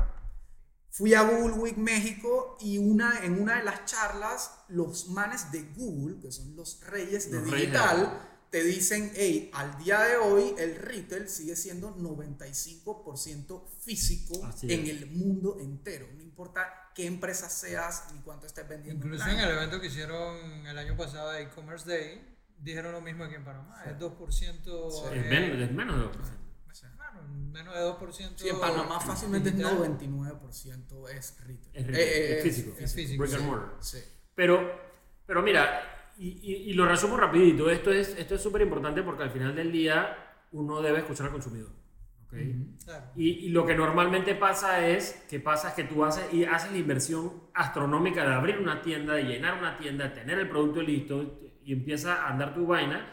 Fui 0.92 1.14
a 1.14 1.22
Google 1.22 1.54
Week 1.54 1.78
México 1.78 2.58
y 2.60 2.76
una, 2.76 3.24
en 3.24 3.40
una 3.40 3.56
de 3.56 3.64
las 3.64 3.86
charlas, 3.86 4.50
los 4.68 5.08
manes 5.08 5.50
de 5.50 5.62
Google, 5.74 6.20
que 6.20 6.30
son 6.30 6.54
los 6.54 6.82
reyes 6.86 7.30
de 7.30 7.38
Los 7.40 7.50
reyes 7.50 7.70
digital, 7.70 7.96
Google. 7.96 8.18
te 8.50 8.62
dicen, 8.62 9.10
hey, 9.14 9.50
al 9.54 9.78
día 9.78 10.00
de 10.00 10.16
hoy 10.18 10.54
el 10.58 10.76
retail 10.76 11.30
sigue 11.30 11.56
siendo 11.56 11.96
95% 11.96 13.62
físico 13.80 14.44
Así 14.44 14.70
en 14.70 14.82
es. 14.82 14.90
el 14.90 15.10
mundo 15.12 15.56
entero. 15.60 16.06
No 16.14 16.20
importa 16.20 16.90
qué 16.94 17.06
empresa 17.06 17.48
seas 17.48 18.12
ni 18.12 18.20
cuánto 18.20 18.46
estés 18.46 18.68
vendiendo. 18.68 19.06
Incluso 19.06 19.30
en 19.30 19.38
el 19.40 19.50
evento 19.50 19.80
que 19.80 19.86
hicieron 19.86 20.66
el 20.66 20.76
año 20.76 20.94
pasado 20.94 21.30
de 21.30 21.44
e-commerce 21.44 21.88
day, 21.88 22.36
dijeron 22.58 22.92
lo 22.92 23.00
mismo 23.00 23.24
aquí 23.24 23.36
en 23.36 23.44
Panamá. 23.44 23.82
Es 23.86 23.98
2%. 23.98 24.30
Sí. 24.30 24.44
Es 25.10 25.24
eh, 25.24 25.28
menos, 25.30 25.58
es 25.58 25.72
menos 25.72 25.96
de 25.96 26.20
2%. 26.20 26.42
Claro, 27.12 27.26
menos 27.28 27.74
de 27.74 27.80
2%. 27.80 28.32
Sí, 28.36 28.48
en 28.48 28.58
Panamá 28.60 28.98
fácilmente 29.00 29.50
es 29.50 29.56
digital. 29.56 29.78
99% 29.78 31.08
es 31.10 31.38
retail. 31.46 31.70
Es, 31.72 31.86
retail, 31.86 32.08
Eh, 32.08 32.32
es 32.32 32.38
eh, 32.38 32.42
físico. 32.42 32.76
es 32.78 32.94
físico, 32.94 33.22
Brick 33.22 33.34
and 33.34 33.42
sí. 33.42 33.48
mortar. 33.48 33.76
Sí. 33.80 33.98
Pero, 34.34 34.72
pero 35.26 35.42
mira, 35.42 35.80
y, 36.18 36.28
y- 36.42 36.70
y 36.70 36.72
lo 36.74 36.86
resumo 36.86 37.16
rapidito, 37.16 37.70
esto 37.70 37.92
es 37.92 38.10
esto 38.18 38.34
es 38.34 38.42
súper 38.42 38.62
importante 38.62 39.02
porque 39.02 39.22
al 39.22 39.30
final 39.30 39.54
del 39.54 39.70
día 39.72 40.16
uno 40.52 40.80
debe 40.82 40.98
escuchar 40.98 41.26
al 41.26 41.32
consumidor. 41.32 41.70
¿ok? 42.26 42.34
Claro. 42.84 43.04
Y, 43.16 43.28
y 43.46 43.48
lo 43.50 43.66
que 43.66 43.74
normalmente 43.74 44.34
pasa 44.34 44.86
es 44.86 45.24
que 45.28 45.38
pasa 45.40 45.68
es 45.70 45.74
que 45.74 45.84
tú 45.84 46.04
haces, 46.04 46.32
y 46.32 46.44
haces 46.44 46.70
la 46.72 46.78
inversión 46.78 47.32
astronómica 47.54 48.26
de 48.26 48.34
abrir 48.34 48.58
una 48.58 48.80
tienda, 48.82 49.14
de 49.14 49.24
llenar 49.24 49.58
una 49.58 49.76
tienda, 49.78 50.04
de 50.08 50.10
tener 50.10 50.38
el 50.38 50.48
producto 50.48 50.80
listo 50.82 51.38
y 51.64 51.72
empieza 51.74 52.24
a 52.24 52.30
andar 52.30 52.54
tu 52.54 52.66
vaina. 52.66 53.06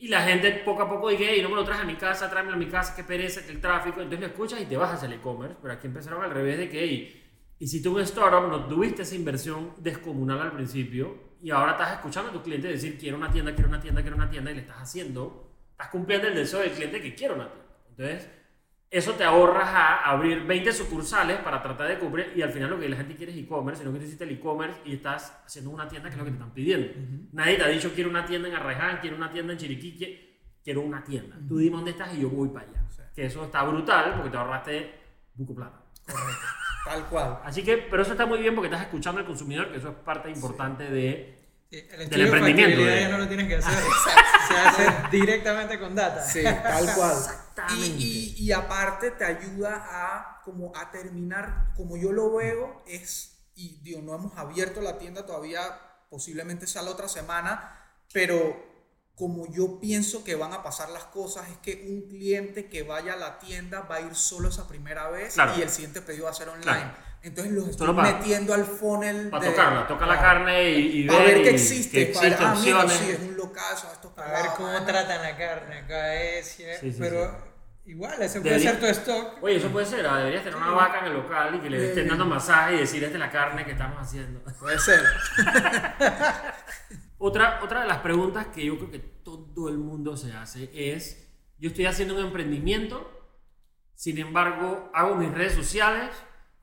Y 0.00 0.08
la 0.08 0.22
gente 0.22 0.52
poco 0.64 0.82
a 0.82 0.88
poco 0.88 1.08
dice, 1.08 1.26
hey, 1.28 1.40
no 1.42 1.48
me 1.48 1.56
lo 1.56 1.64
traes 1.64 1.80
a 1.80 1.84
mi 1.84 1.96
casa, 1.96 2.30
tráemelo 2.30 2.54
a 2.54 2.58
mi 2.58 2.68
casa, 2.68 2.94
qué 2.94 3.02
pereza, 3.02 3.44
que 3.44 3.50
el 3.50 3.60
tráfico. 3.60 4.00
Entonces 4.00 4.20
lo 4.20 4.26
escuchas 4.26 4.60
y 4.60 4.66
te 4.66 4.76
hacia 4.76 5.06
el 5.06 5.14
e-commerce. 5.14 5.56
Pero 5.60 5.74
aquí 5.74 5.88
empezaron 5.88 6.22
al 6.22 6.30
revés 6.30 6.58
de 6.58 6.68
que, 6.68 6.84
hey, 6.84 7.28
hiciste 7.58 7.88
un 7.88 8.00
startup, 8.00 8.48
no 8.48 8.66
tuviste 8.66 9.02
esa 9.02 9.16
inversión 9.16 9.74
descomunal 9.78 10.40
al 10.40 10.52
principio 10.52 11.28
y 11.40 11.50
ahora 11.50 11.72
estás 11.72 11.92
escuchando 11.92 12.30
a 12.30 12.32
tu 12.32 12.42
cliente 12.42 12.68
decir, 12.68 12.98
quiero 12.98 13.16
una 13.16 13.30
tienda, 13.30 13.54
quiero 13.54 13.68
una 13.68 13.80
tienda, 13.80 14.02
quiero 14.02 14.16
una 14.16 14.30
tienda 14.30 14.50
y 14.50 14.54
le 14.54 14.60
estás 14.60 14.78
haciendo, 14.78 15.52
estás 15.70 15.88
cumpliendo 15.88 16.28
el 16.28 16.34
deseo 16.34 16.60
del 16.60 16.72
cliente 16.72 17.00
que 17.00 17.14
quiere 17.14 17.34
una 17.34 17.50
tienda. 17.50 17.68
Entonces, 17.90 18.30
eso 18.90 19.12
te 19.12 19.24
ahorras 19.24 19.68
a 19.68 20.10
abrir 20.10 20.44
20 20.44 20.72
sucursales 20.72 21.36
para 21.40 21.62
tratar 21.62 21.88
de 21.88 21.98
cubrir 21.98 22.32
y 22.34 22.42
al 22.42 22.50
final 22.50 22.70
lo 22.70 22.80
que 22.80 22.88
la 22.88 22.96
gente 22.96 23.14
quiere 23.16 23.32
es 23.32 23.38
e-commerce, 23.38 23.82
sino 23.82 23.92
que 23.92 23.98
tú 24.00 24.04
hiciste 24.06 24.24
el 24.24 24.30
e-commerce 24.30 24.80
y 24.84 24.94
estás 24.94 25.38
haciendo 25.44 25.70
una 25.70 25.86
tienda 25.88 26.08
que 26.08 26.14
es 26.14 26.18
lo 26.18 26.24
que 26.24 26.30
te 26.30 26.36
están 26.36 26.54
pidiendo. 26.54 26.88
Nadie 27.32 27.56
te 27.56 27.64
ha 27.64 27.68
dicho 27.68 27.92
quiero 27.94 28.08
una 28.08 28.24
tienda 28.24 28.48
en 28.48 28.54
Arraiján, 28.54 28.98
quiero 29.00 29.16
una 29.16 29.30
tienda 29.30 29.52
en 29.52 29.58
Chiriquí, 29.58 29.98
qui- 29.98 30.18
quiero 30.64 30.80
una 30.80 31.04
tienda. 31.04 31.36
Tú 31.46 31.58
dime 31.58 31.76
dónde 31.76 31.90
estás 31.90 32.14
y 32.14 32.20
yo 32.22 32.30
voy 32.30 32.48
para 32.48 32.66
allá. 32.66 32.84
Sí. 32.88 33.02
Que 33.14 33.26
eso 33.26 33.44
está 33.44 33.62
brutal 33.64 34.14
porque 34.14 34.30
te 34.30 34.36
ahorraste 34.38 34.94
buco 35.34 35.54
plata. 35.54 35.82
Correcto. 36.06 36.46
Tal 36.86 37.04
cual. 37.10 37.40
Así 37.44 37.62
que, 37.62 37.76
pero 37.76 38.02
eso 38.02 38.12
está 38.12 38.24
muy 38.24 38.38
bien 38.38 38.54
porque 38.54 38.68
estás 38.68 38.82
escuchando 38.82 39.20
al 39.20 39.26
consumidor, 39.26 39.70
que 39.70 39.76
eso 39.76 39.90
es 39.90 39.94
parte 39.96 40.30
importante 40.30 40.84
de... 40.90 41.37
Sí, 41.70 41.86
el 41.90 42.00
estudio 42.02 42.24
emprendimiento, 42.24 42.82
de- 42.82 43.00
ya 43.02 43.08
no 43.10 43.18
lo 43.18 43.28
tienes 43.28 43.46
que 43.48 43.56
hacer. 43.56 43.72
Exacto. 43.74 44.38
Se 44.48 44.54
hace 44.56 44.94
directamente 45.10 45.78
con 45.78 45.94
data. 45.94 46.24
Sí, 46.24 46.42
tal 46.42 46.94
cual. 46.94 47.12
Exactamente. 47.18 47.86
Y, 47.86 48.34
y, 48.38 48.44
y 48.44 48.52
aparte 48.52 49.10
te 49.10 49.24
ayuda 49.24 49.84
a 49.90 50.40
como 50.44 50.72
a 50.74 50.90
terminar, 50.90 51.72
como 51.76 51.98
yo 51.98 52.12
lo 52.12 52.32
veo, 52.34 52.82
es, 52.86 53.50
y 53.54 53.80
digo, 53.82 54.00
no 54.00 54.14
hemos 54.14 54.38
abierto 54.38 54.80
la 54.80 54.96
tienda 54.98 55.26
todavía, 55.26 55.60
posiblemente 56.08 56.66
sea 56.66 56.80
la 56.80 56.90
otra 56.92 57.06
semana, 57.08 57.78
pero 58.14 58.66
como 59.14 59.52
yo 59.52 59.78
pienso 59.80 60.24
que 60.24 60.36
van 60.36 60.54
a 60.54 60.62
pasar 60.62 60.88
las 60.88 61.02
cosas, 61.04 61.50
es 61.50 61.56
que 61.58 61.84
un 61.90 62.08
cliente 62.08 62.68
que 62.70 62.84
vaya 62.84 63.12
a 63.14 63.16
la 63.16 63.38
tienda 63.40 63.80
va 63.82 63.96
a 63.96 64.00
ir 64.00 64.14
solo 64.14 64.48
esa 64.48 64.66
primera 64.68 65.10
vez 65.10 65.34
Claro. 65.34 65.52
y 65.58 65.62
el 65.62 65.68
siguiente 65.68 66.00
pedido 66.00 66.24
va 66.24 66.30
a 66.30 66.34
ser 66.34 66.48
online. 66.48 66.62
Claro. 66.64 67.07
Entonces 67.22 67.52
los 67.52 67.68
estoy 67.68 67.92
para- 67.94 68.12
metiendo 68.12 68.54
al 68.54 68.64
funnel. 68.64 69.28
Para 69.30 69.44
de- 69.44 69.50
tocarla, 69.50 69.86
toca 69.86 70.06
la 70.06 70.18
Claro. 70.18 70.40
carne 70.44 70.70
y, 70.70 71.02
y 71.02 71.06
Para 71.06 71.24
ver 71.24 71.38
y 71.38 71.42
que 71.42 71.50
existe, 71.50 72.06
que 72.06 72.12
para 72.14 72.20
ver, 72.22 72.32
existen 72.32 72.74
ah, 72.76 72.82
mira, 72.84 72.88
sí, 72.88 73.10
es 73.10 73.20
un 73.20 73.36
local, 73.36 73.76
son 73.76 73.90
estos 73.92 74.18
A 74.18 74.22
ver 74.30 74.46
cómo 74.56 74.68
mano. 74.72 74.86
tratan 74.86 75.22
la 75.22 75.36
carne 75.36 75.78
acá 75.78 76.14
es, 76.14 76.60
¿eh? 76.60 76.76
Sí, 76.80 76.92
sí, 76.92 76.96
pero 77.00 77.48
igual, 77.86 78.22
ese 78.22 78.40
puede 78.40 78.60
ser 78.60 78.78
tu 78.78 78.86
stock. 78.86 79.42
Oye, 79.42 79.56
eso 79.56 79.68
puede 79.70 79.86
ser, 79.86 80.06
ah, 80.06 80.18
deberías 80.18 80.44
tener 80.44 80.56
una 80.58 80.70
vaca 80.72 81.00
en 81.00 81.06
el 81.06 81.14
local 81.14 81.54
y 81.56 81.58
que 81.60 81.70
le 81.70 81.88
estén 81.88 82.06
dando 82.08 82.24
masaje 82.24 82.74
y 82.76 82.78
decir, 82.78 83.02
esta 83.02 83.16
es 83.16 83.20
la 83.20 83.30
carne 83.30 83.64
que 83.64 83.72
estamos 83.72 83.98
haciendo. 84.00 84.40
Puede 84.60 84.78
ser. 84.78 85.00
Otra, 87.20 87.58
otra 87.64 87.80
de 87.80 87.88
las 87.88 87.98
preguntas 87.98 88.46
que 88.54 88.64
yo 88.64 88.76
creo 88.78 88.90
que 88.92 88.98
todo 89.00 89.68
el 89.68 89.76
mundo 89.76 90.16
se 90.16 90.32
hace 90.32 90.70
es, 90.72 91.26
yo 91.58 91.70
estoy 91.70 91.86
haciendo 91.86 92.14
un 92.14 92.20
emprendimiento, 92.24 93.10
sin 93.96 94.18
embargo, 94.18 94.88
hago 94.94 95.16
mis 95.16 95.32
redes 95.32 95.54
sociales 95.54 96.10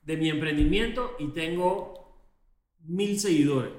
de 0.06 0.16
mi 0.16 0.30
emprendimiento 0.30 1.16
y 1.18 1.28
tengo 1.28 1.94
mil 2.84 3.18
seguidores. 3.18 3.72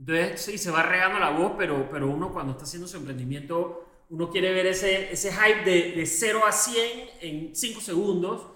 Entonces, 0.00 0.40
sí, 0.40 0.58
se 0.58 0.70
va 0.70 0.82
regando 0.82 1.18
la 1.18 1.30
voz, 1.30 1.52
pero, 1.56 1.88
pero 1.90 2.08
uno 2.08 2.32
cuando 2.32 2.52
está 2.52 2.64
haciendo 2.64 2.88
su 2.88 2.96
emprendimiento, 2.96 3.86
uno 4.08 4.30
quiere 4.30 4.52
ver 4.52 4.66
ese, 4.66 5.12
ese 5.12 5.30
hype 5.32 5.70
de, 5.70 5.92
de 5.92 6.06
0 6.06 6.42
a 6.46 6.52
100 6.52 7.08
en 7.20 7.54
5 7.54 7.80
segundos. 7.80 8.46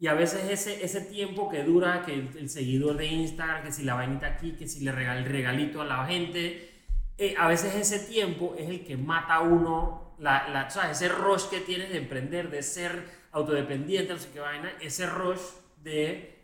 Y 0.00 0.08
a 0.08 0.14
veces 0.14 0.50
ese, 0.50 0.84
ese 0.84 1.02
tiempo 1.02 1.48
que 1.48 1.62
dura, 1.62 2.04
que 2.04 2.14
el, 2.14 2.48
seguidor 2.48 2.96
de 2.96 3.06
Instagram, 3.06 3.62
que 3.62 3.70
si 3.70 3.84
la 3.84 3.94
vainita 3.94 4.26
aquí, 4.26 4.52
que 4.52 4.66
si 4.66 4.80
le 4.82 4.92
regala 4.92 5.20
el 5.20 5.26
regalito 5.26 5.80
a 5.80 5.84
la 5.84 6.06
gente, 6.06 6.70
eh, 7.18 7.34
a 7.38 7.46
veces 7.46 7.74
ese 7.74 8.00
tiempo 8.10 8.56
es 8.58 8.68
el 8.68 8.84
que 8.84 8.96
mata 8.96 9.34
a 9.34 9.40
uno, 9.42 10.16
la, 10.18 10.48
la, 10.48 10.70
¿sabes? 10.70 11.00
ese 11.00 11.08
rush 11.08 11.44
que 11.44 11.60
tienes 11.60 11.90
de 11.90 11.98
emprender, 11.98 12.50
de 12.50 12.62
ser 12.62 13.04
autodependiente, 13.30 14.12
no 14.12 14.18
sé 14.18 14.30
qué 14.32 14.40
vaina, 14.40 14.72
ese 14.80 15.06
rush 15.06 15.40
de, 15.82 16.41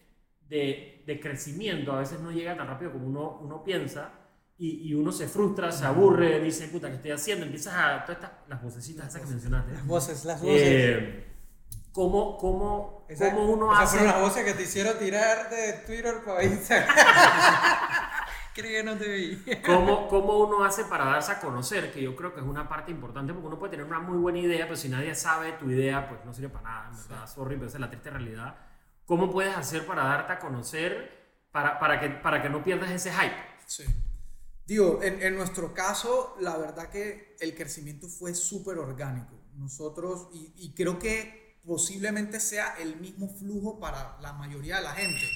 de, 0.49 1.03
de 1.07 1.21
crecimiento 1.21 1.93
a 1.93 1.99
veces 2.01 2.21
no 2.21 2.31
llega 2.31 2.57
tan 2.57 2.67
rápido 2.67 2.93
como 2.93 3.07
uno, 3.07 3.39
uno 3.43 3.63
piensa 3.65 4.11
y, 4.57 4.89
y 4.89 4.95
uno 4.95 5.13
se 5.13 5.29
frustra, 5.29 5.71
se 5.71 5.85
aburre, 5.85 6.41
dice, 6.41 6.67
puta, 6.69 6.89
¿qué 6.89 6.97
estoy 6.97 7.11
haciendo? 7.13 7.45
Empiezas 7.45 7.75
a, 7.75 8.05
todas 8.05 8.17
estas, 8.23 8.31
las 8.49 8.63
vocecitas 8.63 9.07
esas 9.09 9.21
que 9.23 9.29
mencionaste. 9.29 9.73
Las 9.73 9.87
voces, 9.87 10.25
las 10.25 10.41
voces. 10.41 10.61
Eh, 10.61 11.27
¿cómo, 11.93 12.37
cómo, 12.39 13.07
Esa- 13.09 13.31
cómo 13.31 13.53
uno 13.53 13.73
esas 13.73 13.85
hace? 13.85 13.99
fueron 13.99 14.15
las 14.15 14.23
voces 14.23 14.45
que 14.45 14.55
te 14.55 14.63
hicieron 14.63 14.99
tirar 14.99 15.49
de 15.51 15.73
Twitter 15.87 16.15
para 16.25 16.43
Instagram. 16.45 16.89
Creo 18.55 18.71
que 18.73 18.83
no 18.83 18.97
te 18.97 19.09
vi. 19.09 19.45
¿Cómo, 19.65 20.09
¿Cómo 20.09 20.39
uno 20.39 20.65
hace 20.65 20.85
para 20.87 21.05
darse 21.05 21.31
a 21.31 21.39
conocer? 21.41 21.93
Que 21.93 22.03
yo 22.03 22.17
creo 22.17 22.35
que 22.35 22.41
es 22.41 22.47
una 22.47 22.69
parte 22.69 22.91
importante 22.91 23.33
porque 23.33 23.47
uno 23.47 23.57
puede 23.57 23.71
tener 23.71 23.87
una 23.87 24.01
muy 24.01 24.19
buena 24.19 24.41
idea, 24.41 24.65
pero 24.65 24.75
si 24.75 24.89
nadie 24.89 25.15
sabe 25.15 25.53
tu 25.53 25.71
idea, 25.71 26.09
pues 26.09 26.25
no 26.25 26.35
sirve 26.35 26.49
para 26.49 26.65
nada, 26.69 26.91
en 26.91 26.97
verdad. 27.09 27.27
Sorry, 27.29 27.55
pero 27.55 27.69
esa 27.69 27.77
es 27.77 27.81
la 27.83 27.89
triste 27.91 28.11
realidad. 28.11 28.57
¿Cómo 29.09 29.31
puedes 29.31 29.57
hacer 29.57 29.87
para 29.87 30.05
darte 30.05 30.35
a 30.35 30.38
conocer, 30.38 31.47
para, 31.51 31.79
para, 31.79 31.99
que, 31.99 32.11
para 32.11 32.42
que 32.42 32.51
no 32.51 32.62
pierdas 32.62 32.90
ese 32.90 33.11
hype? 33.11 33.35
Sí. 33.66 33.85
Digo, 34.66 35.01
en, 35.03 35.23
en 35.23 35.35
nuestro 35.35 35.73
caso, 35.73 36.37
la 36.40 36.59
verdad 36.59 36.90
que 36.90 37.35
el 37.40 37.55
crecimiento 37.55 38.07
fue 38.07 38.35
súper 38.35 38.77
orgánico. 38.77 39.33
Nosotros, 39.55 40.29
y, 40.35 40.53
y 40.57 40.75
creo 40.75 40.99
que 40.99 41.59
posiblemente 41.64 42.38
sea 42.38 42.77
el 42.81 43.01
mismo 43.01 43.31
flujo 43.35 43.81
para 43.81 44.18
la 44.21 44.35
mayoría 44.35 44.77
de 44.77 44.83
la 44.83 44.92
gente. 44.92 45.27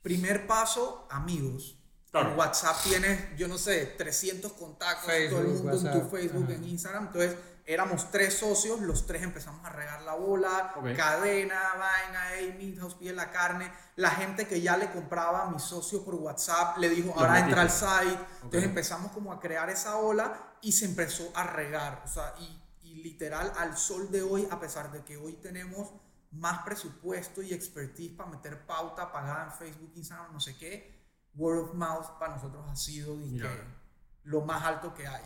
Primer 0.00 0.46
paso, 0.46 1.06
amigos. 1.10 1.76
Claro. 2.10 2.32
En 2.32 2.38
WhatsApp 2.38 2.76
tienes, 2.84 3.36
yo 3.36 3.48
no 3.48 3.58
sé, 3.58 3.84
300 3.98 4.54
contactos, 4.54 5.04
todo 5.04 5.14
el 5.14 5.28
Facebook, 5.28 5.44
mundo 5.44 5.72
en 5.72 5.82
tu 5.82 5.86
WhatsApp, 5.98 6.10
Facebook, 6.10 6.44
ajá. 6.44 6.54
en 6.54 6.64
Instagram. 6.64 7.06
Entonces, 7.08 7.36
éramos 7.72 8.10
tres 8.10 8.38
socios, 8.38 8.80
los 8.80 9.06
tres 9.06 9.22
empezamos 9.22 9.64
a 9.64 9.70
regar 9.70 10.02
la 10.02 10.14
bola, 10.14 10.74
Ok. 10.76 10.94
cadena, 10.96 11.60
vaina, 11.78 12.20
hey, 12.34 12.54
Midhouse 12.58 12.94
pide 12.94 13.12
la 13.12 13.30
carne. 13.30 13.70
La 13.96 14.10
gente 14.10 14.46
que 14.48 14.60
ya 14.60 14.76
le 14.76 14.90
compraba 14.90 15.42
a 15.46 15.50
mi 15.50 15.58
socio 15.58 16.04
por 16.04 16.14
WhatsApp 16.16 16.78
le 16.78 16.88
dijo, 16.88 17.12
ahora 17.16 17.40
entra 17.40 17.62
al 17.62 17.70
site. 17.70 18.12
Ok. 18.14 18.44
Entonces 18.44 18.64
empezamos 18.64 19.12
como 19.12 19.32
a 19.32 19.40
crear 19.40 19.70
esa 19.70 19.96
ola 19.96 20.54
y 20.60 20.72
se 20.72 20.84
empezó 20.86 21.30
a 21.34 21.44
regar. 21.44 22.02
O 22.04 22.08
sea, 22.08 22.34
y, 22.38 22.62
y 22.82 23.02
literal 23.02 23.52
al 23.58 23.76
sol 23.76 24.10
de 24.10 24.22
hoy, 24.22 24.48
a 24.50 24.58
pesar 24.58 24.90
de 24.92 25.04
que 25.04 25.16
hoy 25.16 25.34
tenemos 25.34 25.92
más 26.32 26.62
presupuesto 26.62 27.42
y 27.42 27.52
expertise 27.52 28.12
para 28.16 28.30
meter 28.30 28.64
pauta 28.66 29.10
pagada 29.12 29.44
en 29.46 29.52
Facebook, 29.52 29.92
Instagram, 29.96 30.32
no 30.32 30.40
sé 30.40 30.56
qué, 30.56 31.00
word 31.34 31.58
of 31.58 31.74
mouth 31.74 32.06
para 32.18 32.34
nosotros 32.36 32.64
ha 32.68 32.76
sido 32.76 33.16
Ya. 33.20 33.50
lo 34.24 34.40
más 34.42 34.64
alto 34.64 34.94
que 34.94 35.06
hay. 35.08 35.22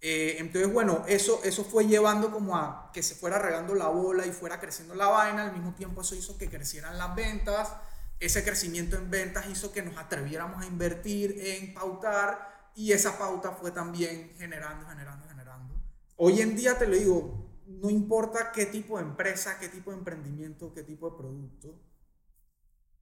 Eh, 0.00 0.36
entonces, 0.38 0.72
bueno, 0.72 1.04
eso, 1.08 1.40
eso 1.42 1.64
fue 1.64 1.86
llevando 1.86 2.30
como 2.30 2.56
a 2.56 2.90
que 2.92 3.02
se 3.02 3.14
fuera 3.16 3.38
regando 3.38 3.74
la 3.74 3.88
bola 3.88 4.26
y 4.26 4.32
fuera 4.32 4.60
creciendo 4.60 4.94
la 4.94 5.08
vaina. 5.08 5.44
Al 5.44 5.52
mismo 5.52 5.74
tiempo, 5.74 6.02
eso 6.02 6.14
hizo 6.14 6.38
que 6.38 6.48
crecieran 6.48 6.98
las 6.98 7.14
ventas. 7.14 7.72
Ese 8.20 8.44
crecimiento 8.44 8.96
en 8.96 9.10
ventas 9.10 9.46
hizo 9.48 9.72
que 9.72 9.82
nos 9.82 9.96
atreviéramos 9.96 10.62
a 10.62 10.66
invertir 10.66 11.36
en 11.40 11.74
pautar 11.74 12.70
y 12.74 12.92
esa 12.92 13.18
pauta 13.18 13.52
fue 13.52 13.70
también 13.72 14.34
generando, 14.38 14.86
generando, 14.88 15.26
generando. 15.28 15.74
Hoy 16.16 16.40
en 16.40 16.54
día 16.56 16.78
te 16.78 16.86
lo 16.86 16.94
digo, 16.96 17.48
no 17.66 17.90
importa 17.90 18.50
qué 18.52 18.66
tipo 18.66 18.98
de 18.98 19.04
empresa, 19.04 19.58
qué 19.58 19.68
tipo 19.68 19.90
de 19.90 19.98
emprendimiento, 19.98 20.72
qué 20.74 20.82
tipo 20.82 21.10
de 21.10 21.16
producto, 21.16 21.80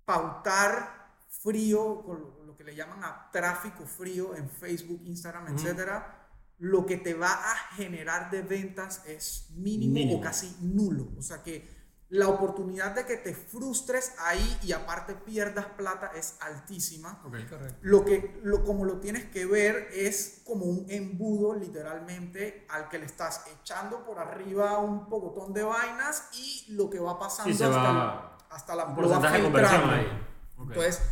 pautar 0.04 1.06
frío, 1.28 2.02
con 2.04 2.20
lo- 2.46 2.56
que 2.56 2.64
le 2.64 2.74
llaman 2.74 3.04
a 3.04 3.30
tráfico 3.30 3.84
frío 3.86 4.34
en 4.34 4.48
Facebook, 4.48 5.02
Instagram, 5.04 5.44
Ujú. 5.44 5.54
etcétera, 5.54 6.25
lo 6.58 6.86
que 6.86 6.96
te 6.96 7.14
va 7.14 7.32
a 7.32 7.54
generar 7.74 8.30
de 8.30 8.42
ventas 8.42 9.02
es 9.06 9.48
mínimo, 9.56 9.94
Mínimo. 9.94 10.18
o 10.18 10.20
casi 10.22 10.56
nulo. 10.60 11.08
O 11.18 11.22
sea 11.22 11.42
que 11.42 11.74
la 12.08 12.28
oportunidad 12.28 12.94
de 12.94 13.04
que 13.04 13.16
te 13.16 13.34
frustres 13.34 14.14
ahí 14.20 14.58
y 14.62 14.70
aparte 14.72 15.14
pierdas 15.14 15.66
plata 15.76 16.12
es 16.14 16.36
altísima. 16.40 17.20
Ok. 17.24 17.36
Correcto. 17.50 17.78
Lo 17.82 18.04
que, 18.04 18.40
lo, 18.44 18.64
como 18.64 18.84
lo 18.84 19.00
tienes 19.00 19.24
que 19.24 19.44
ver 19.44 19.88
es 19.92 20.42
como 20.46 20.66
un 20.66 20.86
embudo 20.88 21.54
literalmente 21.56 22.64
al 22.70 22.88
que 22.88 22.98
le 23.00 23.06
estás 23.06 23.42
echando 23.60 24.04
por 24.06 24.18
arriba 24.20 24.78
un 24.78 25.08
pocotón 25.08 25.52
de 25.52 25.64
vainas 25.64 26.28
y 26.32 26.66
lo 26.74 26.88
que 26.88 27.00
va 27.00 27.18
pasando 27.18 27.52
Sí, 27.54 27.62
hasta, 27.62 27.78
va- 27.80 28.38
hasta 28.50 28.76
la 28.76 28.84
Un 28.84 28.90
lo 28.90 28.96
va 28.96 29.02
porcentaje 29.02 29.36
de 29.38 29.42
conversión 29.42 29.80
filtrando. 29.82 30.10
ahí. 30.10 30.22
Entonces, 30.58 31.02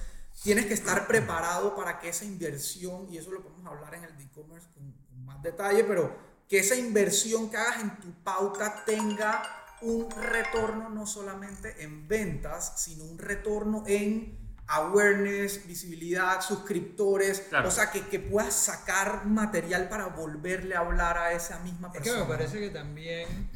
tienes 0.44 0.66
que 0.66 0.74
estar 0.74 1.06
preparado 1.08 1.74
para 1.74 1.98
que 1.98 2.10
esa 2.10 2.24
inversión, 2.24 3.08
y 3.10 3.18
eso 3.18 3.32
lo 3.32 3.42
podemos 3.42 3.66
hablar 3.66 3.94
en 3.96 4.04
el 4.04 4.20
e-commerce 4.20 4.68
con, 4.74 4.92
con 4.92 5.24
más 5.24 5.42
detalle, 5.42 5.82
pero 5.84 6.16
que 6.48 6.58
esa 6.60 6.76
inversión 6.76 7.50
que 7.50 7.56
hagas 7.56 7.80
en 7.80 7.96
tu 7.98 8.12
pauta 8.22 8.84
tenga 8.84 9.42
un 9.82 10.08
retorno 10.10 10.88
no 10.90 11.06
solamente 11.06 11.82
en 11.82 12.06
ventas, 12.06 12.80
sino 12.80 13.04
un 13.04 13.18
retorno 13.18 13.82
en 13.86 14.38
awareness, 14.66 15.66
visibilidad, 15.66 16.40
suscriptores, 16.40 17.40
Claro. 17.40 17.68
o 17.68 17.70
sea, 17.70 17.90
que, 17.90 18.06
que 18.06 18.18
puedas 18.20 18.54
sacar 18.54 19.26
material 19.26 19.88
para 19.88 20.06
volverle 20.06 20.74
a 20.74 20.80
hablar 20.80 21.18
a 21.18 21.32
esa 21.32 21.58
misma 21.60 21.88
Es 21.88 21.94
que 21.94 21.98
persona. 22.00 22.24
me 22.24 22.28
parece 22.30 22.60
que 22.60 22.70
también 22.70 23.50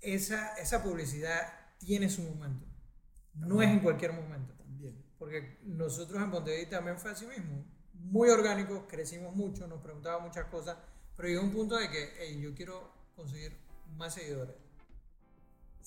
esa, 0.00 0.54
esa 0.56 0.82
publicidad 0.82 1.52
tiene 1.78 2.08
su 2.10 2.22
momento. 2.22 2.66
No 3.34 3.62
es 3.62 3.70
en 3.70 3.80
cualquier 3.80 4.12
momento. 4.12 4.54
Porque 5.22 5.56
nosotros 5.62 6.20
en 6.20 6.32
Pontevedra 6.32 6.68
también 6.68 6.98
fue 6.98 7.12
así 7.12 7.24
mismo. 7.26 7.64
Muy 7.94 8.28
orgánico, 8.28 8.88
crecimos 8.88 9.36
mucho, 9.36 9.68
nos 9.68 9.80
preguntaban 9.80 10.26
muchas 10.26 10.46
cosas, 10.46 10.76
pero 11.16 11.28
llegó 11.28 11.42
un 11.42 11.52
punto 11.52 11.76
de 11.76 11.88
que, 11.88 12.12
hey, 12.18 12.40
yo 12.42 12.52
quiero 12.56 12.92
conseguir 13.14 13.56
más 13.96 14.14
seguidores. 14.14 14.56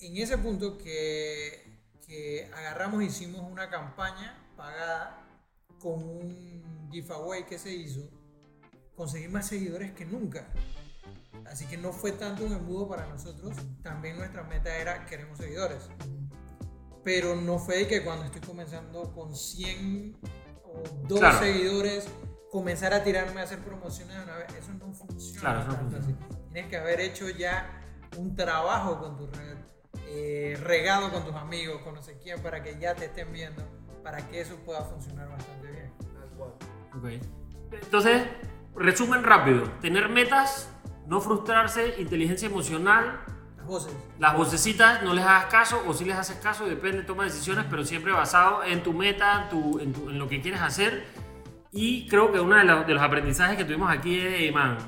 En 0.00 0.16
ese 0.16 0.38
punto 0.38 0.78
que, 0.78 1.82
que 2.06 2.50
agarramos, 2.54 3.02
hicimos 3.02 3.42
una 3.42 3.68
campaña 3.68 4.42
pagada 4.56 5.22
con 5.80 6.02
un 6.02 6.88
giveaway 6.90 7.44
que 7.44 7.58
se 7.58 7.74
hizo, 7.74 8.08
conseguir 8.94 9.28
más 9.28 9.46
seguidores 9.48 9.92
que 9.92 10.06
nunca. 10.06 10.48
Así 11.44 11.66
que 11.66 11.76
no 11.76 11.92
fue 11.92 12.12
tanto 12.12 12.42
un 12.42 12.54
embudo 12.54 12.88
para 12.88 13.06
nosotros, 13.06 13.54
también 13.82 14.16
nuestra 14.16 14.44
meta 14.44 14.74
era 14.74 15.04
queremos 15.04 15.36
seguidores 15.36 15.90
pero 17.06 17.36
no 17.36 17.60
fue 17.60 17.76
de 17.76 17.86
que 17.86 18.02
cuando 18.02 18.24
estoy 18.24 18.40
comenzando 18.40 19.12
con 19.14 19.32
100 19.36 20.16
o 20.64 20.82
2 21.06 21.20
Claro. 21.20 21.38
seguidores 21.38 22.08
comenzar 22.50 22.92
a 22.92 23.04
tirarme 23.04 23.40
a 23.40 23.44
hacer 23.44 23.60
promociones 23.60 24.16
de 24.16 24.24
una 24.24 24.36
vez. 24.38 24.52
Eso 24.58 24.72
no 24.74 24.92
funciona. 24.92 25.40
Claro, 25.40 25.60
eso 25.60 25.68
no 25.70 25.76
funciona. 25.78 26.04
así. 26.04 26.16
Tienes 26.52 26.68
que 26.68 26.76
haber 26.76 27.00
hecho 27.00 27.30
ya 27.30 27.80
un 28.16 28.34
trabajo 28.34 28.98
con 28.98 29.16
tu 29.16 29.28
red, 29.28 29.56
eh, 30.08 30.58
regado 30.64 31.12
con 31.12 31.24
tus 31.24 31.34
amigos, 31.36 31.80
con 31.82 31.94
no 31.94 32.02
sé 32.02 32.18
quién, 32.18 32.42
para 32.42 32.60
que 32.64 32.76
ya 32.80 32.96
te 32.96 33.04
estén 33.04 33.32
viendo, 33.32 33.62
para 34.02 34.26
que 34.26 34.40
eso 34.40 34.56
pueda 34.64 34.80
funcionar 34.82 35.28
bastante 35.28 35.70
bien. 35.70 35.92
Tal 36.12 36.28
cual. 36.36 36.50
Ok. 36.92 37.24
Entonces, 37.84 38.24
resumen 38.74 39.22
rápido. 39.22 39.62
Tener 39.80 40.08
metas, 40.08 40.68
no 41.06 41.20
frustrarse, 41.20 42.00
inteligencia 42.00 42.46
emocional, 42.46 43.20
voces. 43.66 43.92
las 44.18 44.36
vocecitas 44.36 45.02
no 45.02 45.12
les 45.14 45.24
hagas 45.24 45.46
caso 45.46 45.82
o 45.86 45.92
si 45.94 46.04
les 46.04 46.16
haces 46.16 46.36
caso, 46.36 46.66
depende, 46.66 47.02
toma 47.02 47.24
decisiones, 47.24 47.64
pero 47.68 47.84
siempre 47.84 48.12
basado 48.12 48.64
en 48.64 48.82
tu 48.82 48.92
meta, 48.92 49.48
tu- 49.50 49.78
en, 49.78 49.92
tu- 49.92 50.08
en 50.10 50.18
lo 50.18 50.28
que 50.28 50.40
quieres 50.40 50.60
hacer. 50.60 51.04
Y 51.72 52.08
creo 52.08 52.32
que 52.32 52.40
uno 52.40 52.56
de, 52.56 52.84
de 52.84 52.94
los 52.94 53.02
aprendizajes 53.02 53.56
que 53.56 53.64
tuvimos 53.64 53.90
aquí 53.90 54.18
es, 54.18 54.52
man, 54.54 54.78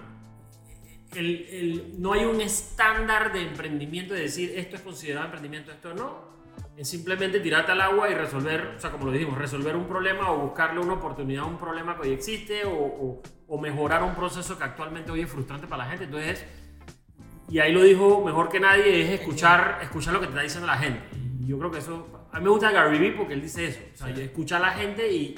el- 1.14 1.46
el- 1.50 2.00
no 2.00 2.12
hay 2.12 2.24
un 2.24 2.40
estándar 2.40 3.32
de 3.32 3.42
emprendimiento 3.42 4.14
de 4.14 4.20
decir 4.22 4.52
esto 4.56 4.76
es 4.76 4.82
considerado 4.82 5.26
emprendimiento, 5.26 5.70
esto 5.72 5.94
no. 5.94 6.28
Es 6.76 6.88
simplemente 6.88 7.40
tirarte 7.40 7.72
al 7.72 7.80
agua 7.80 8.08
y 8.08 8.14
resolver, 8.14 8.74
o 8.76 8.80
sea, 8.80 8.90
como 8.90 9.06
lo 9.06 9.12
dijimos, 9.12 9.36
resolver 9.36 9.74
un 9.74 9.86
problema 9.88 10.30
o 10.30 10.38
buscarle 10.38 10.78
una 10.80 10.92
oportunidad 10.94 11.42
a 11.42 11.46
un 11.46 11.58
problema 11.58 11.96
que 11.96 12.02
hoy 12.08 12.14
existe 12.14 12.64
o, 12.64 12.70
o- 12.72 13.22
o 13.48 13.58
mejorar 13.60 14.02
un 14.04 14.14
proceso 14.14 14.56
que 14.56 14.64
actualmente 14.64 15.10
hoy 15.10 15.22
es 15.22 15.30
frustrante 15.30 15.66
para 15.66 15.84
la 15.84 15.90
gente. 15.90 16.04
Entonces, 16.04 16.44
y 17.48 17.58
ahí 17.60 17.72
lo 17.72 17.82
dijo 17.82 18.22
mejor 18.24 18.48
que 18.48 18.60
nadie, 18.60 19.02
es 19.02 19.20
escuchar, 19.20 19.78
escuchar 19.82 20.14
lo 20.14 20.20
que 20.20 20.26
te 20.26 20.32
está 20.32 20.42
diciendo 20.42 20.66
la 20.66 20.76
gente. 20.76 21.00
Y 21.40 21.46
yo 21.46 21.58
creo 21.58 21.70
que 21.70 21.78
eso, 21.78 22.28
a 22.32 22.38
mí 22.38 22.44
me 22.44 22.50
gusta 22.50 22.70
Gary 22.70 22.98
Vee 22.98 23.12
porque 23.12 23.34
él 23.34 23.40
dice 23.40 23.66
eso. 23.66 23.80
O 23.94 23.96
sea, 23.96 24.10
yo 24.10 24.22
escuchar 24.22 24.62
a 24.62 24.68
la 24.68 24.72
gente 24.72 25.10
y, 25.10 25.34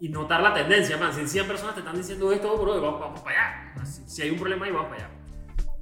y 0.00 0.08
notar 0.10 0.42
la 0.42 0.52
tendencia. 0.52 0.98
Man, 0.98 1.12
si 1.14 1.26
100 1.26 1.46
personas 1.46 1.74
te 1.74 1.80
están 1.80 1.96
diciendo 1.96 2.30
esto, 2.32 2.58
bro, 2.58 2.80
vamos, 2.80 3.00
vamos 3.00 3.20
para 3.20 3.72
allá. 3.74 3.86
Si, 3.86 4.02
si 4.06 4.22
hay 4.22 4.30
un 4.30 4.38
problema 4.38 4.66
ahí, 4.66 4.72
vamos 4.72 4.90
para 4.90 5.06
allá. 5.06 5.14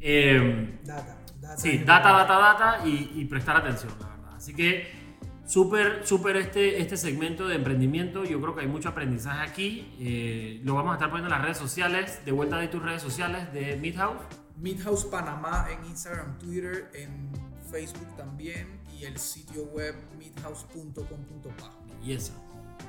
Eh, 0.00 0.78
Data. 0.84 1.18
data 1.40 1.56
Sí, 1.56 1.78
data, 1.78 2.12
data, 2.12 2.38
data 2.38 2.86
y, 2.86 3.12
y 3.16 3.24
prestar 3.24 3.56
atención, 3.56 3.92
la 4.00 4.08
verdad. 4.08 4.34
Así 4.36 4.54
que 4.54 5.02
súper, 5.46 6.06
súper 6.06 6.36
este, 6.36 6.80
este 6.80 6.96
segmento 6.96 7.48
de 7.48 7.56
emprendimiento. 7.56 8.24
Yo 8.24 8.40
creo 8.40 8.54
que 8.54 8.62
hay 8.62 8.68
mucho 8.68 8.88
aprendizaje 8.88 9.40
aquí. 9.40 9.94
Eh, 10.00 10.60
lo 10.64 10.74
vamos 10.74 10.92
a 10.92 10.94
estar 10.94 11.10
poniendo 11.10 11.28
en 11.34 11.38
las 11.38 11.42
redes 11.42 11.58
sociales. 11.58 12.24
De 12.24 12.32
vuelta 12.32 12.58
de 12.58 12.68
tus 12.68 12.82
redes 12.82 13.02
sociales 13.02 13.52
de 13.52 13.76
Midhouse. 13.76 14.22
Midhouse 14.56 15.04
Panamá 15.06 15.66
en 15.70 15.84
Instagram, 15.86 16.38
Twitter, 16.38 16.90
en 16.94 17.30
Facebook 17.70 18.16
también 18.16 18.80
y 18.98 19.04
el 19.04 19.18
sitio 19.18 19.64
web 19.64 19.94
midhouse.com.pa. 20.18 21.70
Y 22.04 22.12
esa. 22.14 22.32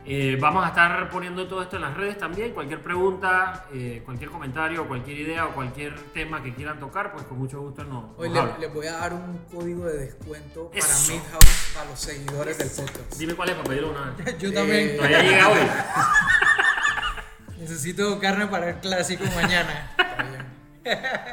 Eh, 0.06 0.38
vamos 0.42 0.66
a 0.66 0.70
estar 0.70 1.10
poniendo 1.10 1.48
todo 1.48 1.62
esto 1.62 1.76
en 1.78 1.84
las 1.84 1.96
redes 1.96 2.18
también. 2.18 2.52
Cualquier 2.54 2.82
pregunta, 2.84 3.68
eh, 3.74 4.02
cualquier 4.04 4.32
comentario, 4.32 4.86
cualquier 4.88 5.20
idea 5.20 5.46
o 5.46 5.54
cualquier 5.54 5.98
tema 6.14 6.42
que 6.44 6.54
quieran 6.54 6.80
tocar, 6.80 7.14
pues 7.14 7.24
con 7.26 7.38
mucho 7.38 7.62
gusto 7.62 7.84
nos, 7.86 8.06
Hoy 8.18 8.30
nos 8.30 8.54
le- 8.54 8.60
les 8.66 8.74
voy 8.74 8.88
a 8.88 8.94
dar 8.94 9.14
un 9.14 9.38
código 9.52 9.86
de 9.86 9.98
descuento 10.00 10.70
para 10.72 10.80
Eso. 10.84 11.14
Midhouse 11.14 11.72
para 11.74 11.90
los 11.90 12.00
seguidores 12.00 12.58
del 12.58 12.70
podcast. 12.70 13.14
Dime 13.18 13.36
cuál 13.36 13.50
es 13.50 13.56
para 13.56 13.70
pedirlo 13.70 13.92
una 13.92 14.12
vez. 14.12 14.38
Yo 14.40 14.50
Eh, 14.54 14.54
también 14.54 14.98
Todavía 14.98 15.22
llega 15.24 15.48
hoy. 15.50 15.60
necesito 17.60 18.20
carne 18.20 18.48
para 18.48 18.72
el 18.72 18.76
clásico 18.80 19.24
mañana. 19.36 19.93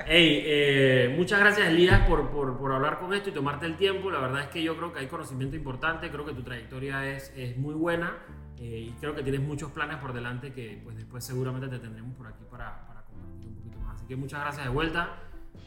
Hey, 0.06 0.42
eh, 0.44 1.14
muchas 1.16 1.40
gracias 1.40 1.68
Elías 1.68 2.06
por, 2.06 2.30
por, 2.30 2.56
por 2.56 2.72
hablar 2.72 2.98
con 3.00 3.12
esto 3.14 3.30
y 3.30 3.32
tomarte 3.32 3.66
el 3.66 3.76
tiempo. 3.76 4.10
La 4.10 4.20
verdad 4.20 4.42
es 4.42 4.48
que 4.48 4.62
yo 4.62 4.76
creo 4.76 4.92
que 4.92 5.00
hay 5.00 5.06
conocimiento 5.06 5.56
importante, 5.56 6.10
creo 6.10 6.24
que 6.24 6.32
tu 6.32 6.42
trayectoria 6.42 7.08
es, 7.08 7.32
es 7.36 7.56
muy 7.56 7.74
buena 7.74 8.16
eh, 8.58 8.86
y 8.88 8.92
creo 9.00 9.14
que 9.14 9.22
tienes 9.22 9.40
muchos 9.40 9.72
planes 9.72 9.96
por 9.96 10.12
delante 10.12 10.52
que 10.52 10.80
pues 10.84 10.96
después 10.96 11.24
seguramente 11.24 11.68
te 11.68 11.78
tendremos 11.78 12.14
por 12.16 12.26
aquí 12.26 12.44
para, 12.50 12.86
para 12.86 13.02
compartir 13.02 13.48
un 13.48 13.56
poquito 13.56 13.78
más. 13.80 13.96
Así 13.96 14.06
que 14.06 14.16
muchas 14.16 14.40
gracias 14.40 14.64
de 14.64 14.70
vuelta. 14.70 15.16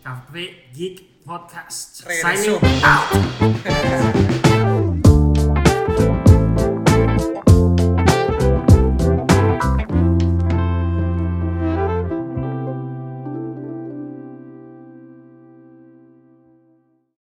Café 0.04 0.70
Geek 0.74 1.24
Podcast. 1.24 2.06
Regresó. 2.06 2.60
Signing 2.60 2.84
out. 2.84 3.10